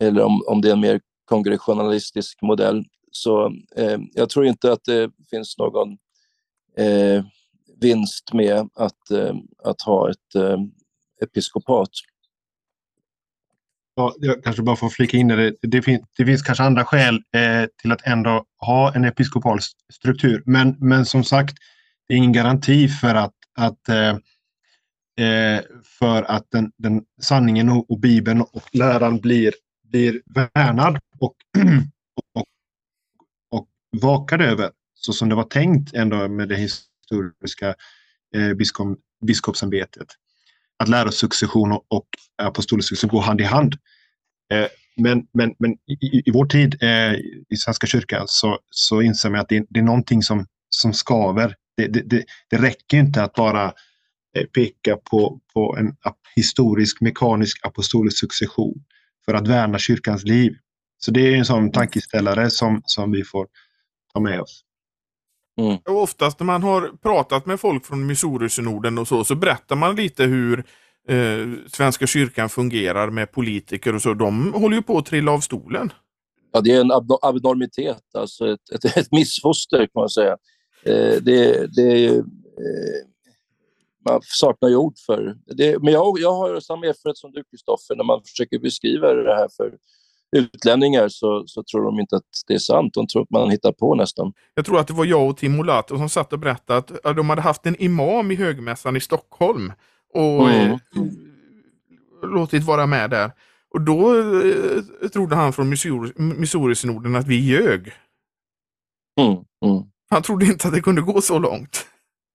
eller 0.00 0.22
om, 0.22 0.42
om 0.46 0.60
det 0.60 0.68
är 0.68 0.72
en 0.72 0.80
mer 0.80 1.00
kongressionalistisk 1.24 2.42
modell. 2.42 2.84
Så 3.10 3.46
eh, 3.76 3.98
jag 4.12 4.30
tror 4.30 4.46
inte 4.46 4.72
att 4.72 4.84
det 4.84 5.10
finns 5.30 5.58
någon 5.58 5.92
eh, 6.78 7.24
vinst 7.80 8.32
med 8.32 8.68
att, 8.74 9.10
eh, 9.10 9.34
att 9.64 9.82
ha 9.82 10.10
ett 10.10 10.34
eh, 10.34 10.58
episkopat. 11.22 11.90
Ja, 13.94 14.14
jag 14.18 14.44
kanske 14.44 14.62
bara 14.62 14.76
får 14.76 14.88
flika 14.88 15.16
in 15.16 15.28
det. 15.28 15.54
Det, 15.62 15.82
finns, 15.82 16.02
det 16.16 16.24
finns 16.24 16.42
kanske 16.42 16.64
andra 16.64 16.84
skäl 16.84 17.14
eh, 17.14 17.66
till 17.82 17.92
att 17.92 18.06
ändå 18.06 18.44
ha 18.58 18.94
en 18.94 19.04
episkopal 19.04 19.58
struktur. 19.92 20.42
Men, 20.46 20.76
men 20.80 21.06
som 21.06 21.24
sagt, 21.24 21.54
det 22.08 22.14
är 22.14 22.18
ingen 22.18 22.32
garanti 22.32 22.88
för 22.88 23.14
att, 23.14 23.34
att, 23.54 23.88
eh, 23.88 24.16
eh 25.26 25.62
för 25.98 26.22
att 26.22 26.46
den, 26.50 26.72
den 26.76 27.02
sanningen 27.22 27.68
och, 27.68 27.90
och, 27.90 28.00
Bibeln 28.00 28.40
och 28.40 28.68
läran 28.72 29.20
blir, 29.20 29.52
blir 29.90 30.22
värnad 30.34 30.98
och, 31.18 31.34
och, 32.34 32.46
och 33.50 33.68
vakad 34.02 34.40
över 34.40 34.70
så 34.94 35.12
som 35.12 35.28
det 35.28 35.34
var 35.34 35.44
tänkt 35.44 35.94
ändå 35.94 36.28
med 36.28 36.48
det 36.48 36.56
historiska 36.56 37.74
eh, 38.34 38.54
biskop, 38.54 38.98
biskopsämbetet 39.26 40.08
att 40.82 40.88
lärosuccession 40.88 41.72
och, 41.72 41.84
och 41.88 42.08
apostolisk 42.42 42.88
succession 42.88 43.10
går 43.10 43.22
hand 43.22 43.40
i 43.40 43.44
hand. 43.44 43.74
Eh, 44.52 44.66
men, 44.96 45.26
men, 45.32 45.54
men 45.58 45.72
i, 45.72 46.22
i 46.28 46.30
vår 46.30 46.46
tid 46.46 46.82
eh, 46.82 47.14
i 47.48 47.56
Svenska 47.56 47.86
kyrkan 47.86 48.24
så, 48.28 48.58
så 48.70 49.02
inser 49.02 49.30
man 49.30 49.40
att 49.40 49.48
det, 49.48 49.66
det 49.68 49.80
är 49.80 49.84
någonting 49.84 50.22
som, 50.22 50.46
som 50.68 50.92
skaver. 50.92 51.54
Det, 51.76 51.86
det, 51.86 52.02
det, 52.02 52.24
det 52.50 52.56
räcker 52.56 52.96
inte 52.96 53.22
att 53.22 53.34
bara 53.34 53.64
eh, 54.36 54.44
peka 54.54 54.96
på, 54.96 55.40
på 55.54 55.76
en 55.78 55.96
historisk 56.36 57.00
mekanisk 57.00 57.66
apostolisk 57.66 58.18
succession 58.18 58.84
för 59.24 59.34
att 59.34 59.48
värna 59.48 59.78
kyrkans 59.78 60.24
liv. 60.24 60.52
Så 60.98 61.10
det 61.10 61.20
är 61.20 61.36
en 61.36 61.44
sån 61.44 61.72
tankeställare 61.72 62.50
som, 62.50 62.82
som 62.84 63.12
vi 63.12 63.24
får 63.24 63.46
ta 64.12 64.20
med 64.20 64.40
oss. 64.40 64.64
Mm. 65.60 65.78
Och 65.88 66.02
oftast 66.02 66.40
när 66.40 66.44
man 66.44 66.62
har 66.62 66.90
pratat 67.02 67.46
med 67.46 67.60
folk 67.60 67.86
från 67.86 68.06
Missouri-synoden 68.06 68.98
och 68.98 69.08
så, 69.08 69.24
så 69.24 69.34
berättar 69.34 69.76
man 69.76 69.96
lite 69.96 70.24
hur 70.24 70.58
eh, 71.08 71.48
Svenska 71.66 72.06
kyrkan 72.06 72.48
fungerar 72.48 73.10
med 73.10 73.32
politiker 73.32 73.94
och 73.94 74.02
så. 74.02 74.14
De 74.14 74.52
håller 74.52 74.76
ju 74.76 74.82
på 74.82 74.98
att 74.98 75.06
trilla 75.06 75.32
av 75.32 75.40
stolen. 75.40 75.92
Ja, 76.52 76.60
det 76.60 76.70
är 76.70 76.80
en 76.80 76.90
abnormitet, 77.22 78.02
alltså 78.14 78.52
ett, 78.52 78.70
ett, 78.74 78.96
ett 78.96 79.12
missfoster 79.12 79.78
kan 79.78 80.00
man 80.00 80.08
säga. 80.08 80.36
Eh, 80.84 81.22
det, 81.22 81.66
det 81.76 82.06
eh, 82.06 82.22
man 84.04 84.20
saknar 84.22 84.68
ju 84.68 84.76
ord 84.76 84.98
för 85.06 85.36
det. 85.46 85.82
Men 85.82 85.92
jag, 85.92 86.18
jag 86.18 86.32
har 86.32 86.60
samma 86.60 86.86
erfarenhet 86.86 87.18
som 87.18 87.32
du, 87.32 87.44
Kristoffer, 87.44 87.96
när 87.96 88.04
man 88.04 88.22
försöker 88.22 88.58
beskriva 88.58 89.14
det 89.14 89.34
här 89.34 89.48
för 89.56 89.72
utlänningar 90.36 91.08
så, 91.08 91.44
så 91.46 91.62
tror 91.62 91.84
de 91.84 92.00
inte 92.00 92.16
att 92.16 92.24
det 92.46 92.54
är 92.54 92.58
sant. 92.58 92.94
De 92.94 93.06
tror 93.06 93.22
att 93.22 93.30
man 93.30 93.50
hittar 93.50 93.72
på 93.72 93.94
nästan. 93.94 94.32
Jag 94.54 94.64
tror 94.64 94.80
att 94.80 94.86
det 94.86 94.92
var 94.92 95.04
jag 95.04 95.28
och 95.28 95.36
Tim 95.36 95.60
Olato 95.60 95.98
som 95.98 96.08
satt 96.08 96.32
och 96.32 96.38
berättade 96.38 96.98
att 97.04 97.16
de 97.16 97.30
hade 97.30 97.42
haft 97.42 97.66
en 97.66 97.82
imam 97.82 98.30
i 98.30 98.34
högmässan 98.34 98.96
i 98.96 99.00
Stockholm 99.00 99.72
och 100.14 100.50
mm. 100.50 100.70
eh, 100.72 100.78
låtit 102.22 102.62
vara 102.62 102.86
med 102.86 103.10
där. 103.10 103.32
Och 103.74 103.80
då 103.80 104.18
eh, 104.18 105.08
trodde 105.08 105.36
han 105.36 105.52
från 105.52 105.70
Missouri-synoden 106.38 107.14
att 107.16 107.26
vi 107.26 107.36
ljög. 107.36 107.92
Mm. 109.20 109.32
Mm. 109.64 109.82
Han 110.12 110.22
trodde 110.22 110.46
inte 110.46 110.68
att 110.68 110.74
det 110.74 110.80
kunde 110.80 111.02
gå 111.02 111.20
så 111.20 111.38
långt. 111.38 111.86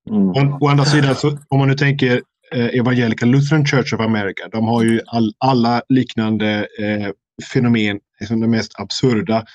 Mm. 0.10 0.30
Å, 0.30 0.58
å 0.62 0.68
andra 0.68 0.86
sidan, 0.86 1.16
så, 1.16 1.38
om 1.48 1.60
man 1.60 1.68
nu 1.68 1.76
tänker 1.76 2.22
eh, 2.52 2.66
Evangelical 2.66 3.30
Lutheran 3.30 3.66
Church 3.66 3.94
of 3.94 4.00
America, 4.00 4.50
de 4.52 4.68
har 4.68 4.84
ju 4.84 5.02
all, 5.06 5.34
alla 5.38 5.82
liknande 5.90 6.68
eh, 6.80 7.10
fenomen, 7.54 8.00
liksom 8.20 8.42
de 8.42 8.48
mest 8.48 8.80
absurda 8.80 9.46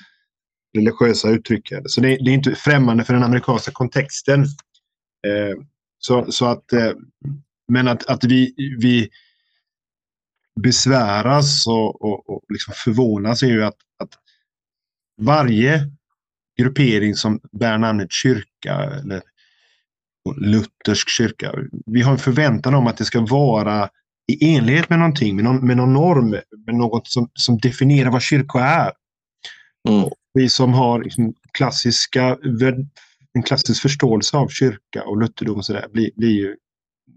religiösa 0.76 1.28
uttrycken. 1.28 1.82
Så 1.86 2.00
det, 2.00 2.08
det, 2.08 2.30
är 2.30 2.34
inte 2.34 2.54
främmande 2.54 3.04
för 3.04 3.14
den 3.14 3.22
amerikanska 3.22 3.72
kontexten. 3.72 4.40
Eh, 5.26 5.58
så, 5.98 6.32
så 6.32 6.46
att, 6.46 6.72
eh, 6.72 6.92
men 7.68 7.88
att, 7.88 8.06
att 8.06 8.24
vi, 8.24 8.54
vi 8.78 9.08
besväras 10.60 11.66
och, 11.66 12.02
och, 12.02 12.30
och 12.30 12.42
liksom 12.48 12.74
förvånas 12.76 13.42
är 13.42 13.46
ju 13.46 13.64
att, 13.64 13.76
att 13.98 14.10
varje 15.20 15.90
gruppering 16.58 17.14
som 17.14 17.40
bär 17.52 17.78
namnet 17.78 18.12
kyrka 18.12 18.74
eller 18.74 19.22
luthersk 20.36 21.08
kyrka. 21.08 21.52
Vi 21.86 22.02
har 22.02 22.12
en 22.12 22.18
förväntan 22.18 22.74
om 22.74 22.86
att 22.86 22.96
det 22.96 23.04
ska 23.04 23.20
vara 23.20 23.88
i 24.32 24.54
enlighet 24.54 24.90
med 24.90 24.98
någonting, 24.98 25.36
med 25.36 25.44
någon, 25.44 25.66
med 25.66 25.76
någon 25.76 25.92
norm, 25.92 26.30
med 26.66 26.74
något 26.74 27.06
som, 27.06 27.30
som 27.34 27.58
definierar 27.58 28.10
vad 28.10 28.22
kyrka 28.22 28.58
är. 28.58 28.92
Mm. 29.88 30.10
Vi 30.34 30.48
som 30.48 30.74
har 30.74 31.02
liksom 31.02 31.34
klassiska 31.52 32.38
en 33.34 33.42
klassisk 33.42 33.82
förståelse 33.82 34.36
av 34.36 34.48
kyrka 34.48 35.02
och 35.04 35.20
lutherdom 35.20 35.56
och 35.56 35.64
sådär 35.64 35.88
blir, 35.92 36.10
blir 36.16 36.30
ju 36.30 36.56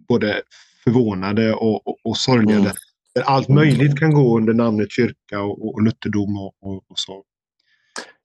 både 0.07 0.41
förvånade 0.83 1.53
och, 1.53 1.87
och, 1.87 1.97
och 2.03 2.17
sorgliga. 2.17 2.57
Mm. 2.57 2.71
Där 3.15 3.23
allt 3.23 3.49
möjligt 3.49 3.99
kan 3.99 4.13
gå 4.13 4.37
under 4.37 4.53
namnet 4.53 4.91
kyrka 4.91 5.41
och, 5.41 5.73
och 5.73 5.81
lutherdom 5.81 6.37
och, 6.37 6.53
och, 6.61 6.83
och 6.91 6.99
så. 6.99 7.23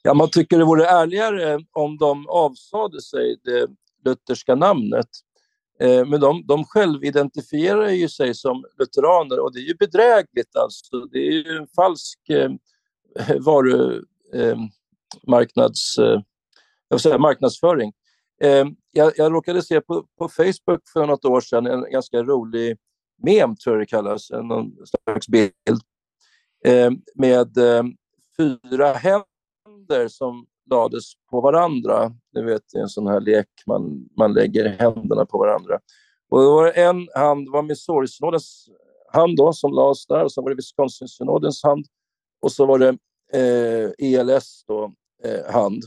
Ja, 0.03 0.15
man 0.15 0.31
tycker 0.31 0.59
det 0.59 0.65
vore 0.65 0.87
ärligare 0.87 1.53
eh, 1.53 1.59
om 1.73 1.97
de 1.97 2.29
avsade 2.29 3.03
sig 3.03 3.37
det 3.45 3.69
lutherska 4.05 4.55
namnet. 4.55 5.09
Eh, 5.81 6.07
men 6.07 6.21
de, 6.21 6.47
de 6.47 6.65
självidentifierar 6.65 7.89
ju 7.89 8.09
sig 8.09 8.35
som 8.35 8.65
lutheraner 8.79 9.41
och 9.41 9.53
det 9.53 9.61
är 9.61 9.65
ju 9.65 9.75
bedrägligt 9.75 10.57
alltså. 10.57 11.01
Det 11.01 11.19
är 11.19 11.33
ju 11.33 11.57
en 11.57 11.67
falsk 11.67 12.19
eh, 12.29 12.51
varumarknads, 13.39 15.99
eh, 15.99 16.21
eh, 16.93 16.99
säga, 16.99 17.19
marknadsföring. 17.19 17.93
Eh, 18.43 18.67
jag, 18.93 19.13
jag 19.17 19.33
råkade 19.33 19.63
se 19.63 19.81
på, 19.81 20.07
på 20.19 20.29
Facebook 20.29 20.89
för 20.93 21.07
något 21.07 21.25
år 21.25 21.41
sedan 21.41 21.67
en 21.67 21.91
ganska 21.91 22.23
rolig 22.23 22.79
mem, 23.23 23.57
tror 23.57 23.77
jag 23.77 23.83
det 23.83 23.87
kallas, 23.87 24.31
någon 24.31 24.73
slags 24.87 25.29
bild 25.29 25.83
eh, 26.65 26.91
med 27.15 27.59
eh, 27.59 27.83
fyra 28.39 28.93
händer 28.93 29.30
som 30.09 30.47
lades 30.71 31.05
på 31.31 31.41
varandra. 31.41 32.13
Ni 32.35 32.43
vet, 32.43 32.63
det 32.73 32.79
är 32.79 32.83
en 32.83 32.89
sån 32.89 33.07
här 33.07 33.21
lek 33.21 33.49
man, 33.67 34.09
man 34.17 34.33
lägger 34.33 34.69
händerna 34.69 35.27
på 35.27 35.39
varandra. 35.39 35.79
Och 36.31 36.41
då 36.41 36.55
var 36.55 36.65
det 36.65 36.73
en 36.73 37.09
hand, 37.15 37.47
det 37.47 37.51
var 37.51 37.63
Missouri-synodens 37.63 38.69
hand 39.13 39.37
då, 39.37 39.53
som 39.53 39.73
lades 39.73 40.07
där, 40.07 40.25
och 40.25 40.33
så 40.33 40.43
var 40.43 40.51
det 40.51 40.57
Wisconsin-synodens 40.57 41.63
hand 41.63 41.87
och 42.41 42.53
så 42.53 42.67
var 42.67 42.79
det 42.79 42.99
eh, 43.33 43.91
ELS 43.99 44.65
då, 44.67 44.93
eh, 45.25 45.53
hand. 45.53 45.85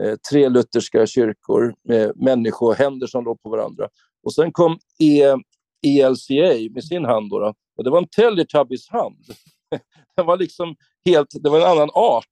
Eh, 0.00 0.16
tre 0.30 0.48
lutherska 0.48 1.06
kyrkor 1.06 1.74
med 1.84 2.12
människohänder 2.16 3.06
som 3.06 3.24
låg 3.24 3.42
på 3.42 3.50
varandra. 3.50 3.88
Och 4.22 4.34
sen 4.34 4.52
kom 4.52 4.78
e, 4.98 5.36
ELCA 5.82 6.72
med 6.74 6.84
sin 6.84 7.04
hand. 7.04 7.30
Då, 7.30 7.38
då 7.38 7.54
och 7.76 7.84
det 7.84 7.90
var 7.90 7.98
en 7.98 8.08
Teletubbies 8.08 8.88
hand. 8.88 9.24
den 10.16 10.26
var 10.26 10.36
liksom 10.36 10.76
helt, 11.04 11.28
det 11.42 11.50
var 11.50 11.60
en 11.60 11.66
annan 11.66 11.90
art. 11.94 12.26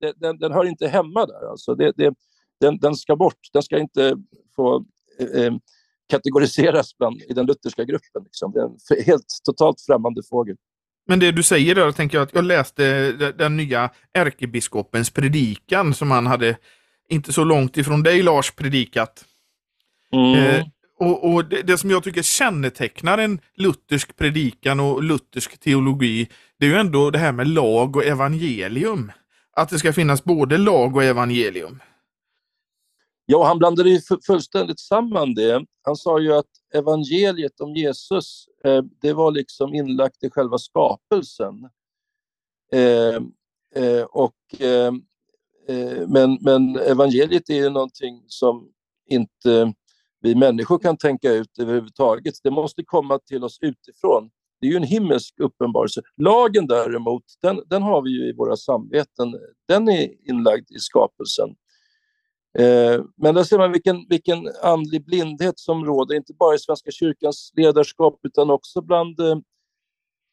Den, 0.00 0.12
den, 0.16 0.38
den 0.38 0.52
hör 0.52 0.64
inte 0.64 0.88
hemma 0.88 1.26
där. 1.26 1.50
Alltså 1.50 1.74
det, 1.74 1.92
det, 1.96 2.14
den, 2.60 2.78
den 2.78 2.96
ska 2.96 3.16
bort. 3.16 3.38
Den 3.52 3.62
ska 3.62 3.78
inte 3.78 4.16
få 4.56 4.84
eh, 5.20 5.42
eh 5.42 5.52
kategoriseras 6.10 6.98
bland, 6.98 7.22
i 7.22 7.32
den 7.32 7.46
lutherska 7.46 7.84
gruppen. 7.84 8.22
Liksom. 8.24 8.52
Det 8.52 8.60
är 8.60 8.64
en 8.64 9.04
helt 9.04 9.26
totalt 9.44 9.80
främmande 9.86 10.22
fågel. 10.30 10.56
Men 11.06 11.18
det 11.18 11.32
du 11.32 11.42
säger 11.42 11.74
där, 11.74 11.92
tänker 11.92 12.18
jag 12.18 12.22
att 12.22 12.34
jag 12.34 12.44
läste 12.44 13.12
den 13.12 13.56
nya 13.56 13.90
ärkebiskopens 14.14 15.10
predikan 15.10 15.94
som 15.94 16.10
han 16.10 16.26
hade 16.26 16.56
inte 17.08 17.32
så 17.32 17.44
långt 17.44 17.76
ifrån 17.76 18.02
dig 18.02 18.22
Lars 18.22 18.50
predikat. 18.50 19.24
Mm. 20.12 20.34
Eh, 20.34 20.64
och, 20.98 21.32
och 21.32 21.44
det, 21.44 21.62
det, 21.62 21.78
som 21.78 21.90
jag 21.90 22.02
tycker 22.02 22.22
kännetecknar 22.22 23.18
en 23.18 23.40
luthersk 23.54 24.16
predikan 24.16 24.80
och 24.80 25.02
luthersk 25.02 25.58
teologi, 25.60 26.28
det 26.58 26.66
är 26.66 26.70
ju 26.70 26.76
ändå 26.76 27.10
det 27.10 27.18
här 27.18 27.32
med 27.32 27.48
lag 27.48 27.96
och 27.96 28.04
evangelium. 28.04 29.12
Att 29.58 29.68
det 29.68 29.78
ska 29.78 29.92
finnas 29.92 30.24
både 30.24 30.58
lag 30.58 30.96
och 30.96 31.04
evangelium. 31.04 31.82
Ja, 33.26 33.44
han 33.46 33.58
blandade 33.58 33.90
ju 33.90 34.00
fullständigt 34.26 34.80
samman 34.80 35.34
det. 35.34 35.64
Han 35.82 35.96
sa 35.96 36.20
ju 36.20 36.32
att 36.32 36.46
evangeliet 36.74 37.60
om 37.60 37.74
Jesus, 37.74 38.46
eh, 38.64 38.82
det 39.00 39.12
var 39.12 39.30
liksom 39.30 39.74
inlagt 39.74 40.24
i 40.24 40.30
själva 40.30 40.58
skapelsen. 40.58 41.68
Eh, 42.72 43.14
eh, 43.84 44.02
och, 44.10 44.36
eh, 44.58 44.92
eh 45.68 46.08
men, 46.08 46.38
men 46.40 46.76
evangeliet 46.76 47.50
är 47.50 47.54
ju 47.54 47.70
någonting 47.70 48.24
som 48.26 48.68
inte 49.08 49.72
vi 50.20 50.34
människor 50.34 50.78
kan 50.78 50.96
tänka 50.96 51.32
ut 51.32 51.58
överhuvudtaget. 51.58 52.34
Det 52.42 52.50
måste 52.50 52.84
komma 52.84 53.18
till 53.18 53.44
oss 53.44 53.58
utifrån. 53.60 54.30
Det 54.60 54.66
är 54.66 54.70
ju 54.70 54.76
en 54.76 54.82
himmelsk 54.82 55.34
uppenbarelse. 55.40 56.02
Lagen 56.16 56.66
däremot, 56.66 57.24
den, 57.42 57.62
den 57.66 57.82
har 57.82 58.02
vi 58.02 58.10
ju 58.10 58.28
i 58.28 58.32
våra 58.32 58.56
samveten. 58.56 59.34
Den 59.68 59.88
är 59.88 60.30
inlagd 60.30 60.70
i 60.70 60.78
skapelsen. 60.78 61.48
Eh, 62.58 63.02
men 63.16 63.34
där 63.34 63.44
ser 63.44 63.58
man 63.58 63.72
vilken, 63.72 64.06
vilken 64.08 64.48
andlig 64.62 65.04
blindhet 65.04 65.58
som 65.58 65.84
råder, 65.84 66.16
inte 66.16 66.34
bara 66.34 66.54
i 66.54 66.58
Svenska 66.58 66.90
kyrkans 66.90 67.52
ledarskap 67.56 68.20
utan 68.22 68.50
också 68.50 68.80
bland 68.80 69.20
eh, 69.20 69.38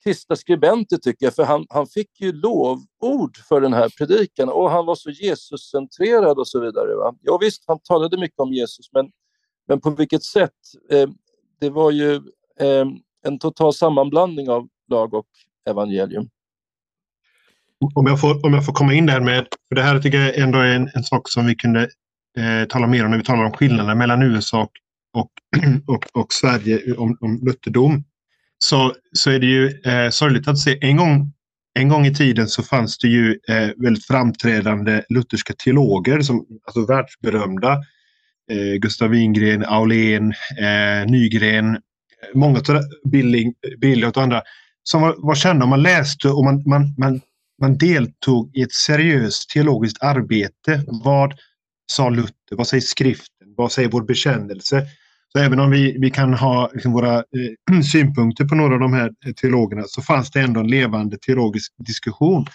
kristna 0.04 0.36
skribenter 0.36 0.98
tycker 0.98 1.26
jag, 1.26 1.36
för 1.36 1.44
han, 1.44 1.66
han 1.70 1.88
fick 1.88 2.22
ju 2.22 2.32
lovord 2.32 3.38
för 3.50 3.62
den 3.62 3.74
här 3.74 3.90
predikan 3.98 4.50
och 4.50 4.72
han 4.72 4.86
var 4.86 4.96
så 4.96 5.10
Jesuscentrerad 5.10 6.40
och 6.40 6.48
så 6.48 6.60
vidare. 6.60 6.96
Va? 6.96 7.16
Ja 7.22 7.38
visst, 7.38 7.64
han 7.68 7.80
talade 7.80 8.18
mycket 8.18 8.40
om 8.40 8.54
Jesus, 8.54 8.90
men, 8.94 9.12
men 9.68 9.82
på 9.82 9.90
vilket 9.90 10.24
sätt? 10.24 10.52
Eh, 10.92 11.10
det 11.60 11.70
var 11.70 11.92
ju 11.92 12.16
eh, 12.60 12.86
en 13.28 13.40
total 13.40 13.74
sammanblandning 13.74 14.50
av 14.50 14.68
lag 14.90 15.14
och 15.14 15.26
evangelium. 15.70 16.30
Om 17.96 18.08
jag 18.08 18.22
får, 18.22 18.46
om 18.46 18.54
jag 18.54 18.66
får 18.66 18.74
komma 18.74 18.94
in 18.94 19.06
där 19.06 19.22
med, 19.22 19.48
för 19.68 19.76
det 19.76 19.82
här 19.82 20.00
tycker 20.00 20.18
jag 20.18 20.38
ändå 20.38 20.60
är 20.60 20.76
en, 20.76 20.90
en 20.94 21.04
sak 21.04 21.30
som 21.30 21.46
vi 21.46 21.56
kunde 21.56 21.82
eh, 22.38 22.68
tala 22.70 22.88
mer 22.88 23.06
om 23.06 23.12
när 23.12 23.18
vi 23.18 23.24
talar 23.24 23.46
om 23.46 23.52
skillnaderna 23.52 23.96
mellan 23.96 24.22
USA 24.22 24.62
och, 24.62 24.72
och, 25.22 25.32
och, 25.96 26.22
och 26.22 26.34
Sverige 26.34 26.94
om, 26.94 27.18
om 27.22 27.40
lutherdom. 27.46 28.04
Så, 28.58 28.94
så 29.14 29.32
är 29.32 29.40
det 29.40 29.46
ju 29.46 29.82
eh, 29.86 30.10
sorgligt 30.10 30.48
att 30.48 30.58
se. 30.58 30.78
En 30.82 30.98
gång, 30.98 31.34
en 31.80 31.90
gång 31.90 32.06
i 32.06 32.16
tiden 32.16 32.48
så 32.48 32.64
fanns 32.64 32.98
det 32.98 33.08
ju 33.08 33.40
eh, 33.50 33.70
väldigt 33.78 34.06
framträdande 34.06 35.04
lutherska 35.10 35.54
teologer, 35.54 36.22
som, 36.22 36.46
alltså 36.66 36.86
världsberömda. 36.86 37.72
Eh, 38.52 38.76
Gustav 38.80 39.10
Wingren, 39.10 39.66
Aulén, 39.66 40.34
eh, 40.60 41.12
Nygren, 41.12 41.78
många 42.34 42.62
Billing, 43.12 43.54
Billing 43.78 44.10
och 44.10 44.17
andra 44.17 44.41
som 44.84 45.01
var, 45.01 45.15
var 45.17 45.36
kända. 45.36 45.65
Man 45.65 45.82
läste 45.82 46.30
och 46.30 46.43
man, 46.43 46.63
man, 46.65 46.95
man, 46.97 47.21
man 47.62 47.78
deltog 47.78 48.58
i 48.58 48.62
ett 48.62 48.73
seriöst 48.73 49.49
teologiskt 49.49 50.04
arbete. 50.04 50.84
Vad 50.88 51.34
sa 51.91 52.10
Luther? 52.10 52.56
Vad 52.56 52.67
säger 52.67 52.82
skriften? 52.82 53.47
Vad 53.58 53.71
säger 53.71 53.89
vår 53.89 54.01
bekännelse? 54.01 54.88
Så 55.32 55.39
även 55.39 55.60
om 55.60 55.71
vi, 55.71 55.97
vi 55.99 56.10
kan 56.10 56.34
ha 56.34 56.69
liksom 56.73 56.91
våra 56.91 57.15
eh, 57.17 57.82
synpunkter 57.91 58.45
på 58.45 58.56
några 58.56 58.73
av 58.73 58.80
de 58.80 58.93
här 58.93 59.12
eh, 59.25 59.34
teologerna 59.34 59.84
så 59.88 60.01
fanns 60.01 60.32
det 60.32 60.41
ändå 60.41 60.60
en 60.60 60.67
levande 60.67 61.17
teologisk 61.17 61.73
diskussion 61.78 62.45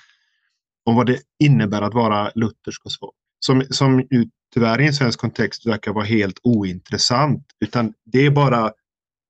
om 0.85 0.97
vad 0.97 1.07
det 1.07 1.19
innebär 1.45 1.83
att 1.83 1.95
vara 1.95 2.31
luthersk 2.35 2.85
och 2.85 2.93
så. 2.93 3.13
Som, 3.41 3.65
som 3.71 4.01
ju 4.11 4.29
tyvärr 4.55 4.81
i 4.81 4.87
en 4.87 4.95
svensk 4.95 5.21
kontext 5.21 5.67
verkar 5.67 5.93
vara 5.93 6.05
helt 6.05 6.41
ointressant. 6.43 7.47
Utan 7.61 7.93
det 8.05 8.27
är 8.27 8.31
bara 8.31 8.73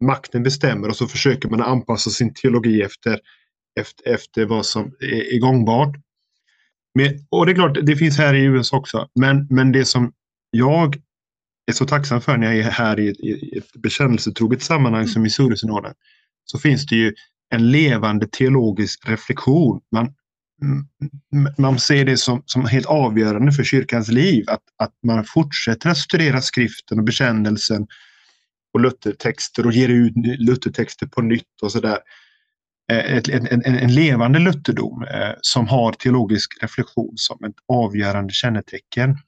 makten 0.00 0.42
bestämmer 0.42 0.88
och 0.88 0.96
så 0.96 1.06
försöker 1.06 1.48
man 1.48 1.62
anpassa 1.62 2.10
sin 2.10 2.34
teologi 2.34 2.82
efter, 2.82 3.20
efter, 3.80 4.08
efter 4.14 4.44
vad 4.44 4.66
som 4.66 4.92
är, 5.00 5.34
är 5.34 5.38
gångbart. 5.38 5.96
Men, 6.94 7.26
och 7.28 7.46
det 7.46 7.52
är 7.52 7.54
klart, 7.54 7.78
det 7.82 7.96
finns 7.96 8.18
här 8.18 8.34
i 8.34 8.44
USA 8.44 8.76
också. 8.76 9.08
Men, 9.14 9.46
men 9.50 9.72
det 9.72 9.84
som 9.84 10.12
jag 10.50 10.96
är 11.66 11.72
så 11.72 11.86
tacksam 11.86 12.20
för 12.20 12.36
när 12.36 12.46
jag 12.46 12.66
är 12.66 12.70
här 12.70 13.00
i, 13.00 13.08
i 13.08 13.58
ett 13.58 13.72
bekännelsetroget 13.72 14.62
sammanhang 14.62 15.08
som 15.08 15.22
Missouri-synoden 15.22 15.94
så 16.44 16.58
finns 16.58 16.86
det 16.86 16.96
ju 16.96 17.14
en 17.54 17.70
levande 17.70 18.26
teologisk 18.26 19.08
reflektion. 19.08 19.80
Man, 19.92 20.14
man 21.58 21.78
ser 21.78 22.04
det 22.04 22.16
som, 22.16 22.42
som 22.46 22.64
helt 22.64 22.86
avgörande 22.86 23.52
för 23.52 23.64
kyrkans 23.64 24.08
liv 24.08 24.44
att, 24.48 24.62
att 24.76 24.94
man 25.06 25.24
fortsätter 25.24 25.90
att 25.90 25.98
studera 25.98 26.40
skriften 26.40 26.98
och 26.98 27.04
bekännelsen 27.04 27.86
och 28.74 28.80
Luthertexter 28.80 29.66
och 29.66 29.72
ger 29.72 29.88
ut 29.88 30.12
Luthertexter 30.16 31.06
på 31.06 31.22
nytt 31.22 31.62
och 31.62 31.72
sådär. 31.72 31.98
Eh, 32.92 33.16
en, 33.16 33.46
en, 33.46 33.64
en, 33.64 33.94
levande 33.94 34.38
lutherdom 34.38 35.02
eh, 35.02 35.32
som 35.40 35.68
har 35.68 35.92
teologisk 35.92 36.62
reflektion 36.62 37.12
som 37.16 37.44
ett 37.44 37.54
avgörande 37.68 38.32
kännetecken. 38.32 39.18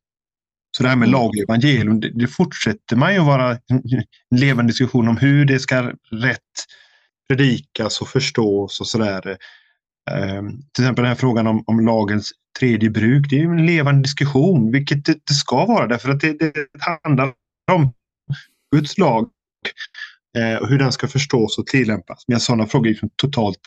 Så 0.77 0.83
det 0.83 0.89
här 0.89 0.97
med 0.97 1.09
mm. 1.09 1.21
lag 1.21 1.29
och 1.29 1.37
evangelium, 1.37 2.01
det, 2.01 2.11
det 2.11 2.27
fortsätter 2.27 2.97
man 2.97 3.15
ju 3.15 3.21
vara 3.21 3.51
en 3.51 4.41
levande 4.41 4.71
diskussion 4.71 5.09
om 5.09 5.17
hur 5.17 5.45
det 5.45 5.59
ska 5.59 5.93
rätt 6.11 6.39
predikas 7.29 8.01
och 8.01 8.09
förstås 8.09 8.81
och 8.81 8.87
sådär. 8.87 9.29
Eh, 10.11 10.43
till 10.73 10.85
exempel 10.85 11.03
den 11.03 11.07
här 11.07 11.15
frågan 11.15 11.47
om, 11.47 11.65
om 11.67 11.87
lagens 11.87 12.33
tredje 12.59 12.91
bruk, 12.91 13.27
det 13.31 13.41
är 13.41 13.45
en 13.45 13.67
levande 13.67 14.03
diskussion, 14.03 14.73
vilket 14.73 15.05
det, 15.05 15.13
det 15.13 15.35
ska 15.35 15.67
vara 15.67 15.87
därför 15.87 16.11
att 16.11 16.21
det, 16.21 16.33
det 16.33 16.53
handlar 17.03 17.33
om 17.73 17.93
Guds 18.75 18.99
lag 18.99 19.29
och 20.61 20.69
hur 20.69 20.79
den 20.79 20.93
ska 20.93 21.09
förstås 21.09 21.59
och 21.59 21.67
tillämpas. 21.67 22.25
Men 22.29 22.41
sådana 22.41 22.67
frågor 22.67 22.87
är 22.87 22.91
liksom 22.91 23.11
totalt 23.17 23.59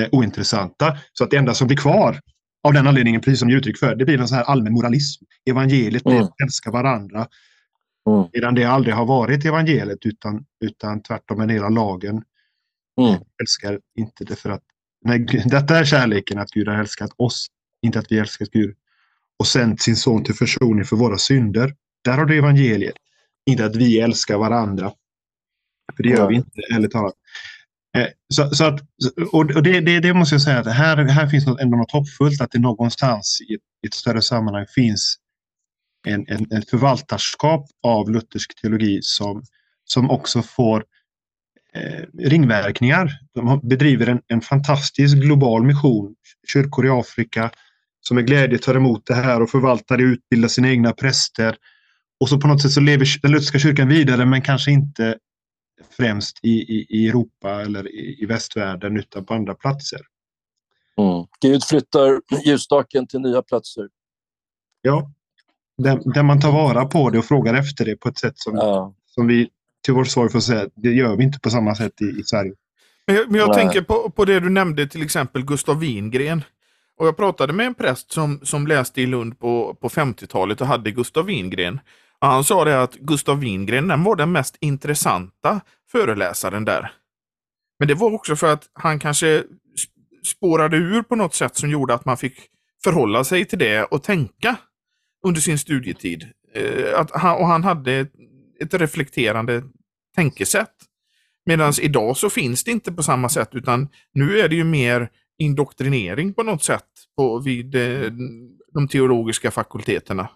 eh, 0.00 0.08
ointressanta. 0.12 0.98
Så 1.12 1.24
att 1.24 1.30
det 1.30 1.36
enda 1.36 1.54
som 1.54 1.66
blir 1.66 1.76
kvar 1.76 2.20
av 2.62 2.72
den 2.72 2.86
anledningen, 2.86 3.20
precis 3.20 3.38
som 3.38 3.48
ni 3.48 3.54
uttryck 3.54 3.78
för, 3.78 3.94
det 3.94 4.04
blir 4.04 4.20
en 4.20 4.28
sån 4.28 4.36
här 4.36 4.44
allmän 4.44 4.72
moralism. 4.72 5.24
Evangeliet 5.50 6.06
mm. 6.06 6.22
att 6.22 6.40
älska 6.44 6.70
varandra. 6.70 7.26
Mm. 8.10 8.28
Medan 8.32 8.54
det 8.54 8.64
aldrig 8.64 8.94
har 8.94 9.06
varit 9.06 9.44
evangeliet 9.44 10.06
utan, 10.06 10.44
utan 10.64 11.02
tvärtom 11.02 11.40
en 11.40 11.48
del 11.48 11.64
av 11.64 11.70
lagen. 11.70 12.22
Mm. 13.00 13.20
älskar 13.40 13.80
inte 13.98 14.24
det 14.24 14.36
för 14.36 14.50
att 14.50 14.62
nej, 15.04 15.18
detta 15.44 15.78
är 15.78 15.84
kärleken, 15.84 16.38
att 16.38 16.50
Gud 16.50 16.68
har 16.68 16.74
älskat 16.74 17.10
oss, 17.16 17.46
inte 17.82 17.98
att 17.98 18.12
vi 18.12 18.18
älskat 18.18 18.50
Gud 18.50 18.76
och 19.38 19.46
sänt 19.46 19.82
sin 19.82 19.96
son 19.96 20.24
till 20.24 20.34
försoning 20.34 20.84
för 20.84 20.96
våra 20.96 21.18
synder. 21.18 21.74
Där 22.04 22.18
har 22.18 22.24
du 22.24 22.38
evangeliet. 22.38 22.94
Inte 23.46 23.64
att 23.64 23.76
vi 23.76 24.00
älskar 24.00 24.38
varandra. 24.38 24.92
För 25.96 26.02
det 26.02 26.08
gör 26.08 26.28
vi 26.28 26.34
inte, 26.34 26.60
ärligt 26.74 26.90
talat. 26.90 27.14
Eh, 27.96 28.06
så, 28.34 28.50
så 28.50 28.64
att, 28.64 28.80
och 29.32 29.62
det, 29.62 29.80
det, 29.80 30.00
det, 30.00 30.14
måste 30.14 30.34
jag 30.34 30.42
säga 30.42 30.58
att 30.58 30.66
här, 30.66 30.96
här 30.96 31.26
finns 31.26 31.46
något, 31.46 31.60
ändå 31.60 31.76
något 31.76 31.92
hoppfullt 31.92 32.40
att 32.40 32.50
det 32.50 32.58
någonstans 32.58 33.40
i 33.48 33.54
ett, 33.54 33.60
i 33.84 33.86
ett 33.86 33.94
större 33.94 34.22
sammanhang 34.22 34.66
finns 34.74 35.16
en, 36.06 36.24
en, 36.28 36.58
ett 36.58 36.70
förvaltarskap 36.70 37.66
av 37.82 38.10
luthersk 38.10 38.60
teologi 38.60 38.98
som, 39.02 39.42
som 39.84 40.10
också 40.10 40.42
får 40.42 40.84
eh, 41.74 42.04
ringverkningar. 42.18 43.10
De 43.34 43.60
bedriver 43.62 44.06
en, 44.06 44.20
en 44.26 44.40
fantastisk 44.40 45.16
global 45.16 45.62
mission. 45.62 46.14
Kyrkor 46.52 46.86
i 46.86 46.90
Afrika 46.90 47.50
som 48.00 48.14
med 48.14 48.26
glädje 48.26 48.58
tar 48.58 48.74
emot 48.74 49.06
det 49.06 49.14
här 49.14 49.42
och 49.42 49.50
förvaltar 49.50 49.98
det 49.98 50.04
och 50.04 50.08
utbildar 50.08 50.48
sina 50.48 50.68
egna 50.68 50.92
präster. 50.92 51.56
Och 52.20 52.28
så 52.28 52.40
på 52.40 52.48
något 52.48 52.62
sätt 52.62 52.70
så 52.70 52.80
lever 52.80 53.06
den 53.22 53.30
lutherska 53.30 53.58
kyrkan 53.58 53.88
vidare 53.88 54.26
men 54.26 54.42
kanske 54.42 54.70
inte 54.70 55.16
främst 55.90 56.38
i, 56.42 56.50
i, 56.50 56.86
i 56.88 57.08
Europa 57.08 57.62
eller 57.62 57.88
i, 57.94 58.22
i 58.22 58.26
västvärlden 58.26 58.96
utan 58.96 59.24
på 59.24 59.34
andra 59.34 59.54
platser. 59.54 60.00
Mm. 60.98 61.26
Gud 61.40 61.64
flyttar 61.64 62.20
ljusstaken 62.46 63.06
till 63.06 63.20
nya 63.20 63.42
platser. 63.42 63.88
Ja, 64.82 65.10
där, 65.78 66.00
där, 66.14 66.22
man 66.22 66.40
tar 66.40 66.52
vara 66.52 66.84
på 66.84 67.10
det 67.10 67.18
och 67.18 67.24
frågar 67.24 67.54
efter 67.54 67.84
det 67.84 67.96
på 67.96 68.08
ett 68.08 68.18
sätt 68.18 68.38
som, 68.38 68.54
ja. 68.54 68.94
som 69.06 69.26
vi 69.26 69.48
till 69.84 69.94
vår 69.94 70.04
sorg 70.04 70.32
får 70.32 70.40
säga, 70.40 70.68
det 70.74 70.90
gör 70.90 71.16
vi 71.16 71.24
inte 71.24 71.40
på 71.40 71.50
samma 71.50 71.74
sätt 71.74 72.02
i, 72.02 72.20
i 72.20 72.22
Sverige. 72.24 72.52
Men 73.06 73.16
jag, 73.16 73.30
men 73.30 73.40
jag 73.40 73.54
tänker 73.54 73.82
på, 73.82 74.10
på 74.10 74.24
det 74.24 74.40
du 74.40 74.48
nämnde, 74.50 74.86
till 74.86 75.02
exempel 75.02 75.44
Gustav 75.44 75.78
Wingren. 75.78 76.44
Och 76.96 77.06
jag 77.06 77.16
pratade 77.16 77.52
med 77.52 77.66
en 77.66 77.74
präst 77.74 78.12
som, 78.12 78.40
som 78.42 78.66
läste 78.66 79.02
i 79.02 79.06
Lund 79.06 79.38
på, 79.38 79.74
på 79.80 79.88
50-talet 79.88 80.60
och 80.60 80.66
hade 80.66 80.90
Gustav 80.90 81.24
Wingren. 81.24 81.80
Och 82.20 82.28
han 82.28 82.44
sa 82.44 82.64
det 82.64 82.82
att 82.82 82.94
Gustav 82.94 83.40
Wingren 83.40 83.88
den 83.88 84.04
var 84.04 84.16
den 84.16 84.32
mest 84.32 84.56
intressanta 84.60 85.60
föreläsaren 85.92 86.64
där. 86.64 86.92
Men 87.78 87.88
det 87.88 87.94
var 87.94 88.14
också 88.14 88.36
för 88.36 88.52
att 88.52 88.70
han 88.72 88.98
kanske 88.98 89.44
spårade 90.24 90.76
ur 90.76 91.02
på 91.02 91.16
något 91.16 91.34
sätt 91.34 91.56
som 91.56 91.70
gjorde 91.70 91.94
att 91.94 92.04
man 92.04 92.16
fick 92.16 92.34
förhålla 92.84 93.24
sig 93.24 93.44
till 93.44 93.58
det 93.58 93.84
och 93.84 94.02
tänka 94.02 94.56
under 95.26 95.40
sin 95.40 95.58
studietid. 95.58 96.28
Eh, 96.54 97.00
att 97.00 97.10
han, 97.10 97.36
och 97.36 97.46
han 97.46 97.64
hade 97.64 98.06
ett, 98.60 98.74
reflekterande 98.74 99.62
tänkesätt. 100.16 100.74
Medan 101.46 101.72
idag 101.80 102.16
så 102.16 102.30
finns 102.30 102.64
det 102.64 102.70
inte 102.70 102.92
på 102.92 103.02
samma 103.02 103.28
sätt 103.28 103.48
utan 103.52 103.88
nu 104.12 104.40
är 104.40 104.48
det 104.48 104.56
ju 104.56 104.64
mer 104.64 105.10
indoktrinering 105.38 106.34
på 106.34 106.42
något 106.42 106.62
sätt 106.62 106.88
på, 107.16 107.38
vid 107.38 107.74
eh, 107.74 108.12
de 108.72 108.88
teologiska 108.88 109.50
fakulteterna. 109.50 110.28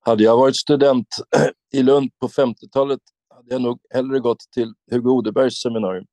Hade 0.00 0.24
jag 0.24 0.36
varit 0.36 0.56
student 0.56 1.06
i 1.72 1.82
Lund 1.82 2.10
på 2.20 2.28
50-talet 2.28 3.00
hade 3.34 3.54
jag 3.54 3.62
nog 3.62 3.80
hellre 3.90 4.18
gått 4.18 4.40
till 4.54 4.74
Hugo 4.90 5.10
Odebergs 5.10 5.60
seminarium. 5.60 6.06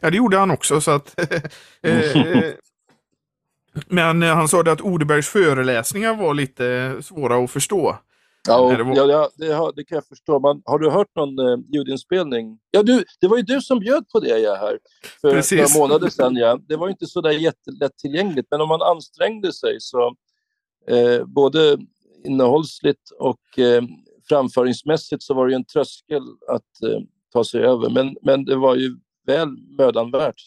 Ja, 0.00 0.10
det 0.10 0.16
gjorde 0.16 0.38
han 0.38 0.50
också. 0.50 0.80
Så 0.80 0.90
att, 0.90 1.20
eh, 1.82 2.52
men 3.86 4.22
han 4.22 4.48
sa 4.48 4.62
det 4.62 4.72
att 4.72 4.80
Odebergs 4.80 5.28
föreläsningar 5.28 6.14
var 6.14 6.34
lite 6.34 6.96
svåra 7.02 7.44
att 7.44 7.50
förstå. 7.50 7.98
Ja, 8.48 8.58
och, 8.60 8.86
var... 8.86 8.96
ja 8.96 9.30
det, 9.36 9.46
det, 9.46 9.72
det, 9.76 9.84
kan 9.84 9.96
jag 9.96 10.06
förstå. 10.06 10.38
Man, 10.38 10.62
har 10.64 10.78
du 10.78 10.90
hört 10.90 11.16
någon 11.16 11.38
eh, 11.38 11.58
ljudinspelning? 11.68 12.58
Ja, 12.70 12.82
du, 12.82 13.04
det 13.20 13.28
var 13.28 13.36
ju 13.36 13.42
du 13.42 13.60
som 13.60 13.78
bjöd 13.78 14.08
på 14.08 14.20
det 14.20 14.38
ja, 14.38 14.54
här 14.54 14.78
för 15.20 15.30
Precis. 15.30 15.74
några 15.74 15.80
månader 15.88 16.08
sedan. 16.08 16.36
Ja. 16.36 16.58
Det 16.68 16.76
var 16.76 16.88
inte 16.88 17.06
så 17.06 17.20
där 17.20 17.30
jättelättillgängligt, 17.30 18.48
men 18.50 18.60
om 18.60 18.68
man 18.68 18.82
ansträngde 18.82 19.52
sig 19.52 19.76
så 19.80 20.16
eh, 20.88 21.24
både 21.24 21.78
innehållsligt 22.24 23.10
och 23.18 23.58
eh, 23.58 23.82
framföringsmässigt 24.28 25.22
så 25.22 25.34
var 25.34 25.46
det 25.46 25.52
ju 25.52 25.56
en 25.56 25.64
tröskel 25.64 26.22
att 26.48 26.82
eh, 26.82 27.00
ta 27.32 27.44
sig 27.44 27.60
över. 27.60 27.90
Men, 27.90 28.16
men 28.22 28.44
det 28.44 28.56
var 28.56 28.76
ju 28.76 28.96
väl 29.26 29.48
mödan 29.78 30.10
värt. 30.10 30.42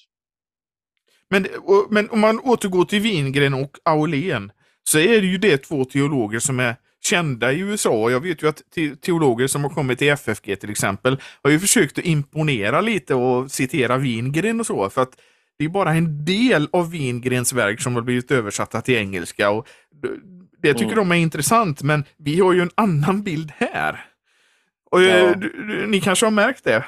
Men, 1.29 1.47
men 1.89 2.09
om 2.09 2.19
man 2.19 2.39
återgår 2.39 2.85
till 2.85 3.01
Wingren 3.01 3.53
och 3.53 3.77
Aulén 3.85 4.51
så 4.83 4.99
är 4.99 5.21
det 5.21 5.27
ju 5.27 5.37
det 5.37 5.57
två 5.57 5.85
teologer 5.85 6.39
som 6.39 6.59
är 6.59 6.75
kända 7.03 7.53
i 7.53 7.59
USA. 7.59 8.11
Jag 8.11 8.19
vet 8.19 8.43
ju 8.43 8.47
att 8.47 8.61
teologer 9.01 9.47
som 9.47 9.63
har 9.63 9.69
kommit 9.69 9.99
till 9.99 10.09
FFG 10.09 10.59
till 10.59 10.69
exempel 10.69 11.17
har 11.43 11.51
ju 11.51 11.59
försökt 11.59 11.97
att 11.97 12.05
imponera 12.05 12.81
lite 12.81 13.15
och 13.15 13.51
citera 13.51 13.97
Wingren 13.97 14.59
och 14.59 14.65
så. 14.65 14.89
För 14.89 15.01
att 15.01 15.15
det 15.61 15.65
är 15.65 15.69
bara 15.69 15.93
en 15.93 16.25
del 16.25 16.69
av 16.73 16.91
Wingrens 16.91 17.53
verk 17.53 17.81
som 17.81 17.95
har 17.95 18.01
blivit 18.01 18.31
översatta 18.31 18.81
till 18.81 18.95
engelska. 18.95 19.49
Och 19.49 19.67
det 20.61 20.73
tycker 20.73 20.93
mm. 20.93 20.95
de 20.95 21.11
är 21.11 21.15
intressant, 21.15 21.83
men 21.83 22.03
vi 22.17 22.39
har 22.39 22.53
ju 22.53 22.61
en 22.61 22.69
annan 22.75 23.23
bild 23.23 23.51
här. 23.57 24.05
Och 24.91 25.01
eh, 25.01 25.17
ja. 25.17 25.33
du, 25.35 25.65
du, 25.67 25.87
Ni 25.87 26.01
kanske 26.01 26.25
har 26.25 26.31
märkt 26.31 26.63
det? 26.63 26.85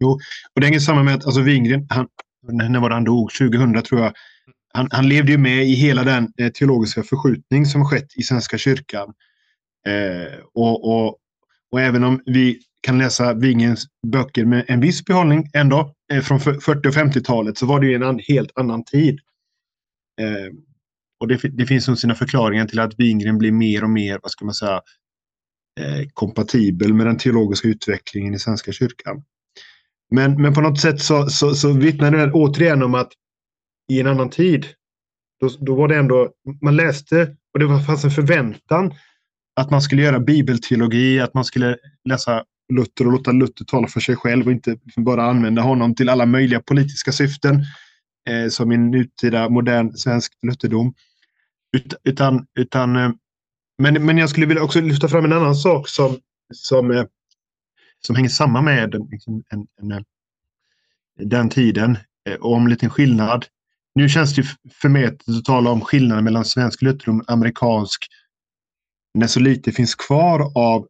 Jo, 0.00 0.08
och 0.54 0.60
det 0.60 0.66
hänger 0.66 0.78
samman 0.78 1.04
med 1.04 1.14
att 1.14 1.26
alltså 1.26 1.40
Wingren, 1.40 1.86
han, 1.90 2.08
när 2.52 2.80
var 2.80 2.88
det 2.88 2.94
han 2.94 3.04
dog? 3.04 3.32
2000 3.32 3.82
tror 3.82 4.00
jag. 4.00 4.12
Han, 4.74 4.88
han 4.90 5.08
levde 5.08 5.32
ju 5.32 5.38
med 5.38 5.64
i 5.64 5.74
hela 5.74 6.04
den 6.04 6.32
eh, 6.38 6.48
teologiska 6.48 7.02
förskjutning 7.02 7.66
som 7.66 7.84
skett 7.84 8.08
i 8.16 8.22
Svenska 8.22 8.58
kyrkan. 8.58 9.14
Eh, 9.86 10.38
och, 10.54 10.88
och, 10.88 11.18
och 11.70 11.80
även 11.80 12.04
om 12.04 12.22
vi 12.26 12.60
kan 12.80 12.98
läsa 12.98 13.34
Wingens 13.34 13.86
böcker 14.06 14.44
med 14.44 14.64
en 14.68 14.80
viss 14.80 15.04
behållning 15.04 15.50
ändå, 15.54 15.94
eh, 16.12 16.22
från 16.22 16.40
40 16.40 16.88
och 16.88 16.94
50-talet, 16.94 17.58
så 17.58 17.66
var 17.66 17.80
det 17.80 17.86
ju 17.86 17.94
en 17.94 18.20
helt 18.28 18.58
annan 18.58 18.84
tid. 18.84 19.18
Eh, 20.20 20.54
och 21.20 21.28
det, 21.28 21.40
det 21.42 21.66
finns 21.66 21.88
nog 21.88 21.98
sina 21.98 22.14
förklaringar 22.14 22.66
till 22.66 22.80
att 22.80 22.94
Wingren 22.98 23.38
blir 23.38 23.52
mer 23.52 23.84
och 23.84 23.90
mer, 23.90 24.18
vad 24.22 24.30
ska 24.30 24.44
man 24.44 24.54
säga, 24.54 24.80
eh, 25.80 26.08
kompatibel 26.12 26.94
med 26.94 27.06
den 27.06 27.18
teologiska 27.18 27.68
utvecklingen 27.68 28.34
i 28.34 28.38
Svenska 28.38 28.72
kyrkan. 28.72 29.22
Men, 30.10 30.42
men 30.42 30.54
på 30.54 30.60
något 30.60 30.80
sätt 30.80 31.00
så, 31.00 31.28
så, 31.28 31.54
så 31.54 31.72
vittnar 31.72 32.10
det 32.10 32.32
återigen 32.32 32.82
om 32.82 32.94
att 32.94 33.12
i 33.92 34.00
en 34.00 34.06
annan 34.06 34.30
tid, 34.30 34.66
då, 35.40 35.48
då 35.60 35.74
var 35.74 35.88
det 35.88 35.96
ändå, 35.96 36.32
man 36.62 36.76
läste 36.76 37.36
och 37.54 37.58
det 37.58 37.84
fanns 37.84 38.04
en 38.04 38.10
förväntan 38.10 38.94
att 39.60 39.70
man 39.70 39.82
skulle 39.82 40.02
göra 40.02 40.20
bibelteologi, 40.20 41.20
att 41.20 41.34
man 41.34 41.44
skulle 41.44 41.76
läsa 42.08 42.44
Luther 42.72 43.06
och 43.06 43.12
låta 43.12 43.32
Luther 43.32 43.64
tala 43.64 43.88
för 43.88 44.00
sig 44.00 44.16
själv 44.16 44.46
och 44.46 44.52
inte 44.52 44.78
liksom 44.84 45.04
bara 45.04 45.24
använda 45.24 45.62
honom 45.62 45.94
till 45.94 46.08
alla 46.08 46.26
möjliga 46.26 46.60
politiska 46.60 47.12
syften 47.12 47.64
eh, 48.28 48.48
som 48.50 48.72
i 48.72 48.76
nutida 48.76 49.48
modern 49.48 49.92
svensk 49.92 50.32
lutherdom. 50.42 50.94
Utan, 52.04 52.46
utan, 52.58 52.96
eh, 52.96 53.10
men, 53.78 54.06
men 54.06 54.18
jag 54.18 54.30
skulle 54.30 54.46
vilja 54.46 54.62
också 54.62 54.80
lyfta 54.80 55.08
fram 55.08 55.24
en 55.24 55.32
annan 55.32 55.56
sak 55.56 55.88
som, 55.88 56.16
som, 56.54 56.90
eh, 56.90 57.04
som 58.00 58.16
hänger 58.16 58.28
samman 58.28 58.64
med 58.64 58.94
liksom, 59.10 59.42
en, 59.48 59.66
en, 59.80 59.92
en, 59.92 60.04
den 61.28 61.48
tiden 61.48 61.98
eh, 62.28 62.34
och 62.34 62.52
om 62.52 62.62
en 62.62 62.70
liten 62.70 62.90
skillnad. 62.90 63.46
Nu 63.94 64.08
känns 64.08 64.34
det 64.34 64.44
förmätet 64.72 65.28
att 65.28 65.44
tala 65.44 65.70
om 65.70 65.80
skillnaden 65.80 66.24
mellan 66.24 66.44
svensk 66.44 66.82
lutherdom 66.82 67.20
och 67.20 67.30
amerikansk 67.30 68.06
när 69.14 69.26
så 69.26 69.40
lite 69.40 69.72
finns 69.72 69.94
kvar 69.94 70.52
av, 70.54 70.86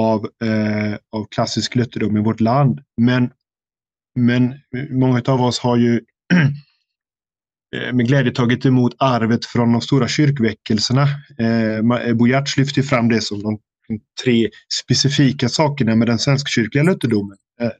av, 0.00 0.26
eh, 0.42 0.94
av 1.12 1.26
klassisk 1.30 1.74
lutherdom 1.74 2.16
i 2.16 2.20
vårt 2.20 2.40
land. 2.40 2.80
Men, 2.96 3.30
men 4.14 4.54
många 4.90 5.22
av 5.26 5.42
oss 5.42 5.58
har 5.58 5.76
ju 5.76 6.00
eh, 7.76 7.92
med 7.92 8.06
glädje 8.06 8.32
tagit 8.32 8.66
emot 8.66 8.94
arvet 8.98 9.44
från 9.44 9.72
de 9.72 9.80
stora 9.80 10.08
kyrkväckelserna. 10.08 11.02
Eh, 11.38 11.76
eh 11.76 12.14
Bojarts 12.14 12.56
lyfter 12.56 12.82
fram 12.82 13.08
det 13.08 13.20
som 13.20 13.42
de 13.42 13.58
tre 14.24 14.50
specifika 14.82 15.48
sakerna 15.48 15.96
med 15.96 16.08
den 16.08 16.18
svenskkyrkliga 16.18 16.84
lutherdomen. 16.84 17.36
Eh, 17.60 17.70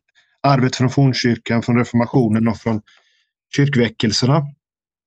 arvet 0.43 0.77
från 0.77 0.91
fornkyrkan, 0.91 1.62
från 1.62 1.79
reformationen 1.79 2.49
och 2.49 2.57
från 2.57 2.83
kyrkväckelserna. 3.57 4.43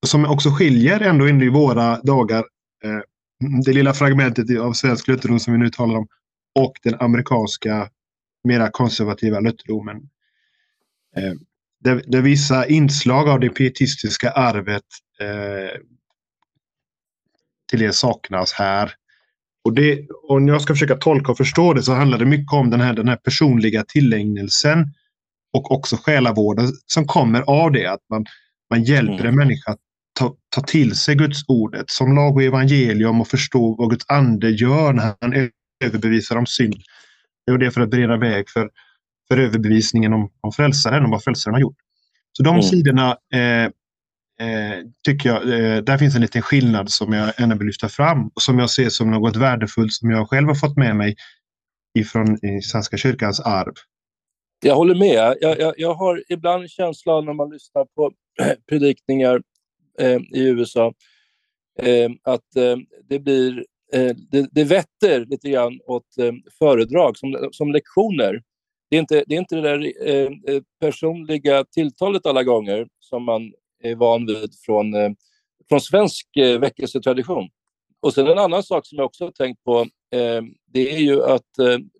Som 0.05 0.26
också 0.26 0.49
skiljer 0.49 0.99
ändå 0.99 1.28
in 1.28 1.41
i 1.41 1.49
våra 1.49 2.01
dagar 2.01 2.45
eh, 2.84 2.99
det 3.66 3.74
lilla 3.74 3.93
fragmentet 3.93 4.59
av 4.59 4.74
svensk 4.74 5.07
lutherdom 5.07 5.39
som 5.39 5.53
vi 5.53 5.59
nu 5.59 5.70
talar 5.70 5.95
om 5.95 6.07
och 6.56 6.74
den 6.84 6.95
amerikanska 6.99 7.89
mera 8.43 8.70
konservativa 8.72 9.39
lutherdomen. 9.39 9.97
Eh, 11.16 11.34
där, 11.80 12.04
där 12.08 12.22
vissa 12.22 12.68
inslag 12.68 13.30
av 13.30 13.39
det 13.39 13.49
pietistiska 13.49 14.32
arvet 14.32 14.84
eh, 15.20 15.80
till 17.70 17.80
det 17.80 17.93
saknas 17.93 18.54
här. 18.54 18.93
Och 19.64 19.74
det, 19.74 20.08
om 20.28 20.47
jag 20.47 20.62
ska 20.62 20.74
försöka 20.74 20.95
tolka 20.95 21.32
och 21.32 21.38
förstå 21.38 21.74
det 21.74 21.84
så 21.84 21.93
handlar 21.93 22.18
det 22.18 22.26
mycket 22.26 22.54
om 22.54 22.70
den 22.70 22.82
här, 22.82 22.93
den 22.93 23.08
här 23.08 23.16
personliga 23.16 23.84
tillägnelsen 23.88 24.93
och 25.54 25.72
också 25.72 25.97
själavården 25.97 26.68
som 26.86 27.08
kommer 27.08 27.41
av 27.41 27.72
det. 27.72 27.86
Att 27.86 28.01
man, 28.10 28.26
man 28.70 28.84
hjälper 28.84 29.14
mm. 29.14 29.28
en 29.28 29.36
människa 29.36 29.72
att 29.72 29.80
ta, 30.20 30.36
ta 30.49 30.62
till 30.62 30.95
sig 30.95 31.16
Guds 31.16 31.39
ordet 31.47 31.89
som 31.89 32.16
lag 32.16 32.36
och 32.36 32.43
evangelium 32.43 33.22
och 33.22 33.28
förstå 33.28 33.76
vad 33.76 33.89
Guds 33.89 34.06
ande 34.08 34.49
gör 34.49 34.93
när 34.93 35.14
han 35.22 35.34
överbevisar 35.84 36.36
om 36.36 36.45
synd. 36.45 36.81
Och 37.51 37.59
det 37.59 37.65
är 37.65 37.71
för 37.71 37.81
att 37.81 37.89
bereda 37.89 38.17
väg 38.17 38.49
för 38.49 38.69
för 39.27 39.38
överbevisningen 39.38 40.13
om, 40.13 40.31
om 40.41 40.51
frälsaren 40.51 41.03
och 41.03 41.09
vad 41.09 41.23
frälsaren 41.23 41.53
har 41.53 41.61
gjort. 41.61 41.77
Så 42.31 42.43
de 42.43 42.49
mm. 42.49 42.63
sidorna 42.63 43.17
eh, 43.34 43.63
eh, 44.47 44.79
tycker 45.07 45.29
jag, 45.29 45.41
eh, 45.41 45.84
där 45.84 45.97
finns 45.97 46.15
en 46.15 46.21
liten 46.21 46.41
skillnad 46.41 46.91
som 46.91 47.13
jag 47.13 47.34
gärna 47.39 47.55
vill 47.55 47.67
lyfta 47.67 47.89
fram 47.89 48.27
och 48.27 48.41
som 48.41 48.59
jag 48.59 48.69
ser 48.69 48.89
som 48.89 49.11
något 49.11 49.36
värdefullt 49.36 49.93
som 49.93 50.09
jag 50.09 50.29
själv 50.29 50.47
har 50.47 50.55
fått 50.55 50.77
med 50.77 50.95
mig 50.95 51.15
ifrån 51.99 52.38
Svenska 52.63 52.97
kyrkans 52.97 53.39
arv. 53.39 53.73
Jag 54.65 54.75
håller 54.75 54.95
med. 54.95 55.38
Jag, 55.41 55.59
jag, 55.59 55.73
jag 55.77 55.93
har 55.93 56.23
ibland 56.29 56.69
känslan 56.69 57.25
när 57.25 57.34
man 57.34 57.49
lyssnar 57.49 57.86
på 57.95 58.11
predikningar 58.69 59.41
eh, 59.99 60.19
i 60.34 60.47
USA 60.47 60.93
eh, 61.79 62.11
att 62.23 62.55
eh, 62.55 62.77
det 63.09 63.19
blir 63.19 63.57
eh, 63.57 63.63
Eh, 63.94 64.16
det, 64.32 64.48
det 64.52 64.64
vetter 64.64 65.26
lite 65.26 65.50
grann 65.50 65.80
åt 65.86 66.18
eh, 66.18 66.34
föredrag 66.60 67.18
som, 67.18 67.50
som 67.52 67.72
lektioner. 67.72 68.44
Det 68.89 68.98
är 68.98 69.00
inte 69.00 69.24
det, 69.28 69.36
är 69.36 69.39
inte 69.39 69.56
det 69.56 69.62
där 69.62 70.08
eh, 70.08 70.56
eh 70.56 70.62
personliga 70.80 71.64
tilltalet 71.64 72.26
alla 72.26 72.44
gånger 72.44 72.88
som 73.00 73.24
man 73.24 73.54
är 73.84 73.96
van 73.96 74.26
vid 74.26 74.56
från, 74.66 74.94
eh, 74.94 75.12
från 75.70 75.82
svensk 75.82 76.28
väckelsetradition. 76.60 77.50
Och 78.02 78.14
sen 78.14 78.28
en 78.28 78.39
annan 78.39 78.64
sak 78.64 78.86
som 78.86 78.98
jag 78.98 79.06
också 79.06 79.24
har 79.24 79.32
tänkt 79.32 79.64
på, 79.64 79.86
det 80.68 80.94
är 80.94 80.98
ju 80.98 81.24
att 81.24 81.48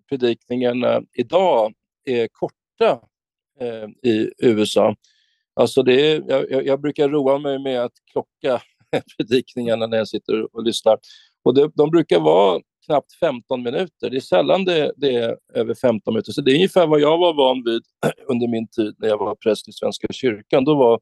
predikningarna 0.08 1.02
idag 1.12 1.74
är 2.04 2.28
korta 2.32 3.00
i 4.02 4.30
USA. 4.38 4.96
Alltså 5.54 5.82
det 5.82 6.12
är, 6.12 6.24
jag, 6.28 6.66
jag, 6.66 6.80
brukar 6.80 7.08
roa 7.08 7.38
mig 7.38 7.58
med 7.58 7.84
att 7.84 7.92
klocka 8.12 8.62
predikningarna 9.16 9.86
när 9.86 9.96
jag 9.96 10.08
sitter 10.08 10.56
och 10.56 10.62
lyssnar. 10.62 10.98
Och 11.44 11.54
det, 11.54 11.70
de 11.74 11.90
brukar 11.90 12.20
vara 12.20 12.60
knappt 12.86 13.12
15 13.20 13.62
minuter. 13.62 14.10
Det 14.10 14.16
är 14.16 14.20
sällan 14.20 14.64
det, 14.64 14.92
det, 14.96 15.14
är 15.14 15.36
över 15.54 15.74
15 15.74 16.14
minuter. 16.14 16.32
Så 16.32 16.40
det 16.40 16.50
är 16.50 16.54
ungefär 16.54 16.86
vad 16.86 17.00
jag 17.00 17.18
var 17.18 17.34
van 17.34 17.64
vid 17.64 17.82
under 18.26 18.48
min 18.48 18.68
tid 18.68 18.94
när 18.98 19.08
jag 19.08 19.18
var 19.18 19.34
präst 19.34 19.68
i 19.68 19.72
Svenska 19.72 20.06
kyrkan. 20.10 20.64
Då 20.64 20.74
var 20.74 21.00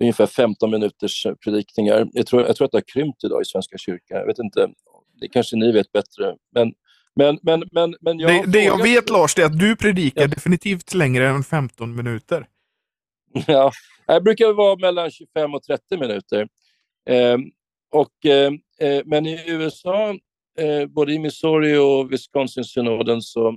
ungefär 0.00 0.26
15 0.26 0.70
minuters 0.70 1.26
predikningar. 1.44 2.08
Jag 2.12 2.26
tror, 2.26 2.42
jag 2.42 2.56
tror 2.56 2.64
att 2.64 2.72
det 2.72 2.78
har 2.78 2.92
krympt 2.92 3.24
idag 3.24 3.42
i 3.42 3.44
Svenska 3.44 3.78
kyrkan. 3.78 4.18
Jag 4.18 4.26
vet 4.26 4.38
inte, 4.38 4.68
det 5.20 5.28
kanske 5.28 5.56
ni 5.56 5.72
vet 5.72 5.92
bättre. 5.92 6.36
Men, 6.54 6.72
men, 7.16 7.38
men, 7.42 7.64
men, 7.72 7.94
men 8.00 8.18
jag 8.18 8.30
det, 8.30 8.52
det 8.52 8.64
jag 8.64 8.82
vet 8.82 9.10
Lars, 9.10 9.34
det 9.34 9.42
är 9.42 9.46
att 9.46 9.58
du 9.58 9.76
predikar 9.76 10.20
ja. 10.20 10.28
definitivt 10.28 10.94
längre 10.94 11.28
än 11.28 11.44
15 11.44 11.96
minuter. 11.96 12.46
Ja, 13.46 13.72
det 14.06 14.20
brukar 14.20 14.52
vara 14.52 14.76
mellan 14.76 15.10
25 15.10 15.54
och 15.54 15.62
30 15.62 15.96
minuter. 15.96 16.48
Eh, 17.08 17.38
och, 17.90 18.26
eh, 18.26 18.46
eh, 18.46 18.52
Eh, 18.80 19.02
men 19.04 19.26
i 19.26 19.44
USA, 19.46 20.10
eh, 20.58 20.86
både 20.86 21.12
i 21.12 21.18
Missouri 21.18 21.76
och 21.76 22.12
Wisconsin-synoden, 22.12 23.22
så 23.22 23.48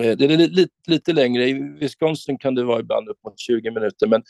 eh, 0.00 0.16
det 0.16 0.24
är 0.24 0.48
lite, 0.48 0.72
lite 0.86 1.12
längre. 1.12 1.48
I 1.48 1.52
Wisconsin 1.80 2.38
kan 2.38 2.54
det 2.54 2.64
vara 2.64 2.80
ibland 2.80 3.08
upp 3.08 3.24
mot 3.24 3.38
20 3.38 3.70
minuter, 3.70 4.06
men, 4.06 4.22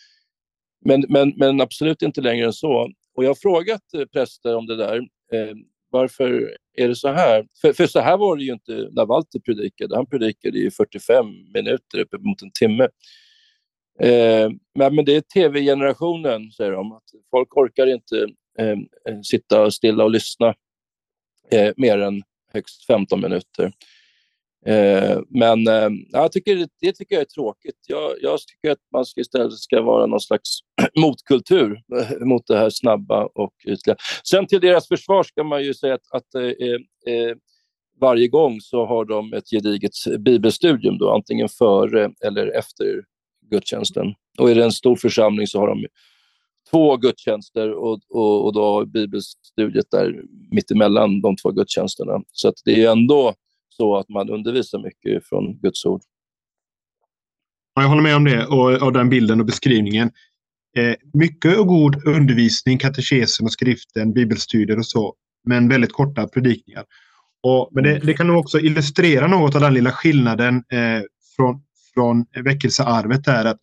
men, 0.85 1.05
men, 1.09 1.33
men 1.37 1.61
absolut 1.61 2.03
inte 2.03 2.21
längre 2.21 2.47
än 2.47 2.53
så. 2.53 2.91
Och 3.15 3.25
jag 3.25 3.31
har 3.31 3.35
frågat 3.35 3.95
eh, 3.95 4.05
präster 4.05 4.57
om 4.57 4.67
det 4.67 4.77
där. 4.77 4.97
Eh, 5.33 5.55
varför 5.91 6.57
är 6.77 6.89
det 6.89 6.97
så 6.97 7.09
här? 7.09 7.47
För, 7.61 7.73
för, 7.73 7.87
så 7.87 8.01
här 8.01 8.17
var 8.17 8.37
det 8.37 8.45
ju 8.45 8.53
inte 8.53 8.89
när 8.93 9.07
Walter 9.07 9.39
predikade. 9.41 9.97
Han 9.97 10.07
predikade 10.07 10.59
i 10.59 10.71
45 10.71 11.27
minuter, 11.55 11.99
uppemot 11.99 12.43
en 12.43 12.51
timme. 12.51 12.89
Eh, 14.01 14.51
men, 14.75 14.95
men 14.95 15.05
det 15.05 15.17
är 15.17 15.21
tv-generationen, 15.21 16.51
säger 16.51 16.73
de. 16.73 16.93
Att 16.93 17.03
folk 17.31 17.57
orkar 17.57 17.87
inte 17.87 18.29
Eh, 18.59 18.71
eh, 19.09 19.21
sitta 19.23 19.71
stilla 19.71 20.05
och 20.05 20.11
lyssna 20.11 20.55
eh, 21.51 21.73
mer 21.77 21.99
än 21.99 22.23
högst 22.53 22.87
15 22.87 23.21
minuter. 23.21 23.73
Eh, 24.67 25.21
men 25.29 25.67
eh, 25.67 25.89
jag 26.11 26.33
tycker, 26.33 26.67
det 26.81 26.93
tycker 26.93 27.15
jag 27.15 27.21
är 27.23 27.25
tråkigt. 27.25 27.79
Jag, 27.87 28.13
jag 28.21 28.39
tycker 28.41 28.71
att 28.71 28.79
man 28.93 29.05
ska 29.05 29.21
istället 29.21 29.53
ska 29.53 29.83
vara 29.83 30.07
någon 30.07 30.21
slags 30.21 30.59
motkultur 30.97 31.83
eh, 31.99 32.27
mot 32.27 32.47
det 32.47 32.59
här 32.59 32.71
snabba 32.71 33.27
och 33.27 33.55
ytliga. 33.67 33.97
Sen 34.25 34.47
till 34.47 34.61
deras 34.61 34.89
försvar 34.89 35.23
ska 35.23 35.45
man 35.45 35.65
ju 35.65 35.75
säga 35.75 35.95
att, 35.95 36.13
att 36.13 36.25
varje 38.01 38.29
gång 38.29 38.61
så 38.61 38.87
har 38.87 39.05
de 39.05 39.33
ett 39.33 39.51
gediget 39.51 39.93
bibelstudium, 40.19 40.99
då, 40.99 41.11
antingen 41.11 41.49
före 41.49 42.11
eller 42.25 42.47
efter 42.47 43.05
gudstjänsten. 43.51 44.15
Och 44.39 44.51
är 44.51 44.55
det 44.55 44.65
en 44.65 44.73
stor 44.73 44.97
församling 44.97 45.47
så 45.47 45.59
har 45.59 45.69
de 45.69 45.87
två 46.71 46.97
gudstjänster 46.97 47.73
och, 47.73 48.01
och, 48.09 48.45
och 48.45 48.53
då 48.53 48.65
har 48.65 48.85
bibelstudiet 48.85 49.91
där 49.91 50.23
mittemellan 50.51 51.21
de 51.21 51.37
två 51.37 51.51
gudstjänsterna. 51.51 52.23
Så 52.33 52.49
att 52.49 52.55
det 52.65 52.85
är 52.85 52.93
ändå 52.93 53.35
så 53.69 53.97
att 53.97 54.09
man 54.09 54.31
undervisar 54.31 54.79
mycket 54.79 55.29
från 55.29 55.61
Guds 55.61 55.87
ord. 55.87 56.01
Jag 57.75 57.89
håller 57.89 58.03
med 58.03 58.17
om 58.17 58.25
det 58.25 58.47
och 58.47 58.83
och 58.83 58.93
den 58.93 59.09
bilden 59.09 59.41
och 59.41 59.47
beskrivningen. 59.47 60.11
Eh, 60.77 60.95
mycket 61.13 61.59
och 61.59 61.67
god 61.67 62.07
undervisning, 62.07 62.79
katekesen 62.79 63.47
och 63.47 63.53
skriften, 63.53 64.13
bibelstudier 64.13 64.79
och 64.79 64.87
så, 64.87 65.15
men 65.45 65.69
väldigt 65.69 65.93
korta 65.93 66.29
predikningar. 66.29 66.85
Och, 67.43 67.69
men 67.73 67.85
det, 67.85 67.99
det, 67.99 68.15
kan 68.15 68.27
nog 68.27 68.39
också 68.39 68.61
illustrera 68.61 69.27
något 69.27 69.55
av 69.55 69.61
den 69.61 69.75
lilla 69.75 69.93
skillnaden 69.93 70.57
eh, 70.57 71.03
från, 71.37 71.63
från 71.95 72.27
väckelsearvet 72.45 73.25
där 73.25 73.45
att 73.45 73.59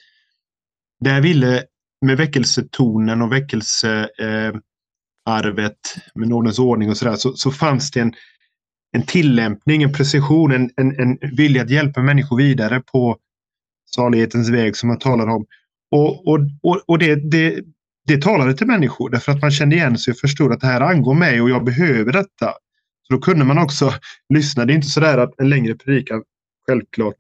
där 1.00 1.22
ville 1.22 1.64
med 2.06 2.18
väckelsetonen 2.18 3.22
och 3.22 3.32
väckelsearvet 3.32 4.14
eh, 5.26 6.12
med 6.16 6.28
nådens 6.28 6.60
ordning 6.60 6.90
och 6.90 6.98
sådär 6.98 7.16
så, 7.16 7.34
så 7.34 7.52
fanns 7.52 7.92
det 7.92 8.00
en, 8.00 8.14
en 8.92 9.06
tillämpning, 9.06 9.84
en 9.84 9.94
precision, 9.94 10.52
en, 10.52 10.70
en, 10.78 11.00
en 11.00 11.18
vilja 11.36 11.62
att 11.62 11.70
hjälpa 11.70 12.02
människor 12.02 12.38
vidare 12.38 12.82
på 12.92 13.18
salighetens 13.96 14.50
väg 14.50 14.76
som 14.76 14.90
man 14.90 15.00
talar 15.00 15.28
om. 15.28 15.46
Och, 15.92 16.28
och, 16.28 16.40
och, 16.64 16.82
och 16.88 17.00
det, 17.00 17.16
det, 17.16 17.64
det 18.08 18.22
talade 18.22 18.54
till 18.54 18.68
människor 18.68 19.10
därför 19.10 19.32
att 19.32 19.42
man 19.42 19.52
kände 19.52 19.76
igen 19.76 19.98
sig 19.98 20.12
och 20.12 20.18
förstod 20.18 20.52
att 20.52 20.60
det 20.60 20.68
här 20.68 20.82
angår 20.82 21.14
mig 21.14 21.42
och 21.42 21.50
jag 21.50 21.66
behöver 21.66 22.14
detta. 22.14 22.54
Så 23.08 23.14
då 23.14 23.20
kunde 23.20 23.46
man 23.46 23.58
också 23.58 23.94
lyssna. 24.34 24.66
Det 24.66 24.74
är 24.74 24.76
inte 24.76 24.88
så 24.88 25.00
där 25.00 25.18
att 25.18 25.40
en 25.40 25.50
längre 25.50 25.76
predikan 25.76 26.24
självklart 26.68 27.18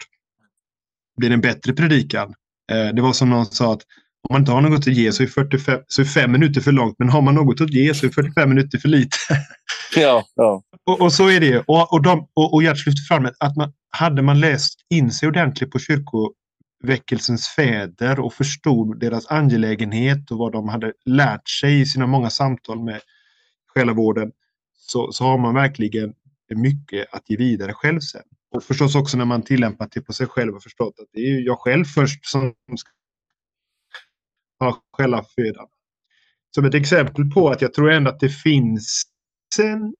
blir 1.17 1.31
en 1.31 1.41
bättre 1.41 1.73
predikan. 1.73 2.33
Eh, 2.71 2.95
det 2.95 3.01
var 3.01 3.13
som 3.13 3.29
någon 3.29 3.45
sa 3.45 3.73
att 3.73 3.81
om 4.29 4.33
man 4.33 4.41
inte 4.41 4.51
har 4.51 4.61
något 4.61 4.87
att 4.87 4.93
ge 4.93 5.11
så 5.11 5.23
är, 5.23 5.27
45, 5.27 5.79
så 5.87 6.01
är 6.01 6.05
fem 6.05 6.31
minuter 6.31 6.61
för 6.61 6.71
långt, 6.71 6.95
men 6.99 7.09
har 7.09 7.21
man 7.21 7.35
något 7.35 7.61
att 7.61 7.73
ge 7.73 7.93
så 7.93 8.05
är 8.05 8.09
45 8.09 8.49
minuter 8.49 8.77
för 8.77 8.89
lite. 8.89 9.17
ja, 9.95 10.23
ja. 10.35 10.63
Och, 10.85 11.01
och, 11.01 11.13
så 11.13 11.29
är 11.29 11.39
det. 11.39 11.59
Och, 11.59 11.93
och, 11.93 12.01
de, 12.01 12.27
och, 12.33 12.53
och 12.53 12.63
Gert 12.63 12.85
lyfter 12.85 13.01
fram 13.07 13.29
att 13.39 13.55
man, 13.55 13.73
hade 13.89 14.21
man 14.21 14.39
läst 14.39 14.79
in 14.89 15.11
sig 15.11 15.27
ordentligt 15.27 15.71
på 15.71 15.79
kyrkoväckelsens 15.79 17.47
fäder 17.47 18.19
och 18.19 18.33
förstod 18.33 18.99
deras 18.99 19.27
angelägenhet 19.27 20.31
och 20.31 20.37
vad 20.37 20.51
de 20.51 20.69
hade 20.69 20.93
lärt 21.05 21.49
sig 21.49 21.81
i 21.81 21.85
sina 21.85 22.07
många 22.07 22.29
samtal 22.29 22.83
med 22.83 23.01
själavården 23.75 24.31
så, 24.77 25.11
så 25.11 25.23
har 25.23 25.37
man 25.37 25.53
verkligen 25.53 26.13
mycket 26.55 27.13
att 27.13 27.29
ge 27.29 27.37
vidare 27.37 27.73
själv 27.73 27.99
sen. 27.99 28.21
Och 28.51 28.63
förstås 28.63 28.95
också 28.95 29.17
när 29.17 29.25
man 29.25 29.41
tillämpat 29.41 29.91
det 29.91 30.01
på 30.01 30.13
sig 30.13 30.27
själv 30.27 30.55
och 30.55 30.63
förstått 30.63 30.93
att 31.01 31.07
det 31.13 31.19
är 31.19 31.45
jag 31.45 31.59
själv 31.59 31.85
först 31.85 32.25
som 32.25 32.53
har 34.59 34.71
ha 34.71 34.81
själva 34.91 35.23
födan. 35.35 35.67
Som 36.55 36.65
ett 36.65 36.73
exempel 36.73 37.31
på 37.31 37.49
att 37.49 37.61
jag 37.61 37.73
tror 37.73 37.91
ändå 37.91 38.09
att 38.09 38.19
det 38.19 38.29
finns 38.29 39.03
en, 39.59 39.93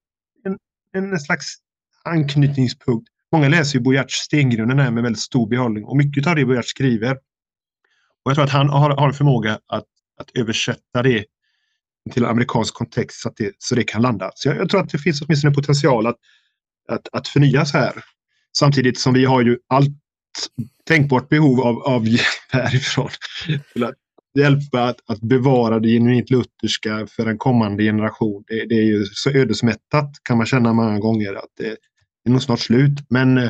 en, 0.43 0.59
en 0.93 1.19
slags 1.19 1.55
anknytningspunkt. 2.03 3.09
Många 3.31 3.49
läser 3.49 3.77
ju 3.77 3.83
Bojarts 3.83 4.15
Stengrunden 4.15 4.93
med 4.93 5.03
väldigt 5.03 5.21
stor 5.21 5.49
behållning 5.49 5.85
och 5.85 5.97
mycket 5.97 6.27
av 6.27 6.35
det 6.35 6.45
Bojart 6.45 6.65
skriver. 6.65 7.11
Och 8.23 8.31
jag 8.31 8.35
tror 8.35 8.45
att 8.45 8.51
han 8.51 8.69
har, 8.69 8.89
har 8.89 9.07
en 9.07 9.13
förmåga 9.13 9.59
att, 9.67 9.85
att 10.17 10.29
översätta 10.33 11.03
det 11.03 11.25
till 12.11 12.25
amerikansk 12.25 12.73
kontext 12.73 13.21
så 13.21 13.29
att 13.29 13.35
det, 13.35 13.55
så 13.57 13.75
det 13.75 13.83
kan 13.83 14.01
landa. 14.01 14.31
Så 14.35 14.49
jag, 14.49 14.57
jag 14.57 14.69
tror 14.69 14.81
att 14.81 14.89
det 14.89 14.97
finns 14.97 15.21
åtminstone 15.21 15.53
potential 15.53 16.07
att, 16.07 16.17
att, 16.87 17.07
att 17.11 17.27
förnyas 17.27 17.73
här. 17.73 18.03
Samtidigt 18.57 18.99
som 18.99 19.13
vi 19.13 19.25
har 19.25 19.41
ju 19.41 19.57
allt 19.67 19.89
tänkbart 20.83 21.29
behov 21.29 21.61
av, 21.61 21.83
av 21.83 22.07
hjälp 22.07 22.51
härifrån. 22.51 23.09
Till 23.73 23.83
att 23.83 23.95
hjälpa 24.35 24.83
att, 24.83 24.97
att 25.07 25.21
bevara 25.21 25.79
det 25.79 25.87
genuint 25.89 26.29
lutherska 26.29 27.07
för 27.07 27.25
en 27.25 27.37
kommande 27.37 27.83
generation. 27.83 28.43
Det, 28.47 28.65
det, 28.65 28.75
är 28.75 28.83
ju 28.83 29.05
så 29.05 29.29
ödesmättat 29.29 30.11
kan 30.23 30.37
man 30.37 30.45
känna 30.45 30.73
många 30.73 30.99
gånger 30.99 31.33
att 31.33 31.51
det, 31.57 31.77
det 32.23 32.29
är 32.29 32.31
nog 32.31 32.41
snart 32.41 32.59
slut. 32.59 32.99
Men, 33.09 33.37
eh, 33.37 33.49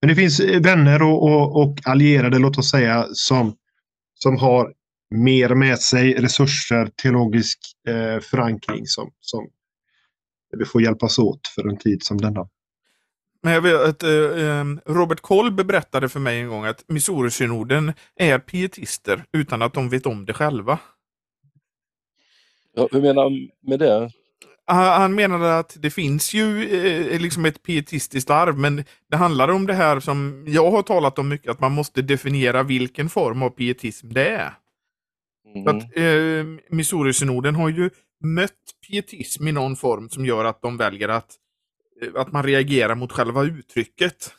men 0.00 0.08
det 0.08 0.14
finns 0.14 0.40
eh, 0.40 0.60
vänner 0.60 1.02
och, 1.02 1.22
och, 1.22 1.62
och 1.62 1.78
allierade, 1.84 2.38
låt 2.38 2.58
oss 2.58 2.70
säga, 2.70 3.06
som, 3.12 3.56
som 4.14 4.36
har 4.36 4.72
mer 5.14 5.54
med 5.54 5.78
sig 5.78 6.14
resurser, 6.14 6.86
teologisk 7.02 7.58
eh, 7.88 8.20
förankring 8.20 8.86
som, 8.86 9.10
som 9.20 9.48
vi 10.58 10.64
får 10.64 10.82
hjälpas 10.82 11.18
åt 11.18 11.40
för 11.54 11.68
en 11.68 11.78
tid 11.78 12.02
som 12.02 12.18
denna. 12.18 12.48
Men 13.42 13.52
jag 13.52 13.60
vet 13.60 13.80
att 13.80 14.02
eh, 14.02 14.64
Robert 14.86 15.20
Kolb 15.20 15.66
berättade 15.66 16.08
för 16.08 16.20
mig 16.20 16.40
en 16.40 16.48
gång 16.48 16.64
att 16.64 16.84
Missouri-synoden 16.88 17.92
är 18.16 18.38
pietister 18.38 19.24
utan 19.32 19.62
att 19.62 19.74
de 19.74 19.88
vet 19.88 20.06
om 20.06 20.26
det 20.26 20.32
själva. 20.32 20.78
Ja, 22.74 22.88
hur 22.92 23.00
menar 23.00 23.22
han 23.22 23.48
med 23.60 23.78
det? 23.78 24.10
Han 24.66 25.14
menade 25.14 25.58
att 25.58 25.76
det 25.78 25.90
finns 25.90 26.34
ju 26.34 26.64
eh, 26.64 27.20
liksom 27.20 27.44
ett 27.44 27.62
pietistiskt 27.62 28.30
arv, 28.30 28.58
men 28.58 28.84
det 29.10 29.16
handlar 29.16 29.48
om 29.48 29.66
det 29.66 29.74
här 29.74 30.00
som 30.00 30.44
jag 30.46 30.70
har 30.70 30.82
talat 30.82 31.18
om 31.18 31.28
mycket, 31.28 31.50
att 31.50 31.60
man 31.60 31.72
måste 31.72 32.02
definiera 32.02 32.62
vilken 32.62 33.08
form 33.08 33.42
av 33.42 33.50
pietism 33.50 34.12
det 34.12 34.28
är. 34.28 34.52
Mm. 35.54 35.76
Att, 35.76 35.82
eh, 35.96 36.74
Missouri-synoden 36.76 37.54
har 37.54 37.68
ju 37.68 37.90
mött 38.24 38.50
pietism 38.88 39.48
i 39.48 39.52
någon 39.52 39.76
form 39.76 40.08
som 40.08 40.26
gör 40.26 40.44
att 40.44 40.62
de 40.62 40.76
väljer 40.76 41.08
att, 41.08 41.30
eh, 41.30 41.32
att 42.14 42.32
man 42.32 42.42
reagerar 42.42 42.94
mot 42.94 43.12
själva 43.12 43.44
uttrycket. 43.44 44.34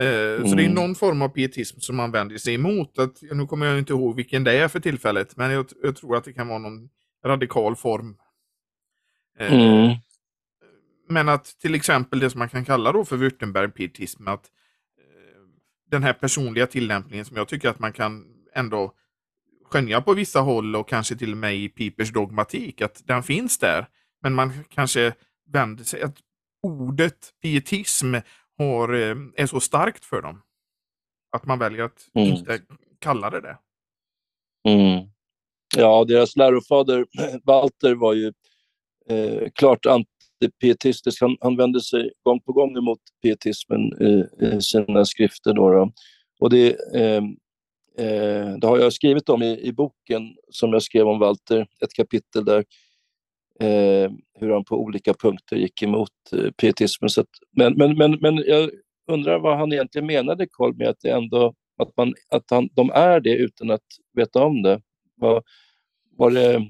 Eh, 0.00 0.08
mm. 0.08 0.48
Så 0.48 0.56
det 0.56 0.62
är 0.62 0.66
mm. 0.66 0.74
någon 0.74 0.94
form 0.94 1.22
av 1.22 1.28
pietism 1.28 1.80
som 1.80 1.96
man 1.96 2.10
vänder 2.10 2.38
sig 2.38 2.54
emot. 2.54 2.98
Att, 2.98 3.22
nu 3.22 3.46
kommer 3.46 3.66
jag 3.66 3.78
inte 3.78 3.92
ihåg 3.92 4.16
vilken 4.16 4.44
det 4.44 4.52
är 4.52 4.68
för 4.68 4.80
tillfället, 4.80 5.36
men 5.36 5.50
jag, 5.50 5.66
jag 5.82 5.96
tror 5.96 6.16
att 6.16 6.24
det 6.24 6.32
kan 6.32 6.48
vara 6.48 6.58
någon 6.58 6.88
radikal 7.24 7.76
form. 7.76 8.16
Eh, 9.38 9.52
mm. 9.54 9.96
Men 11.08 11.28
att 11.28 11.44
till 11.44 11.74
exempel 11.74 12.20
det 12.20 12.30
som 12.30 12.38
man 12.38 12.48
kan 12.48 12.64
kalla 12.64 12.92
då 12.92 13.04
för 13.04 13.16
Württemberg-pietism, 13.16 14.28
att 14.28 14.50
eh, 14.98 15.40
den 15.90 16.02
här 16.02 16.12
personliga 16.12 16.66
tillämpningen 16.66 17.24
som 17.24 17.36
jag 17.36 17.48
tycker 17.48 17.68
att 17.68 17.78
man 17.78 17.92
kan 17.92 18.24
ändå 18.54 18.94
skönja 19.64 20.00
på 20.00 20.14
vissa 20.14 20.40
håll 20.40 20.76
och 20.76 20.88
kanske 20.88 21.16
till 21.16 21.32
och 21.32 21.38
med 21.38 21.56
i 21.56 21.68
Pipers 21.68 22.12
dogmatik, 22.12 22.80
att 22.80 23.02
den 23.06 23.22
finns 23.22 23.58
där. 23.58 23.86
Men 24.22 24.34
man 24.34 24.52
kanske 24.68 25.12
vänder 25.46 25.84
sig, 25.84 26.02
att 26.02 26.16
ordet 26.64 27.32
pietism 27.42 28.14
har, 28.58 28.92
eh, 28.94 29.16
är 29.36 29.46
så 29.46 29.60
starkt 29.60 30.04
för 30.04 30.22
dem. 30.22 30.42
Att 31.32 31.46
man 31.46 31.58
väljer 31.58 31.84
att 31.84 32.08
mm. 32.14 32.28
inte 32.28 32.60
kalla 32.98 33.30
det 33.30 33.40
det. 33.40 33.58
Mm. 34.68 35.08
Ja, 35.76 36.04
deras 36.04 36.36
lärofader 36.36 37.06
Walter 37.44 37.94
var 37.94 38.14
ju 38.14 38.32
eh, 39.08 39.48
klart 39.54 39.86
antipietistisk. 39.86 41.20
Han, 41.20 41.36
han 41.40 41.56
vände 41.56 41.80
sig 41.80 42.12
gång 42.22 42.40
på 42.40 42.52
gång 42.52 42.76
emot 42.76 43.00
pietismen 43.22 43.80
i, 44.02 44.24
i 44.46 44.60
sina 44.60 45.04
skrifter. 45.04 45.52
Då, 45.52 45.70
då. 45.70 45.92
Och 46.40 46.50
det, 46.50 46.76
eh, 46.94 47.22
eh, 47.98 48.56
det 48.60 48.66
har 48.66 48.78
jag 48.78 48.92
skrivit 48.92 49.28
om 49.28 49.42
i, 49.42 49.60
i, 49.60 49.72
boken 49.72 50.36
som 50.50 50.72
jag 50.72 50.82
skrev 50.82 51.08
om 51.08 51.18
Walter, 51.18 51.66
ett 51.80 51.94
kapitel 51.94 52.44
där 52.44 52.64
eh, 53.60 54.12
hur 54.40 54.52
han 54.52 54.64
på 54.64 54.82
olika 54.82 55.14
punkter 55.14 55.56
gick 55.56 55.82
emot 55.82 56.10
eh, 56.32 56.50
pietismen. 56.50 57.10
Så 57.10 57.20
att, 57.20 57.28
men, 57.56 57.74
men, 57.76 57.96
men, 57.96 58.18
men 58.20 58.36
jag 58.36 58.70
undrar 59.12 59.38
vad 59.38 59.58
han 59.58 59.72
egentligen 59.72 60.06
menade, 60.06 60.46
Carl, 60.50 60.76
med 60.76 60.88
att, 60.88 61.00
det 61.00 61.10
ändå, 61.10 61.54
att, 61.78 61.96
man, 61.96 62.14
att 62.30 62.50
han, 62.50 62.68
de 62.72 62.90
är 62.90 63.20
det 63.20 63.36
utan 63.36 63.70
att 63.70 63.86
veta 64.12 64.44
om 64.44 64.62
det. 64.62 64.80
Var, 65.16 65.42
var 66.16 66.30
det... 66.30 66.66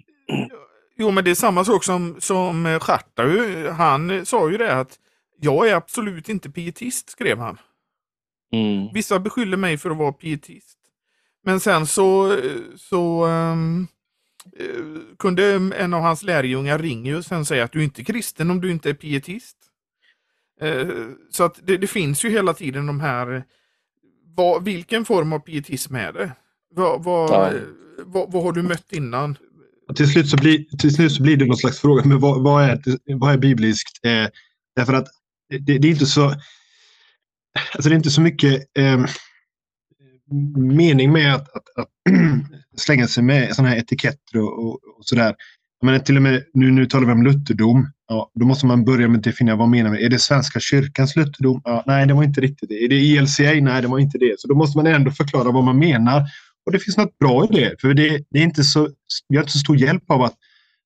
Jo, 0.97 1.11
men 1.11 1.25
det 1.25 1.31
är 1.31 1.35
samma 1.35 1.65
sak 1.65 1.85
som, 1.85 2.17
som 2.19 2.79
Schartau. 2.81 3.69
Han 3.69 4.27
sa 4.27 4.51
ju 4.51 4.57
det 4.57 4.75
att 4.75 4.99
jag 5.41 5.69
är 5.69 5.75
absolut 5.75 6.29
inte 6.29 6.51
pietist, 6.51 7.11
skrev 7.11 7.39
han. 7.39 7.59
Mm. 8.53 8.89
Vissa 8.93 9.19
beskyller 9.19 9.57
mig 9.57 9.79
för 9.79 9.91
att 9.91 9.97
vara 9.97 10.13
pietist. 10.13 10.79
Men 11.45 11.61
sen 11.61 11.87
så, 11.87 12.37
så 12.77 13.27
um, 13.27 13.87
kunde 15.19 15.55
en 15.79 15.95
av 15.95 16.03
hans 16.03 16.23
lärjungar 16.23 16.79
ringa 16.79 17.17
och 17.17 17.25
sen 17.25 17.45
säga 17.45 17.65
att 17.65 17.73
du 17.73 17.85
inte 17.85 18.03
är 18.03 18.05
kristen 18.05 18.51
om 18.51 18.61
du 18.61 18.71
inte 18.71 18.91
är 18.91 18.95
pietist. 18.95 19.57
Uh, 20.63 21.11
så 21.31 21.45
att 21.45 21.61
det, 21.63 21.77
det, 21.77 21.87
finns 21.87 22.25
ju 22.25 22.31
hela 22.31 22.55
tiden 22.55 22.87
de 22.87 23.01
här, 23.01 23.45
vad, 24.37 24.65
vilken 24.65 25.05
form 25.05 25.33
av 25.33 25.39
pietism 25.39 25.95
är 25.95 26.13
det? 26.13 26.33
Vad, 26.75 27.05
vad, 27.05 27.31
ja. 27.31 27.53
vad, 27.99 28.33
vad 28.33 28.43
har 28.43 28.53
du 28.53 28.63
mött 28.63 28.93
innan? 28.93 29.37
Till 29.97 30.13
slut, 30.13 30.29
så 30.29 30.37
blir, 30.37 30.77
till 30.79 30.95
slut 30.95 31.13
så 31.13 31.23
blir 31.23 31.37
det 31.37 31.45
någon 31.45 31.57
slags 31.57 31.81
fråga, 31.81 32.05
men 32.05 32.21
vad, 32.21 32.43
vad 32.43 32.65
är, 32.65 32.81
vad 33.15 33.33
är 33.33 33.39
bibliskt? 33.39 34.05
Eh, 34.05 34.27
därför 34.77 34.93
att 34.93 35.09
det, 35.49 35.79
det, 35.79 35.89
är 35.89 35.91
inte 35.91 36.07
så... 36.07 36.25
Alltså 37.75 37.89
det 37.89 37.95
är 37.95 37.97
inte 37.97 38.11
så 38.11 38.21
mycket 38.21 38.79
eh, 38.79 39.05
mening 40.57 41.13
med 41.13 41.35
att, 41.35 41.49
att, 41.57 41.69
att 41.77 41.89
slänga 42.77 43.07
sig 43.07 43.23
med 43.23 43.55
sådana 43.55 43.71
här 43.71 43.79
etiketter 43.79 44.39
och, 44.41 44.59
och, 44.59 44.73
och 44.73 45.05
sådär. 45.05 45.35
Men 45.83 46.05
till 46.05 46.17
och 46.17 46.23
med, 46.23 46.45
nu, 46.55 46.71
nu 46.71 46.87
talar 46.87 47.07
vi 47.07 47.13
om 47.13 47.23
lutherdom. 47.23 47.87
Ja, 48.09 48.31
då 48.35 48.47
måste 48.47 48.67
man 48.67 48.85
börja 48.85 49.09
med 49.09 49.19
att 49.19 49.25
definiera 49.25 49.57
vad 49.57 49.69
menar 49.69 49.91
vi? 49.91 50.05
Är 50.05 50.11
det 50.11 50.19
Svenska 50.19 50.61
kyrkans 50.61 51.17
lutherdom? 51.17 51.61
Ja, 51.65 51.85
nej, 51.87 52.07
det 52.07 52.15
var 52.15 52.23
inte 52.23 52.41
riktigt 52.41 52.69
det. 52.69 52.85
Är 52.85 52.89
det 52.89 52.97
ILCA? 52.97 53.43
Nej, 53.43 53.83
det 53.83 53.89
var 53.89 53.99
inte 53.99 54.19
det. 54.19 54.41
Så 54.41 54.49
då 54.49 54.55
måste 54.55 54.79
man 54.79 54.87
ändå 54.87 55.11
förklara 55.11 55.51
vad 55.51 55.65
man 55.65 55.79
menar. 55.79 56.23
Och 56.67 56.73
det 56.73 56.79
finns 56.79 56.97
något 56.97 57.19
bra 57.19 57.45
i 57.45 57.49
det. 57.53 57.81
För 57.81 57.95
det, 57.95 58.25
det 58.31 58.39
är 58.39 58.43
inte 58.43 58.65
så, 58.65 58.89
vi 59.29 59.37
har 59.37 59.43
inte 59.43 59.53
så 59.53 59.59
stor 59.59 59.77
hjälp 59.77 60.11
av 60.11 60.23
att 60.23 60.35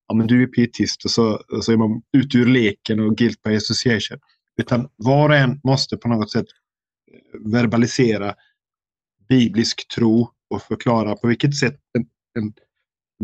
ja, 0.09 0.15
men 0.15 0.27
du 0.27 0.43
är 0.43 0.47
pietist 0.47 1.05
och 1.05 1.11
så, 1.11 1.43
och 1.53 1.65
så 1.65 1.73
är 1.73 1.77
man 1.77 2.03
ute 2.13 2.39
ur 2.39 2.47
leken 2.47 3.01
och 3.01 3.17
guilt 3.17 3.43
by 3.43 3.57
association. 3.57 4.19
Utan 4.59 4.89
var 4.97 5.29
och 5.29 5.37
en 5.37 5.61
måste 5.65 5.97
på 5.97 6.09
något 6.09 6.31
sätt 6.31 6.47
eh, 7.13 7.53
verbalisera 7.53 8.35
biblisk 9.29 9.89
tro 9.95 10.31
och 10.51 10.63
förklara 10.63 11.17
på 11.17 11.29
vilket 11.29 11.57
sätt 11.57 11.81
en, 11.99 12.07
en 12.43 12.53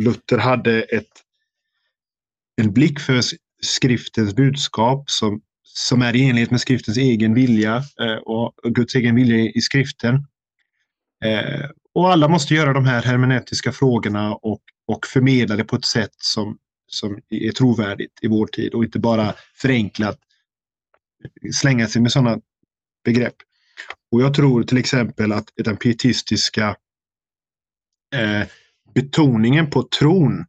Luther 0.00 0.38
hade 0.38 0.82
ett, 0.82 1.22
en 2.56 2.72
blick 2.72 3.00
för 3.00 3.20
skriftens 3.62 4.34
budskap 4.34 5.10
som, 5.10 5.42
som 5.62 6.02
är 6.02 6.16
i 6.16 6.28
enlighet 6.28 6.50
med 6.50 6.60
skriftens 6.60 6.96
egen 6.96 7.34
vilja 7.34 7.76
eh, 8.00 8.16
och 8.16 8.54
Guds 8.62 8.94
egen 8.94 9.14
vilja 9.14 9.36
i, 9.36 9.52
i 9.54 9.60
skriften. 9.60 10.14
Eh, 11.24 11.70
och 11.94 12.12
alla 12.12 12.28
måste 12.28 12.54
göra 12.54 12.72
de 12.72 12.84
här 12.84 13.02
hermeneutiska 13.02 13.72
frågorna 13.72 14.34
och, 14.34 14.62
och 14.86 15.06
förmedla 15.06 15.56
det 15.56 15.64
på 15.64 15.76
ett 15.76 15.84
sätt 15.84 16.14
som, 16.18 16.58
som 16.86 17.18
är 17.28 17.52
trovärdigt 17.52 18.18
i 18.22 18.28
vår 18.28 18.46
tid 18.46 18.74
och 18.74 18.84
inte 18.84 18.98
bara 18.98 19.34
förenklat 19.54 20.18
slänga 21.52 21.86
sig 21.86 22.02
med 22.02 22.12
sådana 22.12 22.40
begrepp. 23.04 23.36
Och 24.12 24.22
jag 24.22 24.34
tror 24.34 24.62
till 24.62 24.78
exempel 24.78 25.32
att 25.32 25.48
den 25.56 25.76
pietistiska 25.76 26.76
eh, 28.14 28.46
betoningen 28.94 29.70
på 29.70 29.82
tron 29.82 30.44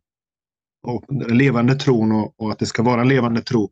och 0.84 1.32
levande 1.32 1.76
tron 1.76 2.12
och, 2.12 2.42
och, 2.42 2.52
att 2.52 2.60
det 2.60 2.66
ska 2.66 2.84
vara 2.84 3.02
en 3.02 3.08
levande 3.08 3.42
tro. 3.42 3.72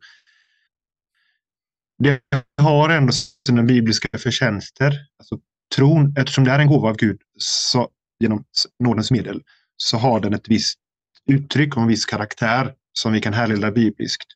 Det 1.98 2.22
har 2.62 2.90
ändå 2.90 3.14
sina 3.48 3.64
bibliska 3.64 4.18
förtjänster. 4.18 4.94
Alltså, 5.20 5.40
tron, 5.76 6.16
eftersom 6.18 6.44
det 6.44 6.52
är 6.52 6.60
en 6.60 6.68
gåva 6.68 6.90
av 6.90 6.98
Gud 6.98 7.22
så, 7.38 7.90
genom 8.20 8.44
nådens 8.80 9.12
medel, 9.12 9.44
så 9.78 9.98
har 9.98 10.20
den 10.20 10.34
ett 10.34 10.50
visst 10.50 10.80
uttryck 11.26 11.76
och 11.76 11.82
en 11.82 11.88
viss 11.88 12.06
karaktär 12.06 12.74
som 12.94 13.14
vi 13.14 13.22
kan 13.22 13.34
härleda 13.34 13.72
bibliskt. 13.72 14.28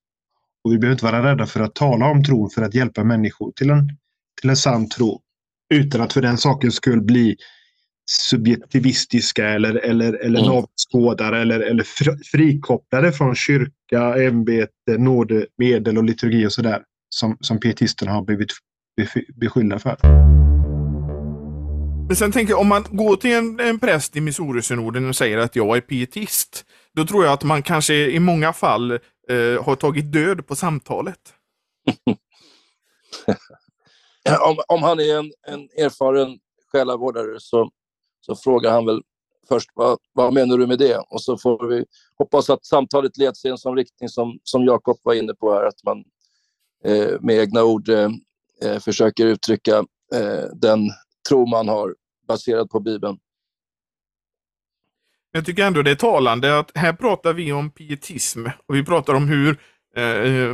Och 0.64 0.74
vi 0.74 0.78
behöver 0.78 0.94
inte 0.94 1.06
vara 1.06 1.32
rädda 1.32 1.46
för 1.46 1.60
att 1.60 1.76
tala 1.76 2.06
om 2.06 2.24
tron 2.24 2.50
för 2.50 2.62
att 2.62 2.74
hjälpa 2.74 3.04
människor 3.04 3.52
till 3.52 3.70
en, 3.70 3.98
till 4.42 4.50
en 4.50 4.58
sann 4.58 4.90
tro. 4.90 5.22
Utan 5.74 6.02
att 6.02 6.14
för 6.14 6.22
den 6.22 6.38
sakens 6.38 6.76
skull 6.76 7.02
bli 7.02 7.36
subjektivistiska 8.12 9.50
eller, 9.50 9.76
eller, 9.76 10.14
eller 10.14 10.40
mm. 10.40 10.52
navskådare 10.52 11.42
eller, 11.42 11.60
eller 11.60 11.84
frikopplade 12.32 13.12
från 13.12 13.36
kyrka, 13.36 14.16
ämbete, 14.28 14.98
nådemedel 14.98 15.98
och 15.98 16.04
liturgi 16.04 16.48
och 16.48 16.54
sådär. 16.54 16.84
Som, 17.10 17.38
som 17.40 17.60
pietisterna 17.60 18.12
har 18.12 18.22
blivit 18.22 18.50
beskyllda 19.36 19.80
för. 19.80 19.98
Men 22.08 22.16
sen 22.16 22.32
tänker 22.32 22.54
jag, 22.54 22.60
om 22.60 22.68
man 22.68 22.86
går 22.92 23.16
till 23.16 23.32
en, 23.32 23.60
en 23.60 23.80
präst 23.80 24.16
i 24.16 24.22
Missouri-synoden 24.22 25.10
och 25.10 25.16
säger 25.16 25.38
att 25.38 25.56
jag 25.56 25.78
är 25.78 25.82
pietist, 25.82 26.66
då 26.96 27.06
tror 27.06 27.26
jag 27.26 27.34
att 27.34 27.44
man 27.44 27.64
kanske 27.64 27.94
i 27.94 28.20
många 28.20 28.54
fall 28.54 28.92
eh, 28.92 29.64
har 29.64 29.76
tagit 29.76 30.12
död 30.12 30.48
på 30.48 30.56
samtalet. 30.56 31.20
om, 34.42 34.58
om 34.68 34.84
han 34.84 35.00
är 35.00 35.20
en, 35.20 35.32
en 35.48 35.60
erfaren 35.86 36.40
själavårdare 36.72 37.40
så, 37.40 37.70
så 38.28 38.36
frågar 38.36 38.72
han 38.72 38.86
väl 38.86 39.02
först 39.50 39.70
vad, 39.74 39.98
vad 40.14 40.34
menar 40.34 40.58
du 40.58 40.68
med 40.68 40.80
det? 40.80 40.98
Och 40.98 41.22
så 41.22 41.38
får 41.38 41.68
vi 41.68 41.86
hoppas 42.18 42.50
att 42.50 42.66
samtalet 42.66 43.18
leds 43.18 43.46
i 43.46 43.50
en 43.50 43.58
sån 43.58 43.76
riktning 43.76 44.10
som, 44.10 44.40
som 44.44 44.66
Jakob 44.66 44.98
var 45.04 45.14
inne 45.14 45.34
på 45.34 45.54
här, 45.54 45.66
att 45.66 45.84
man 45.84 46.04
eh, 46.86 47.22
med 47.22 47.36
egna 47.40 47.64
ord 47.64 47.90
eh, 47.90 48.10
eh 48.62 48.80
försöker 48.80 49.26
uttrycka 49.26 49.78
eh, 50.16 50.46
den 50.54 50.80
tro 51.30 51.46
man 51.46 51.68
har 51.68 51.96
baserad 52.28 52.70
på 52.70 52.80
Bibeln. 52.80 53.18
Jag 55.32 55.46
tycker 55.46 55.64
ändå 55.64 55.82
det 55.82 55.92
är 55.92 55.96
talande 55.96 56.60
att 56.60 56.72
här 56.76 56.94
pratar 56.94 57.34
vi 57.34 57.54
om 57.54 57.72
pietism 57.72 58.46
och 58.68 58.76
vi 58.76 58.86
pratar 58.86 59.14
om 59.14 59.28
hur 59.28 59.60
eh, 59.96 60.04
eh 60.04 60.54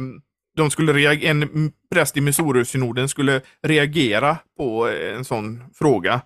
de 0.56 0.70
skulle 0.70 0.94
reagera, 0.94 1.30
en 1.32 1.72
präst 1.92 2.18
i 2.18 2.22
Missouri-synoden 2.22 3.10
skulle 3.10 3.42
reagera 3.62 4.38
på 4.58 4.88
en 4.88 5.26
sån 5.26 5.64
fråga. 5.74 6.22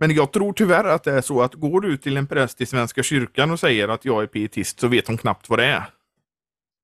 Men 0.00 0.14
jag 0.14 0.32
tror 0.32 0.52
tyvärr 0.52 0.84
att 0.84 1.04
det 1.04 1.12
är 1.12 1.20
så 1.20 1.42
att 1.42 1.54
går 1.54 1.80
du 1.80 1.96
till 1.96 2.16
en 2.16 2.26
präst 2.26 2.60
i 2.60 2.66
Svenska 2.66 3.02
kyrkan 3.02 3.50
och 3.50 3.60
säger 3.60 3.88
att 3.88 4.04
jag 4.04 4.22
är 4.22 4.26
pietist 4.26 4.80
så 4.80 4.88
vet 4.88 5.06
hon 5.06 5.18
knappt 5.18 5.48
vad 5.48 5.58
det 5.58 5.64
är. 5.64 5.84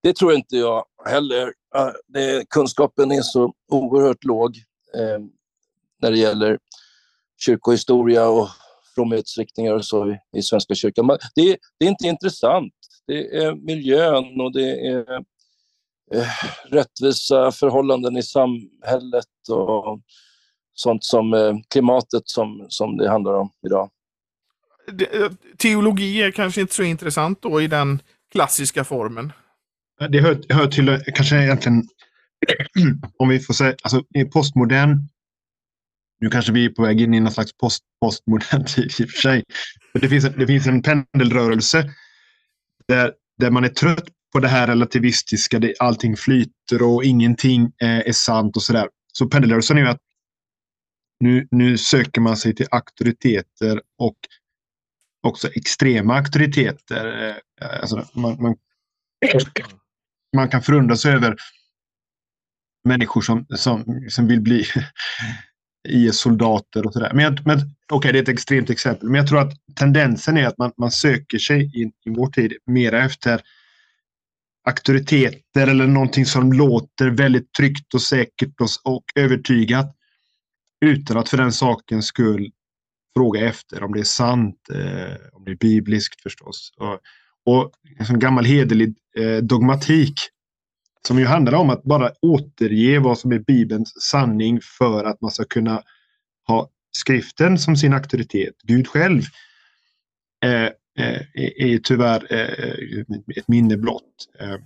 Det 0.02 0.16
tror 0.16 0.32
inte 0.32 0.56
jag 0.56 0.84
heller. 1.04 1.52
Det, 2.06 2.48
kunskapen 2.50 3.12
är 3.12 3.22
så 3.22 3.54
oerhört 3.68 4.24
låg 4.24 4.56
eh, 4.94 5.24
när 6.02 6.10
det 6.10 6.18
gäller 6.18 6.58
kyrkohistoria 7.40 8.28
och 8.28 8.48
fromhetsriktningar 8.94 9.72
och 9.74 9.84
så 9.84 10.10
i, 10.10 10.18
i 10.38 10.42
Svenska 10.42 10.74
kyrkan. 10.74 11.06
Men 11.06 11.18
det, 11.34 11.56
det 11.78 11.86
är 11.86 11.88
inte 11.88 12.06
intressant. 12.06 12.72
Det 13.06 13.36
är 13.36 13.54
miljön 13.54 14.40
och 14.40 14.52
det 14.52 14.86
är 14.86 15.12
eh, 16.14 16.28
rättvisa 16.70 17.52
förhållanden 17.52 18.16
i 18.16 18.22
samhället 18.22 19.48
och 19.50 20.00
sånt 20.76 21.04
som 21.04 21.34
eh, 21.34 21.54
klimatet 21.70 22.22
som, 22.24 22.66
som 22.68 22.96
det 22.96 23.10
handlar 23.10 23.34
om 23.34 23.50
idag. 23.66 23.90
teologi 25.58 26.22
är 26.22 26.30
kanske 26.30 26.60
inte 26.60 26.74
så 26.74 26.82
intressant 26.82 27.42
då 27.42 27.62
i 27.62 27.66
den 27.66 28.02
klassiska 28.32 28.84
formen. 28.84 29.32
Det 30.10 30.20
hör, 30.20 30.40
hör 30.48 30.66
till, 30.66 31.02
kanske 31.14 31.42
egentligen, 31.44 31.82
om 33.18 33.28
vi 33.28 33.40
får 33.40 33.54
säga, 33.54 33.74
alltså 33.82 34.02
i 34.14 34.24
postmodern, 34.24 35.08
nu 36.20 36.30
kanske 36.30 36.52
vi 36.52 36.64
är 36.64 36.70
på 36.70 36.82
väg 36.82 37.00
in 37.00 37.14
i 37.14 37.20
någon 37.20 37.32
slags 37.32 37.56
post, 37.56 37.82
postmodern 38.00 38.64
tid 38.74 38.92
i 38.98 39.04
och 39.04 39.10
för 39.10 39.20
sig. 39.20 39.44
Men 39.92 40.00
det 40.00 40.08
finns 40.08 40.24
en, 40.24 40.38
det 40.38 40.46
finns 40.46 40.66
en 40.66 40.82
pendelrörelse 40.82 41.90
där, 42.88 43.12
där 43.38 43.50
man 43.50 43.64
är 43.64 43.68
trött 43.68 44.08
på 44.32 44.40
det 44.40 44.48
här 44.48 44.66
relativistiska, 44.66 45.58
det, 45.58 45.74
allting 45.78 46.16
flyter 46.16 46.82
och 46.82 47.04
ingenting 47.04 47.72
är, 47.78 48.08
är 48.08 48.12
sant 48.12 48.56
och 48.56 48.62
sådär. 48.62 48.88
Så 49.12 49.26
pendelrörelsen 49.26 49.78
är 49.78 49.82
ju 49.82 49.88
att 49.88 50.00
nu, 51.20 51.48
nu 51.50 51.78
söker 51.78 52.20
man 52.20 52.36
sig 52.36 52.54
till 52.54 52.66
auktoriteter 52.70 53.82
och 53.98 54.16
också 55.22 55.48
extrema 55.54 56.16
auktoriteter. 56.16 57.28
Eh, 57.60 57.80
alltså 57.80 58.04
man, 58.12 58.42
man, 58.42 58.56
man 60.36 60.48
kan 60.48 60.62
förundras 60.62 61.06
över 61.06 61.36
människor 62.84 63.20
som, 63.20 63.46
som, 63.56 64.06
som 64.08 64.26
vill 64.26 64.40
bli 64.40 64.64
IS-soldater 65.88 66.86
och 66.86 66.92
sådär. 66.92 67.12
Men, 67.14 67.38
men 67.44 67.58
okej, 67.58 67.96
okay, 67.96 68.12
det 68.12 68.18
är 68.18 68.22
ett 68.22 68.28
extremt 68.28 68.70
exempel. 68.70 69.08
Men 69.08 69.18
jag 69.18 69.28
tror 69.28 69.40
att 69.40 69.52
tendensen 69.74 70.36
är 70.36 70.46
att 70.46 70.58
man, 70.58 70.72
man 70.76 70.90
söker 70.90 71.38
sig 71.38 71.62
i, 71.62 71.82
i 71.82 72.10
vår 72.16 72.26
tid 72.26 72.52
mera 72.66 73.04
efter 73.04 73.42
auktoriteter 74.68 75.66
eller 75.66 75.86
någonting 75.86 76.26
som 76.26 76.52
låter 76.52 77.10
väldigt 77.10 77.52
tryggt 77.52 77.94
och 77.94 78.02
säkert 78.02 78.60
och, 78.60 78.94
och 78.94 79.04
övertygat. 79.14 79.95
Utan 80.86 81.16
att 81.16 81.28
för 81.28 81.36
den 81.36 81.52
sakens 81.52 82.06
skull 82.06 82.50
fråga 83.16 83.40
efter 83.48 83.82
om 83.82 83.92
det 83.92 84.00
är 84.00 84.04
sant, 84.04 84.56
eh, 84.72 85.16
om 85.32 85.44
det 85.44 85.50
är 85.50 85.56
bibliskt 85.56 86.22
förstås. 86.22 86.72
Och, 86.76 87.00
och 87.54 87.72
en 87.98 88.06
sån 88.06 88.18
gammal 88.18 88.44
hederlig 88.44 88.94
eh, 89.18 89.36
dogmatik 89.36 90.14
som 91.06 91.18
ju 91.18 91.26
handlar 91.26 91.54
om 91.54 91.70
att 91.70 91.82
bara 91.82 92.10
återge 92.22 92.98
vad 92.98 93.18
som 93.18 93.32
är 93.32 93.38
Bibelns 93.38 93.92
sanning 94.10 94.60
för 94.78 95.04
att 95.04 95.20
man 95.20 95.30
ska 95.30 95.44
kunna 95.44 95.82
ha 96.46 96.70
skriften 96.96 97.58
som 97.58 97.76
sin 97.76 97.92
auktoritet. 97.92 98.54
Gud 98.62 98.88
själv 98.88 99.22
eh, 100.44 100.64
eh, 100.98 101.22
är 101.56 101.78
tyvärr 101.78 102.26
eh, 102.30 103.00
ett 103.36 103.48
minne 103.48 103.76
blott. 103.76 104.28
Eh, 104.40 104.56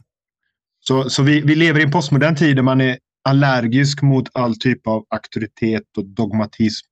så, 0.81 1.11
så 1.11 1.23
vi, 1.23 1.41
vi 1.41 1.55
lever 1.55 1.81
i 1.81 1.83
en 1.83 1.91
postmodern 1.91 2.37
tid 2.37 2.57
där 2.57 2.63
man 2.63 2.81
är 2.81 2.99
allergisk 3.29 4.03
mot 4.03 4.29
all 4.33 4.57
typ 4.57 4.87
av 4.87 5.07
auktoritet 5.11 5.97
och 5.97 6.05
dogmatism. 6.05 6.87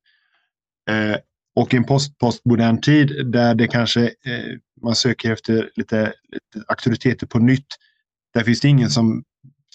Eh, 0.90 1.16
och 1.54 1.74
i 1.74 1.76
en 1.76 1.84
post, 1.84 2.18
postmodern 2.18 2.80
tid 2.80 3.32
där 3.32 3.54
det 3.54 3.66
kanske 3.66 4.02
eh, 4.04 4.58
man 4.82 4.94
söker 4.94 5.32
efter 5.32 5.70
lite, 5.76 6.12
lite 6.32 6.64
auktoriteter 6.66 7.26
på 7.26 7.38
nytt. 7.38 7.66
Där 8.34 8.44
finns 8.44 8.60
det 8.60 8.68
ingen 8.68 8.90
som 8.90 9.24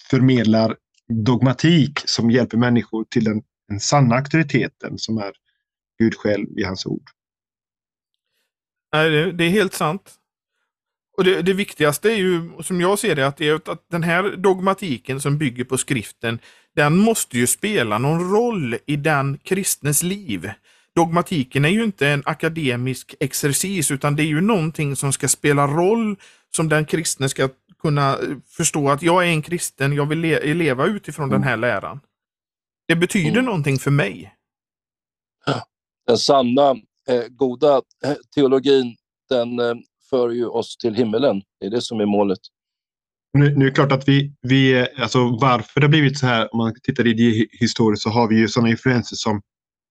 förmedlar 0.10 0.78
dogmatik 1.26 2.00
som 2.06 2.32
hjälper 2.32 2.58
människor 2.58 3.06
till 3.10 3.24
den, 3.24 3.42
den 3.70 3.80
sanna 3.80 4.16
auktoriteten 4.16 4.98
som 4.98 5.18
är 5.18 5.32
Gud 6.00 6.16
själv 6.16 6.60
i 6.60 6.64
hans 6.64 6.86
ord. 6.86 7.10
Det 8.92 9.44
är 9.44 9.50
helt 9.50 9.74
sant. 9.74 10.20
Och 11.18 11.24
det, 11.24 11.42
det, 11.42 11.54
viktigaste 11.54 12.12
är 12.12 12.16
ju, 12.16 12.50
som 12.64 12.82
jag 12.82 13.00
ser 13.00 13.16
det, 13.16 13.28
att, 13.28 13.38
det 13.38 13.48
är 13.48 13.56
att 13.56 13.86
den 13.92 14.04
här 14.04 14.36
dogmatiken 14.38 15.22
som 15.22 15.38
bygger 15.38 15.64
på 15.64 15.78
skriften, 15.78 16.40
den 16.76 16.98
måste 16.98 17.38
ju 17.38 17.48
spela 17.48 17.98
någon 17.98 18.32
roll 18.32 18.78
i 18.86 18.96
den 18.96 19.38
kristnes 19.38 20.04
liv. 20.04 20.52
Dogmatiken 20.96 21.66
är 21.66 21.70
ju 21.70 21.84
inte 21.84 22.08
en 22.08 22.24
akademisk 22.26 23.16
exercis, 23.20 23.92
utan 23.92 24.16
det 24.16 24.24
är 24.24 24.28
ju 24.28 24.42
någonting 24.42 24.96
som 24.96 25.14
ska 25.14 25.28
spela 25.28 25.68
roll, 25.68 26.16
som 26.56 26.70
den 26.70 26.86
kristne 26.86 27.30
ska 27.30 27.50
kunna 27.82 28.18
förstå 28.48 28.90
att 28.90 29.02
jag 29.02 29.24
är 29.24 29.28
en 29.28 29.42
kristen, 29.42 29.94
jag 29.94 30.06
vill 30.06 30.20
le 30.20 30.54
leva 30.54 30.86
utifrån 30.86 31.30
mm. 31.30 31.42
den 31.42 31.50
här 31.50 31.58
läran. 31.58 32.00
Det 32.88 32.96
betyder 32.96 33.32
mm. 33.32 33.46
någonting 33.46 33.80
för 33.80 33.92
mig. 33.92 34.34
Den 36.08 36.18
sanna, 36.18 36.70
eh, 37.08 37.28
goda 37.30 37.82
eh, 38.06 38.16
teologin, 38.36 38.96
den 39.30 39.60
eh, 39.60 39.76
för 40.14 40.30
ju 40.30 40.46
oss 40.46 40.78
till 40.78 40.96
himmelen. 40.96 41.42
Det 41.60 41.66
är 41.66 41.70
det 41.70 41.82
som 41.82 42.00
är 42.00 42.06
målet. 42.06 42.40
Nu, 43.38 43.56
nu 43.56 43.66
är 43.66 43.70
det 43.70 43.76
klart 43.76 43.92
att 43.92 44.08
vi, 44.08 44.34
vi, 44.42 44.88
alltså 44.98 45.38
varför 45.42 45.80
det 45.80 45.86
har 45.86 45.90
blivit 45.90 46.18
så 46.20 46.26
här, 46.26 46.54
om 46.54 46.58
man 46.58 46.74
tittar 46.84 47.08
i 47.08 47.14
det 47.14 47.48
historiskt 47.60 48.04
så 48.04 48.10
har 48.10 48.28
vi 48.28 48.36
ju 48.36 48.48
sådana 48.48 48.70
influenser 48.70 49.16
som 49.16 49.42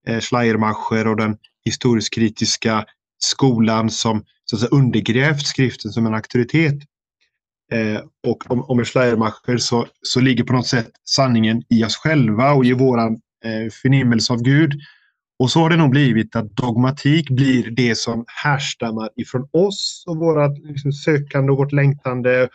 eh, 0.09 0.21
Schleiermacher 0.21 1.07
och 1.07 1.17
den 1.17 1.37
historiskt 1.65 2.15
kritiska 2.15 2.85
skolan 3.23 3.91
som 3.91 4.25
så 4.45 4.57
att 4.57 4.61
säga, 4.61 4.71
undergrävt 4.71 5.47
skriften 5.47 5.93
som 5.93 6.07
en 6.07 6.15
auktoritet. 6.15 6.75
Eh, 7.73 8.01
och 8.27 8.51
om, 8.51 8.63
om 8.63 8.85
Schleiermacher 8.85 9.59
så, 9.59 9.87
så 10.03 10.21
ligger 10.21 10.45
på 10.45 10.53
något 10.53 10.67
sätt 10.67 10.91
sanningen 11.05 11.63
i 11.69 11.85
oss 11.85 11.97
själva 11.97 12.53
och 12.53 12.65
i 12.65 12.73
våran 12.73 13.13
eh, 13.45 13.71
förnimmelse 13.83 14.33
av 14.33 14.43
Gud. 14.43 14.73
Och 15.39 15.51
så 15.51 15.61
har 15.61 15.71
det 15.71 15.77
nog 15.77 15.91
blivit 15.91 16.37
att 16.37 16.57
dogmatik 16.57 17.31
blir 17.31 17.71
det 17.71 17.95
som 17.95 18.25
härstammar 18.27 19.11
ifrån 19.17 19.49
oss 19.53 20.05
och 20.07 20.17
våra 20.17 20.47
liksom, 20.49 20.93
sökande 20.93 21.53
och 21.53 21.59
vårt 21.59 21.73
längtande 21.73 22.49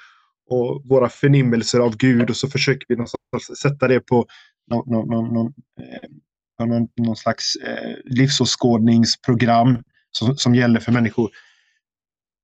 och 0.50 0.82
våra 0.86 1.10
förnimmelser 1.10 1.80
av 1.80 1.98
Gud 1.98 2.30
och 2.30 2.38
så 2.38 2.48
försöker 2.48 2.86
vi 2.88 2.96
någonstans 2.96 3.60
sätta 3.60 3.88
det 3.88 4.00
på 4.00 4.26
någon, 4.72 5.10
någon, 5.10 5.34
någon, 5.34 5.54
eh, 5.80 6.66
någon, 6.66 6.88
någon 6.98 7.16
slags 7.16 7.56
eh, 7.56 7.96
livsåskådningsprogram 8.06 9.84
som, 10.12 10.38
som 10.38 10.56
gäller 10.56 10.80
för 10.80 10.92
människor. 10.92 11.30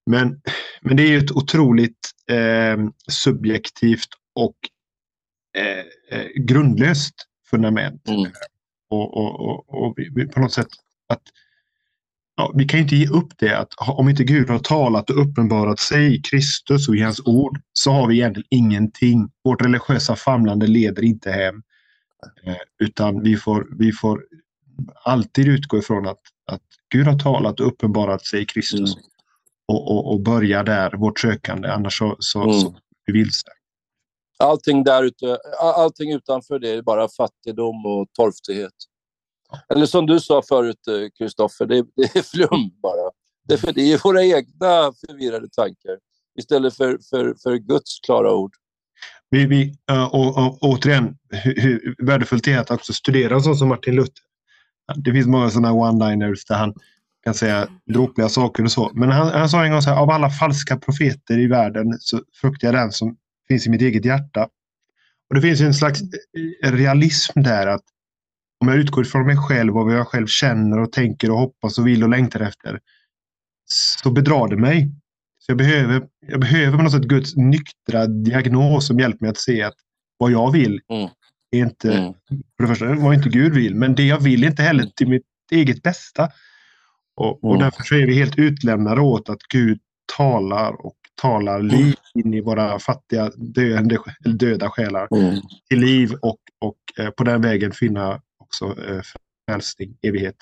Men, 0.05 0.41
men 0.81 0.97
det 0.97 1.03
är 1.03 1.07
ju 1.07 1.17
ett 1.17 1.31
otroligt 1.31 2.11
eh, 2.29 2.77
subjektivt 3.07 4.09
och 4.35 4.55
eh, 5.57 6.19
eh 6.19 6.27
grundlöst 6.35 7.15
fundament. 7.49 8.07
Mm. 8.07 8.31
Och, 8.93 9.17
och, 9.17 9.39
och, 9.39 9.83
och 9.83 9.93
vi, 9.97 10.27
på 10.27 10.39
något 10.39 10.53
sätt 10.53 10.67
att 11.09 11.21
ja, 12.37 12.53
vi 12.55 12.65
kan 12.65 12.79
inte 12.79 12.95
ge 12.95 13.07
upp 13.07 13.37
det 13.37 13.57
att 13.57 13.73
om 13.77 14.09
inte 14.09 14.23
Gud 14.23 14.49
har 14.49 14.59
talat 14.59 15.09
och 15.09 15.21
uppenbarat 15.21 15.79
sig 15.79 16.15
i 16.15 16.21
Kristus 16.21 16.89
och 16.89 16.95
i 16.95 17.01
hans 17.01 17.21
ord 17.25 17.61
så 17.73 17.91
har 17.91 18.07
vi 18.07 18.15
egentligen 18.15 18.47
ingenting. 18.49 19.29
Vårt 19.43 19.61
religiösa 19.61 20.15
famlande 20.15 20.67
leder 20.67 21.03
inte 21.03 21.31
hem. 21.31 21.63
Eh, 22.45 22.55
utan 22.79 23.23
vi 23.23 23.37
får, 23.37 23.67
vi 23.79 23.91
får 23.91 24.23
alltid 25.03 25.47
utgå 25.47 25.77
ifrån 25.77 26.07
att, 26.07 26.21
att 26.45 26.61
Gud 26.89 27.07
har 27.07 27.19
talat 27.19 27.59
och 27.59 27.67
uppenbarat 27.67 28.25
sig 28.25 28.41
i 28.41 28.45
Kristus. 28.45 28.95
Mm. 28.95 29.05
Och, 29.65 29.91
och, 29.91 30.13
och, 30.13 30.21
börja 30.21 30.63
där, 30.63 30.91
vårt 30.91 31.19
sökande, 31.19 31.67
annars 31.67 31.97
så, 31.97 32.15
så, 32.19 32.43
mm. 32.43 32.53
så 32.53 32.75
vi 33.05 33.13
vilse. 33.13 33.47
Allting, 34.43 34.83
där 34.83 35.03
ute, 35.03 35.37
allting 35.59 36.11
utanför 36.11 36.59
det 36.59 36.69
är 36.69 36.81
bara 36.81 37.07
fattigdom 37.09 37.85
och 37.85 38.07
torftighet. 38.13 38.73
Eller 39.69 39.85
som 39.85 40.05
du 40.05 40.19
sa 40.19 40.41
förut, 40.49 40.87
eh, 40.87 41.09
Kristoffer, 41.17 41.65
det, 41.65 41.85
det, 41.95 42.15
är 42.15 42.21
flum 42.21 42.71
bara. 42.81 43.11
Det 43.47 43.53
är, 43.53 43.57
för, 43.57 43.73
det 43.73 43.93
är 43.93 44.03
våra 44.03 44.23
egna 44.23 44.93
förvirrade 45.07 45.49
tankar 45.49 45.97
istället 46.39 46.75
för, 46.75 46.99
för, 47.09 47.35
för 47.43 47.55
Guds 47.55 47.99
klara 47.99 48.33
ord. 48.33 48.51
Vi, 49.29 49.45
vi, 49.45 49.75
och, 50.11 50.37
och, 50.37 50.57
återigen, 50.61 51.17
hur, 51.29 51.61
hur 51.61 51.95
värdefullt 52.05 52.43
det 52.43 52.53
är 52.53 52.59
att 52.59 52.71
också 52.71 52.93
studera 52.93 53.39
så 53.39 53.55
som 53.55 53.67
Martin 53.67 53.95
Luther. 53.95 54.23
Det 54.95 55.11
finns 55.11 55.27
många 55.27 55.49
sådana 55.49 55.71
one-liners 55.71 56.47
där 56.47 56.55
han 56.55 56.73
kan 57.23 57.33
säga 57.33 57.67
dråpliga 57.93 58.29
saker 58.29 58.63
och 58.63 58.71
så. 58.71 58.91
Men 58.93 59.11
han, 59.11 59.27
han 59.27 59.49
sa 59.49 59.65
en 59.65 59.71
gång 59.71 59.81
så 59.81 59.89
här, 59.89 60.01
av 60.01 60.09
alla 60.09 60.29
falska 60.29 60.77
profeter 60.77 61.39
i 61.39 61.47
världen 61.47 61.97
så 61.99 62.21
fruktar 62.41 62.67
jag 62.67 62.75
den 62.75 62.91
som 62.91 63.17
finns 63.53 63.67
i 63.67 63.69
mitt 63.69 63.81
eget 63.81 64.05
hjärta. 64.05 64.47
Och 65.29 65.35
Det 65.35 65.41
finns 65.41 65.61
en 65.61 65.73
slags 65.73 66.01
realism 66.63 67.41
där 67.41 67.67
att 67.67 67.83
om 68.59 68.67
jag 68.67 68.77
utgår 68.77 69.03
från 69.03 69.25
mig 69.25 69.37
själv 69.37 69.77
och 69.77 69.85
vad 69.85 69.95
jag 69.95 70.07
själv 70.07 70.27
känner 70.27 70.79
och 70.79 70.91
tänker 70.91 71.31
och 71.31 71.37
hoppas 71.37 71.77
och 71.77 71.87
vill 71.87 72.03
och 72.03 72.09
längtar 72.09 72.39
efter 72.39 72.79
så 73.65 74.11
bedrar 74.11 74.47
det 74.47 74.57
mig. 74.57 74.91
Så 75.39 75.51
jag 75.51 75.57
behöver, 75.57 76.03
jag 76.27 76.39
behöver 76.39 76.77
på 76.77 76.83
något 76.83 76.91
sätt 76.91 77.03
Guds 77.03 77.35
nyktra 77.35 78.07
diagnos 78.07 78.87
som 78.87 78.99
hjälper 78.99 79.21
mig 79.21 79.29
att 79.29 79.37
se 79.37 79.63
att 79.63 79.75
vad 80.17 80.31
jag 80.31 80.51
vill 80.51 80.81
mm. 80.89 81.09
är 81.51 81.59
inte, 81.59 81.93
mm. 81.93 82.13
för 82.57 82.63
det 82.63 82.67
första, 82.67 82.85
vad 82.85 83.13
inte 83.13 83.29
Gud 83.29 83.53
vill, 83.53 83.75
men 83.75 83.95
det 83.95 84.03
jag 84.03 84.19
vill 84.19 84.43
är 84.43 84.47
inte 84.47 84.63
heller 84.63 84.85
till 84.85 85.07
mitt 85.07 85.23
eget 85.51 85.83
bästa. 85.83 86.29
Och, 87.15 87.43
och 87.43 87.55
mm. 87.55 87.63
därför 87.63 87.95
är 87.95 88.07
vi 88.07 88.15
helt 88.15 88.39
utlämnade 88.39 89.01
åt 89.01 89.29
att 89.29 89.43
Gud 89.53 89.79
talar 90.17 90.85
och 90.85 90.97
talar 91.21 91.61
liv 91.61 91.95
in 92.13 92.33
i 92.33 92.41
våra 92.41 92.79
fattiga 92.79 93.29
döende, 93.35 93.97
döda 94.39 94.69
själar 94.69 95.07
mm. 95.15 95.41
till 95.69 95.79
liv 95.79 96.13
och, 96.21 96.39
och 96.59 96.77
eh, 96.99 97.09
på 97.09 97.23
den 97.23 97.41
vägen 97.41 97.71
finna 97.71 98.21
också 98.37 98.65
eh, 98.65 99.01
frälsning, 99.47 99.97
evighet. 100.01 100.35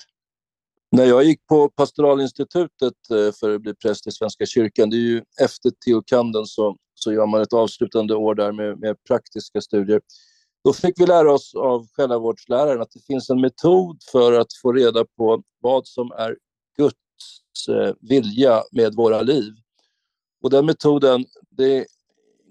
När 0.96 1.04
jag 1.04 1.24
gick 1.24 1.46
på 1.46 1.68
pastoralinstitutet 1.68 3.10
eh, 3.10 3.32
för 3.40 3.54
att 3.54 3.62
bli 3.62 3.74
präst 3.74 4.06
i 4.06 4.10
Svenska 4.10 4.46
kyrkan, 4.46 4.90
det 4.90 4.96
är 4.96 4.98
ju 4.98 5.22
efter 5.40 5.70
teokanden 5.84 6.46
så, 6.46 6.76
så 6.94 7.12
gör 7.12 7.26
man 7.26 7.42
ett 7.42 7.52
avslutande 7.52 8.14
år 8.14 8.34
där 8.34 8.52
med, 8.52 8.78
med 8.78 8.96
praktiska 9.08 9.60
studier. 9.60 10.00
Då 10.64 10.72
fick 10.72 11.00
vi 11.00 11.06
lära 11.06 11.32
oss 11.32 11.54
av 11.54 11.86
själavårdsläraren 11.96 12.82
att 12.82 12.90
det 12.90 13.06
finns 13.06 13.30
en 13.30 13.40
metod 13.40 13.98
för 14.12 14.32
att 14.32 14.52
få 14.62 14.72
reda 14.72 15.04
på 15.16 15.42
vad 15.60 15.86
som 15.86 16.12
är 16.12 16.36
Guds 16.76 16.96
vilja 18.00 18.62
med 18.72 18.94
våra 18.94 19.22
liv. 19.22 19.52
Och 20.42 20.50
den 20.50 20.66
metoden 20.66 21.26
det 21.50 21.86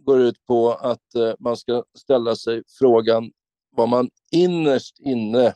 går 0.06 0.22
ut 0.22 0.46
på 0.46 0.72
att 0.72 1.16
eh, 1.16 1.34
man 1.40 1.58
ska 1.58 1.84
ställa 1.98 2.36
sig 2.36 2.64
frågan 2.80 3.32
vad 3.76 3.90
man 3.90 4.10
innerst 4.32 5.00
inne 5.00 5.54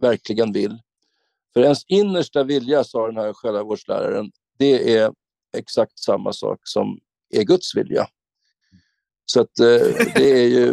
verkligen 0.00 0.52
vill. 0.52 0.78
För 1.54 1.60
ens 1.60 1.84
innersta 1.88 2.44
vilja, 2.44 2.84
sa 2.84 3.06
den 3.06 3.16
här 3.16 3.32
själavårdsläraren, 3.32 4.30
det 4.58 4.96
är 4.96 5.12
exakt 5.56 5.98
samma 5.98 6.32
sak 6.32 6.60
som 6.62 7.00
är 7.30 7.42
Guds 7.42 7.76
vilja. 7.76 8.08
Så 9.26 9.40
att 9.40 9.60
eh, 9.60 10.06
det 10.14 10.40
är 10.42 10.48
ju 10.48 10.70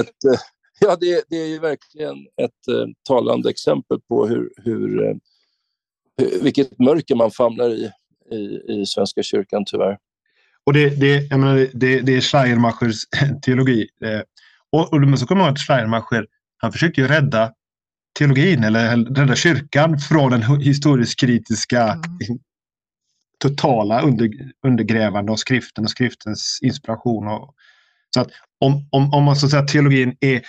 ett, 0.00 0.24
eh, 0.24 0.40
ja, 0.80 0.96
det, 1.00 1.24
det, 1.28 1.36
är 1.36 1.46
ju 1.46 1.58
verkligen 1.58 2.16
ett 2.36 2.68
eh, 2.68 2.86
talande 3.08 3.50
exempel 3.50 4.00
på 4.00 4.26
hur, 4.26 4.52
hur, 4.56 5.08
eh, 5.08 5.16
vilket 6.42 6.78
mörker 6.78 7.14
man 7.14 7.30
famlar 7.30 7.70
i, 7.70 7.90
i, 8.30 8.62
i 8.68 8.86
Svenska 8.86 9.22
kyrkan 9.22 9.64
tyvärr. 9.66 9.98
Och 10.70 10.74
det, 10.74 11.00
det, 11.00 11.26
jag 11.30 11.40
menar, 11.40 11.68
det, 11.72 12.00
det 12.00 12.16
är 12.16 12.20
Schleiermachers 12.20 13.04
teologi. 13.42 13.88
Eh, 14.04 14.20
och, 14.72 14.92
och 14.92 15.00
du 15.00 15.06
måste 15.06 15.26
komma 15.26 15.40
ihåg 15.40 15.50
att 15.52 15.58
Schleiermacher, 15.58 16.26
han 16.56 16.72
försökte 16.72 17.00
ju 17.00 17.08
rädda 17.08 17.52
teologin 18.18 18.64
eller 18.64 18.96
rädda 18.96 19.36
kyrkan 19.36 19.98
från 19.98 20.30
den 20.30 20.42
historiskt 20.42 21.20
kritiska 21.20 21.82
mm. 21.82 22.02
totala 23.38 24.02
under, 24.02 24.30
undergrävande 24.66 25.32
av 25.32 25.36
skriften 25.36 25.84
och 25.84 25.90
skriftens 25.90 26.58
inspiration. 26.62 27.28
Och, 27.28 27.54
så 28.14 28.20
att 28.20 28.28
om, 28.60 28.88
om, 28.90 29.14
om 29.14 29.24
man 29.24 29.36
så 29.36 29.46
att 29.46 29.50
säga 29.50 29.62
teologin 29.62 30.16
är 30.20 30.42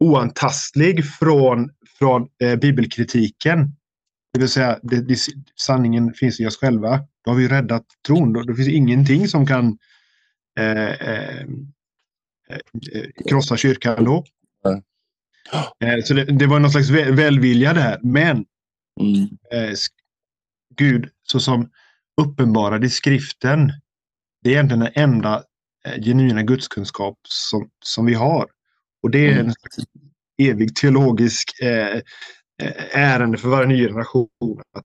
oantastlig 0.00 1.04
från, 1.04 1.70
från 1.98 2.28
eh, 2.42 2.56
bibelkritiken, 2.56 3.76
det 4.32 4.40
vill 4.40 4.48
säga 4.48 4.78
det, 4.82 5.00
det, 5.00 5.18
sanningen 5.60 6.14
finns 6.14 6.40
i 6.40 6.46
oss 6.46 6.56
själva, 6.56 7.00
då 7.28 7.32
har 7.32 7.38
vi 7.38 7.48
räddat 7.48 7.84
tron. 8.06 8.32
Då, 8.32 8.42
då 8.42 8.54
finns 8.54 8.68
ingenting 8.68 9.28
som 9.28 9.46
kan 9.46 9.78
eh, 10.58 11.08
eh, 11.08 11.40
eh 12.50 13.10
krossa 13.28 13.56
kyrkan 13.56 14.04
då. 14.04 14.24
Mm. 15.80 16.02
så 16.02 16.14
det, 16.14 16.24
det, 16.24 16.46
var 16.46 16.58
någon 16.58 16.70
slags 16.70 16.90
välvilja 16.90 17.72
där. 17.72 18.00
Men 18.02 18.44
mm. 19.00 19.28
Eh, 19.52 19.74
Gud, 20.76 21.10
så 21.22 21.40
som 21.40 21.70
uppenbarad 22.20 22.84
i 22.84 22.90
skriften, 22.90 23.72
det 24.42 24.50
är 24.50 24.52
egentligen 24.52 24.80
den 24.80 24.92
enda 24.94 25.42
eh, 25.86 26.02
genuina 26.02 26.42
gudskunskap 26.42 27.18
som, 27.28 27.70
som 27.84 28.06
vi 28.06 28.14
har. 28.14 28.46
Och 29.02 29.10
det 29.10 29.26
är 29.26 29.40
en 29.40 29.54
evig 30.42 30.76
teologisk 30.76 31.60
eh, 31.62 32.00
ärende 32.92 33.38
för 33.38 33.48
varje 33.48 33.68
ny 33.68 33.86
generation. 33.86 34.28
Att, 34.76 34.84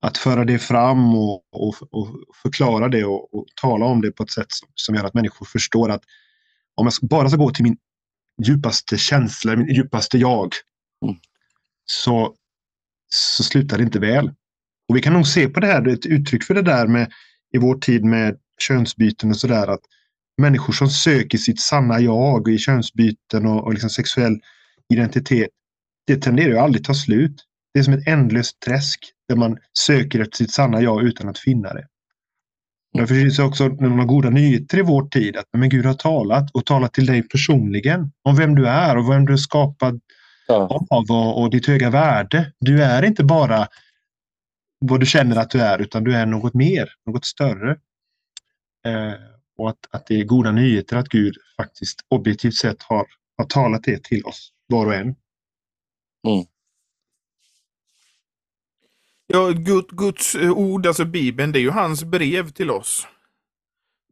att 0.00 0.18
föra 0.18 0.44
det 0.44 0.58
fram 0.58 1.14
och, 1.14 1.42
och, 1.52 1.74
och 1.90 2.08
förklara 2.42 2.88
det 2.88 3.04
och, 3.04 3.34
och, 3.34 3.46
tala 3.60 3.86
om 3.86 4.00
det 4.00 4.12
på 4.12 4.22
ett 4.22 4.30
sätt 4.30 4.52
som, 4.52 4.68
som 4.74 4.94
gör 4.94 5.04
att 5.04 5.14
människor 5.14 5.46
förstår 5.46 5.90
att 5.90 6.02
om 6.74 6.90
jag 7.00 7.08
bara 7.08 7.28
ska 7.28 7.36
gå 7.36 7.50
till 7.50 7.64
min 7.64 7.76
djupaste 8.46 8.98
känsla, 8.98 9.56
min 9.56 9.74
djupaste 9.74 10.18
jag, 10.18 10.54
mm. 11.04 11.16
så, 11.84 12.34
så 13.08 13.42
slutar 13.42 13.78
det 13.78 13.84
inte 13.84 13.98
väl. 13.98 14.30
Och 14.88 14.96
vi 14.96 15.02
kan 15.02 15.12
nog 15.12 15.26
se 15.26 15.48
på 15.48 15.60
det 15.60 15.66
här, 15.66 15.88
ett 15.88 16.06
uttryck 16.06 16.44
för 16.44 16.54
det 16.54 16.62
där 16.62 16.86
med 16.86 17.12
i 17.52 17.58
vår 17.58 17.78
tid 17.78 18.04
med 18.04 18.38
könsbyten 18.58 19.30
och 19.30 19.36
sådär, 19.36 19.68
att 19.68 19.80
människor 20.38 20.72
som 20.72 20.88
söker 20.88 21.38
sitt 21.38 21.60
sanna 21.60 22.00
jag 22.00 22.48
i 22.48 22.58
könsbyten 22.58 23.46
och, 23.46 23.64
och 23.64 23.72
liksom 23.72 23.90
sexuell 23.90 24.40
identitet, 24.92 25.50
det 26.06 26.16
tenderar 26.16 26.48
ju 26.48 26.58
aldrig 26.58 26.84
ta 26.84 26.94
slut. 26.94 27.44
Det 27.74 27.80
är 27.80 27.84
som 27.84 27.94
ett 27.94 28.08
ändlöst 28.08 28.60
träsk 28.60 29.12
där 29.30 29.36
man 29.36 29.58
söker 29.78 30.20
efter 30.20 30.36
sitt 30.36 30.52
sanna 30.52 30.80
jag 30.80 31.02
utan 31.02 31.28
att 31.28 31.38
finna 31.38 31.74
det. 31.74 31.86
Därför 32.92 33.14
finns 33.14 33.36
det 33.36 33.42
också 33.42 33.68
några 33.68 34.04
goda 34.04 34.30
nyheter 34.30 34.78
i 34.78 34.82
vår 34.82 35.08
tid. 35.08 35.36
Att 35.36 35.44
men 35.52 35.68
Gud 35.68 35.86
har 35.86 35.94
talat 35.94 36.50
och 36.50 36.66
talat 36.66 36.92
till 36.92 37.06
dig 37.06 37.22
personligen 37.22 38.12
om 38.22 38.36
vem 38.36 38.54
du 38.54 38.68
är 38.68 38.96
och 38.96 39.10
vem 39.10 39.26
du 39.26 39.32
är 39.32 39.36
skapad 39.36 40.00
ja. 40.48 40.86
av 40.90 41.04
och, 41.10 41.42
och 41.42 41.50
ditt 41.50 41.66
höga 41.66 41.90
värde. 41.90 42.52
Du 42.60 42.82
är 42.82 43.02
inte 43.02 43.24
bara 43.24 43.68
vad 44.78 45.00
du 45.00 45.06
känner 45.06 45.36
att 45.36 45.50
du 45.50 45.60
är 45.60 45.78
utan 45.78 46.04
du 46.04 46.16
är 46.16 46.26
något 46.26 46.54
mer, 46.54 46.92
något 47.06 47.24
större. 47.24 47.70
Eh, 48.86 49.14
och 49.58 49.70
att, 49.70 49.78
att 49.90 50.06
det 50.06 50.20
är 50.20 50.24
goda 50.24 50.52
nyheter 50.52 50.96
att 50.96 51.08
Gud 51.08 51.34
faktiskt 51.56 52.00
objektivt 52.08 52.54
sett 52.54 52.82
har, 52.82 53.06
har 53.38 53.44
talat 53.44 53.82
det 53.84 54.04
till 54.04 54.24
oss 54.24 54.52
var 54.66 54.86
och 54.86 54.94
en. 54.94 55.14
Mm. 56.26 56.44
Ja, 59.32 59.50
Guds 59.88 60.34
eh, 60.34 60.50
ord, 60.50 60.86
alltså 60.86 61.04
Bibeln, 61.04 61.52
det 61.52 61.58
är 61.58 61.60
ju 61.60 61.70
hans 61.70 62.04
brev 62.04 62.50
till 62.50 62.70
oss. 62.70 63.06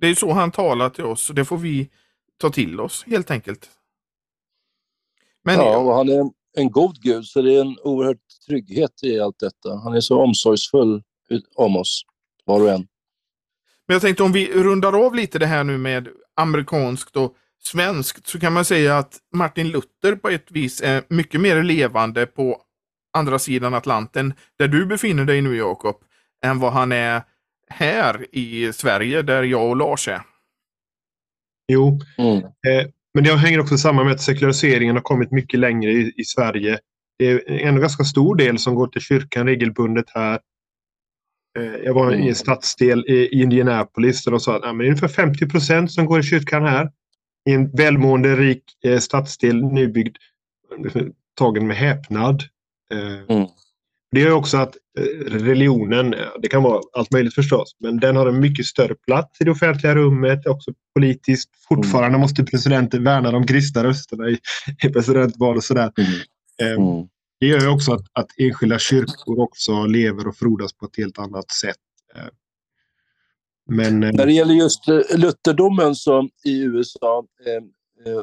Det 0.01 0.07
är 0.07 0.15
så 0.15 0.33
han 0.33 0.51
talar 0.51 0.91
till 0.91 1.05
oss 1.05 1.29
och 1.29 1.35
det 1.35 1.45
får 1.45 1.57
vi 1.57 1.91
ta 2.41 2.51
till 2.51 2.81
oss 2.81 3.05
helt 3.07 3.31
enkelt. 3.31 3.71
Men, 5.45 5.55
ja, 5.55 5.79
och 5.79 5.95
han 5.95 6.09
är 6.09 6.31
en 6.57 6.71
god 6.71 7.01
Gud 7.03 7.25
så 7.25 7.43
det 7.43 7.55
är 7.55 7.61
en 7.61 7.77
oerhörd 7.85 8.19
trygghet 8.47 9.03
i 9.03 9.21
allt 9.21 9.39
detta. 9.39 9.77
Han 9.77 9.95
är 9.95 10.01
så 10.01 10.23
omsorgsfull 10.23 11.03
om 11.55 11.77
oss, 11.77 12.03
var 12.45 12.61
och 12.61 12.71
en. 12.71 12.87
Men 13.87 13.95
jag 13.95 14.03
tänkte 14.03 14.23
om 14.23 14.33
vi 14.33 14.53
rundar 14.53 15.07
av 15.07 15.15
lite 15.15 15.39
det 15.39 15.47
här 15.47 15.65
nu 15.65 15.79
med 15.79 16.09
amerikanskt 16.37 17.17
och 17.17 17.35
svenskt 17.63 18.27
så 18.27 18.41
kan 18.41 18.53
man 18.53 18.65
säga 18.65 18.99
att 18.99 19.19
Martin 19.35 19.69
Luther 19.69 20.17
på 20.17 20.29
ett 20.29 20.51
vis 20.51 20.81
är 20.81 21.05
mycket 21.09 21.41
mer 21.41 21.63
levande 21.63 22.27
på 22.27 22.63
andra 23.19 23.39
sidan 23.39 23.75
Atlanten, 23.75 24.35
där 24.59 24.69
du 24.69 24.87
befinner 24.87 25.25
dig 25.25 25.43
nu 25.43 25.57
Jakob, 25.57 25.97
än 26.45 26.59
vad 26.59 26.73
han 26.73 26.93
är 26.93 27.23
här 27.71 28.27
i 28.33 28.73
Sverige, 28.73 29.23
där 29.23 29.43
jag 29.43 29.69
och 29.69 29.77
Lars 29.77 30.09
är. 30.09 30.21
Jo, 31.73 32.01
mm. 32.19 32.37
eh, 32.37 32.89
men 33.15 33.25
det 33.25 33.37
hänger 33.37 33.61
också 33.61 33.79
samman 33.79 34.05
med 34.05 34.15
att 34.15 34.21
sekulariseringen 34.21 34.97
har 34.97 35.03
kommit 35.03 35.31
mycket 35.31 35.61
längre 35.61 35.91
i, 35.91 36.13
i 36.17 36.25
Sverige. 36.25 36.79
Det 37.19 37.31
är 37.31 37.51
en 37.51 37.81
ganska 37.81 38.05
stor 38.05 38.37
del 38.37 38.59
som 38.59 38.75
går 38.75 38.87
till 38.87 39.01
kyrkan 39.01 39.47
regelbundet 39.47 40.07
här. 40.15 40.41
Eh, 41.59 41.75
jag 41.85 41.95
var 41.95 42.13
mm. 42.13 42.25
i 42.25 42.29
en 42.29 42.35
stadsdel 42.35 43.05
i 43.09 43.41
Indianapolis 43.43 44.25
där 44.25 44.31
de 44.31 44.41
sa 44.41 44.57
att 44.57 44.63
ja, 44.65 44.73
men 44.73 44.87
ungefär 44.87 45.09
50 45.09 45.49
procent 45.49 45.93
som 45.93 46.07
går 46.07 46.21
i 46.21 46.23
kyrkan 46.23 46.63
här. 46.63 46.91
I 47.51 47.53
en 47.53 47.71
välmående, 47.71 48.37
rik 48.37 48.63
eh, 48.85 48.99
stadsdel, 48.99 49.65
nybyggd, 49.65 50.17
tagen 51.39 51.67
med 51.67 51.77
häpnad. 51.77 52.43
Eh, 52.95 53.37
mm. 53.37 53.49
Det 54.11 54.21
gör 54.21 54.33
också 54.33 54.57
att 54.57 54.77
eh, 54.99 55.03
religionen, 55.31 56.15
det 56.43 56.49
kan 56.49 56.63
vara 56.63 56.83
allt 56.93 57.13
möjligt 57.13 57.35
förstås, 57.35 57.77
men 57.81 58.01
den 58.01 58.17
har 58.17 58.27
en 58.27 58.41
mycket 58.41 58.67
större 58.67 58.95
plats 58.95 59.41
i 59.41 59.45
det 59.45 59.51
offentliga 59.51 59.95
rummet, 59.95 60.47
också 60.47 60.73
politiskt. 60.95 61.51
Fortfarande 61.69 62.09
mm. 62.09 62.21
måste 62.21 62.45
presidenten 62.45 63.05
värna 63.05 63.31
de 63.31 63.47
kristna 63.47 63.85
rösterna 63.85 64.29
i, 64.29 64.39
i 64.85 64.89
presidentval 64.89 65.57
och 65.57 65.65
sådär. 65.65 65.93
Mm. 65.99 66.11
Eh, 66.63 66.85
mm. 66.87 67.09
Det 67.41 67.47
gör 67.47 67.69
också 67.69 67.93
att, 67.93 68.05
att 68.13 68.27
enskilda 68.37 68.79
kyrkor 68.79 69.41
också 69.41 69.87
lever 69.87 70.29
och 70.29 70.37
frodas 70.37 70.73
på 70.73 70.87
ett 70.87 70.97
helt 70.97 71.19
annat 71.19 71.51
sätt. 71.51 71.77
Men, 73.71 74.01
När 74.01 74.27
det 74.27 74.33
gäller 74.33 74.55
just 74.55 74.89
lutherdomen 75.17 75.95
så 75.95 76.29
i 76.45 76.63
USA 76.63 77.25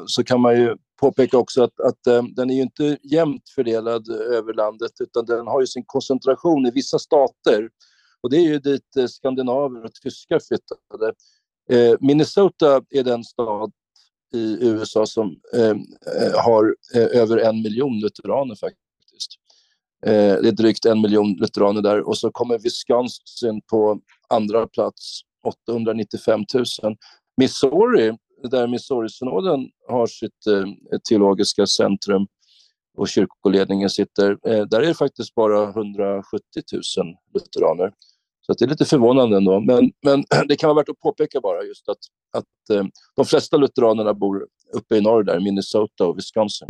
så 0.06 0.24
kan 0.24 0.40
man 0.40 0.56
ju 0.56 0.76
påpeka 1.00 1.38
också 1.38 1.62
att, 1.62 1.80
att 1.80 2.06
eh, 2.06 2.22
den 2.22 2.50
är 2.50 2.54
ju 2.54 2.62
inte 2.62 2.98
jämnt 3.02 3.48
fördelad 3.54 4.08
över 4.08 4.54
landet 4.54 4.92
utan 5.00 5.24
den 5.24 5.46
har 5.46 5.60
ju 5.60 5.66
sin 5.66 5.84
koncentration 5.86 6.66
i 6.66 6.70
vissa 6.70 6.98
stater. 6.98 7.68
Och 8.20 8.30
det 8.30 8.36
är 8.36 8.42
ju 8.42 8.58
dit 8.58 8.96
eh, 8.96 9.06
skandinaver 9.06 9.84
och 9.84 9.94
tyskar 9.94 10.40
flyttade. 10.48 11.14
Eh, 11.70 11.96
Minnesota 12.00 12.82
är 12.90 13.02
den 13.02 13.24
stad 13.24 13.72
i 14.34 14.58
USA 14.60 15.06
som 15.06 15.36
eh, 15.54 15.70
eh 15.70 16.44
har 16.44 16.76
eh, 16.94 17.20
över 17.20 17.38
en 17.38 17.62
miljon 17.62 18.00
lutheraner 18.00 18.54
faktiskt. 18.54 19.30
Eh, 20.06 20.42
det 20.42 20.48
är 20.48 20.52
drygt 20.52 20.84
en 20.84 21.00
miljon 21.00 21.32
lutheraner 21.32 21.82
där 21.82 22.08
och 22.08 22.18
så 22.18 22.30
kommer 22.30 22.58
Wisconsin 22.58 23.60
på 23.70 24.00
andra 24.28 24.66
plats, 24.66 25.20
895 25.44 26.44
000. 26.54 26.64
Missouri 27.36 28.16
där 28.42 28.66
Missouri-synoden 28.66 29.68
har 29.88 30.06
sitt 30.06 30.46
eh, 30.46 30.98
teologiska 31.08 31.66
centrum 31.66 32.26
och 32.96 33.08
kyrkoledningen 33.08 33.90
sitter, 33.90 34.30
eh, 34.30 34.62
där 34.62 34.80
är 34.80 34.86
det 34.86 34.94
faktiskt 34.94 35.34
bara 35.34 35.68
170 35.68 36.40
000 36.72 36.82
lutheraner. 37.34 37.92
Så 38.40 38.52
det 38.52 38.64
är 38.64 38.68
lite 38.68 38.84
förvånande 38.84 39.36
ändå. 39.36 39.60
Men, 39.60 39.90
men 40.02 40.24
det 40.48 40.56
kan 40.56 40.68
vara 40.68 40.78
värt 40.78 40.88
att 40.88 41.00
påpeka 41.00 41.40
bara 41.40 41.62
just 41.62 41.88
att, 41.88 41.98
att 42.32 42.76
eh, 42.76 42.86
de 43.16 43.24
flesta 43.24 43.56
lutheranerna 43.56 44.14
bor 44.14 44.46
uppe 44.72 44.96
i 44.96 45.00
norr 45.00 45.22
där, 45.22 45.40
Minnesota 45.40 46.06
och 46.06 46.18
Wisconsin. 46.18 46.68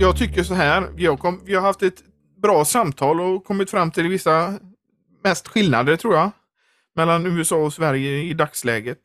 Jag 0.00 0.18
tycker 0.18 0.42
så 0.42 0.54
här, 0.54 0.94
jag 0.96 1.18
kom, 1.18 1.40
vi 1.44 1.54
har 1.54 1.62
haft 1.62 1.82
ett 1.82 2.02
bra 2.42 2.64
samtal 2.64 3.20
och 3.20 3.44
kommit 3.44 3.70
fram 3.70 3.90
till 3.90 4.08
vissa 4.08 4.54
mest 5.24 5.48
skillnader 5.48 5.96
tror 5.96 6.14
jag 6.14 6.30
mellan 6.96 7.26
USA 7.26 7.56
och 7.56 7.72
Sverige 7.72 8.22
i 8.22 8.34
dagsläget. 8.34 8.98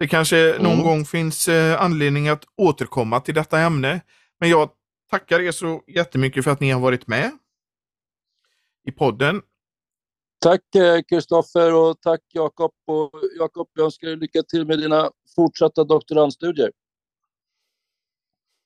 Det 0.00 0.08
kanske 0.08 0.50
mm. 0.50 0.62
någon 0.62 0.82
gång 0.82 1.04
finns 1.04 1.48
eh, 1.48 1.82
anledning 1.82 2.28
att 2.28 2.44
återkomma 2.56 3.20
till 3.20 3.34
detta 3.34 3.60
ämne. 3.60 4.00
Men 4.40 4.48
jag 4.48 4.70
tackar 5.10 5.40
er 5.40 5.52
så 5.52 5.82
jättemycket 5.86 6.44
för 6.44 6.50
att 6.50 6.60
ni 6.60 6.70
har 6.70 6.80
varit 6.80 7.06
med 7.06 7.30
i 8.88 8.92
podden. 8.92 9.42
Tack 10.40 10.62
Kristoffer 11.08 11.74
och 11.74 12.00
tack 12.00 12.20
Jakob. 12.32 12.70
Och 12.86 13.10
Jakob, 13.38 13.68
jag 13.74 13.84
önskar 13.84 14.08
dig 14.08 14.16
lycka 14.16 14.42
till 14.42 14.66
med 14.66 14.78
dina 14.78 15.10
fortsatta 15.36 15.84
doktorandstudier. 15.84 16.70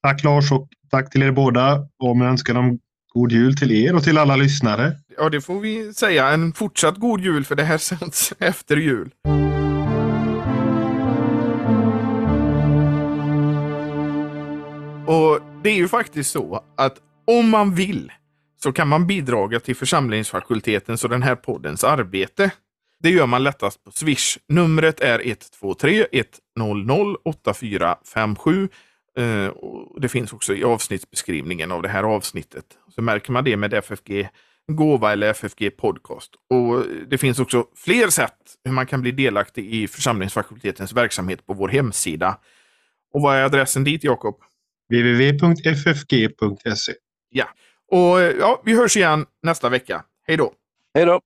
Tack 0.02 0.24
Lars 0.24 0.52
och 0.52 0.68
tack 0.90 1.10
till 1.10 1.22
er 1.22 1.32
båda. 1.32 1.88
Och 1.98 2.16
med 2.16 2.28
önskan 2.28 2.56
om 2.56 2.78
god 3.08 3.32
jul 3.32 3.56
till 3.56 3.72
er 3.72 3.94
och 3.94 4.02
till 4.02 4.18
alla 4.18 4.36
lyssnare. 4.36 4.92
Ja, 5.16 5.28
det 5.28 5.40
får 5.40 5.60
vi 5.60 5.94
säga. 5.94 6.28
En 6.28 6.52
fortsatt 6.52 6.96
god 6.96 7.20
jul 7.20 7.44
för 7.44 7.54
det 7.54 7.64
här 7.64 7.78
sänds 7.78 8.32
efter 8.38 8.76
jul. 8.76 9.10
Och 15.06 15.40
det 15.62 15.70
är 15.70 15.74
ju 15.74 15.88
faktiskt 15.88 16.30
så 16.30 16.64
att 16.76 16.98
om 17.26 17.50
man 17.50 17.74
vill 17.74 18.12
så 18.62 18.72
kan 18.72 18.88
man 18.88 19.06
bidra 19.06 19.60
till 19.60 19.76
församlingsfakultetens 19.76 21.04
och 21.04 21.10
den 21.10 21.22
här 21.22 21.34
poddens 21.34 21.84
arbete. 21.84 22.50
Det 23.00 23.10
gör 23.10 23.26
man 23.26 23.42
lättast 23.42 23.84
på 23.84 23.90
Swish. 23.90 24.38
Numret 24.48 25.00
är 25.00 25.22
123 25.26 26.06
100 26.58 27.16
8457. 27.24 28.68
Det 30.00 30.08
finns 30.08 30.32
också 30.32 30.54
i 30.54 30.64
avsnittsbeskrivningen 30.64 31.72
av 31.72 31.82
det 31.82 31.88
här 31.88 32.02
avsnittet. 32.02 32.64
Så 32.94 33.02
märker 33.02 33.32
man 33.32 33.44
det 33.44 33.56
med 33.56 33.74
FFG 33.74 34.28
Gåva 34.72 35.12
eller 35.12 35.30
FFG 35.30 35.76
Podcast. 35.76 36.30
Och 36.50 36.84
Det 37.08 37.18
finns 37.18 37.38
också 37.38 37.66
fler 37.76 38.08
sätt 38.08 38.38
hur 38.64 38.72
man 38.72 38.86
kan 38.86 39.02
bli 39.02 39.10
delaktig 39.10 39.74
i 39.74 39.88
församlingsfakultetens 39.88 40.92
verksamhet 40.92 41.46
på 41.46 41.54
vår 41.54 41.68
hemsida. 41.68 42.38
Och 43.12 43.22
vad 43.22 43.36
är 43.36 43.42
adressen 43.42 43.84
dit, 43.84 44.04
Jakob? 44.04 44.34
www.ffg.se 44.88 46.92
Ja, 47.30 47.48
och 47.90 48.20
ja, 48.20 48.62
vi 48.64 48.76
hörs 48.76 48.96
igen 48.96 49.26
nästa 49.42 49.68
vecka. 49.68 50.04
Hej 50.26 50.36
då! 50.36 50.52
Hej 50.94 51.06
då! 51.06 51.20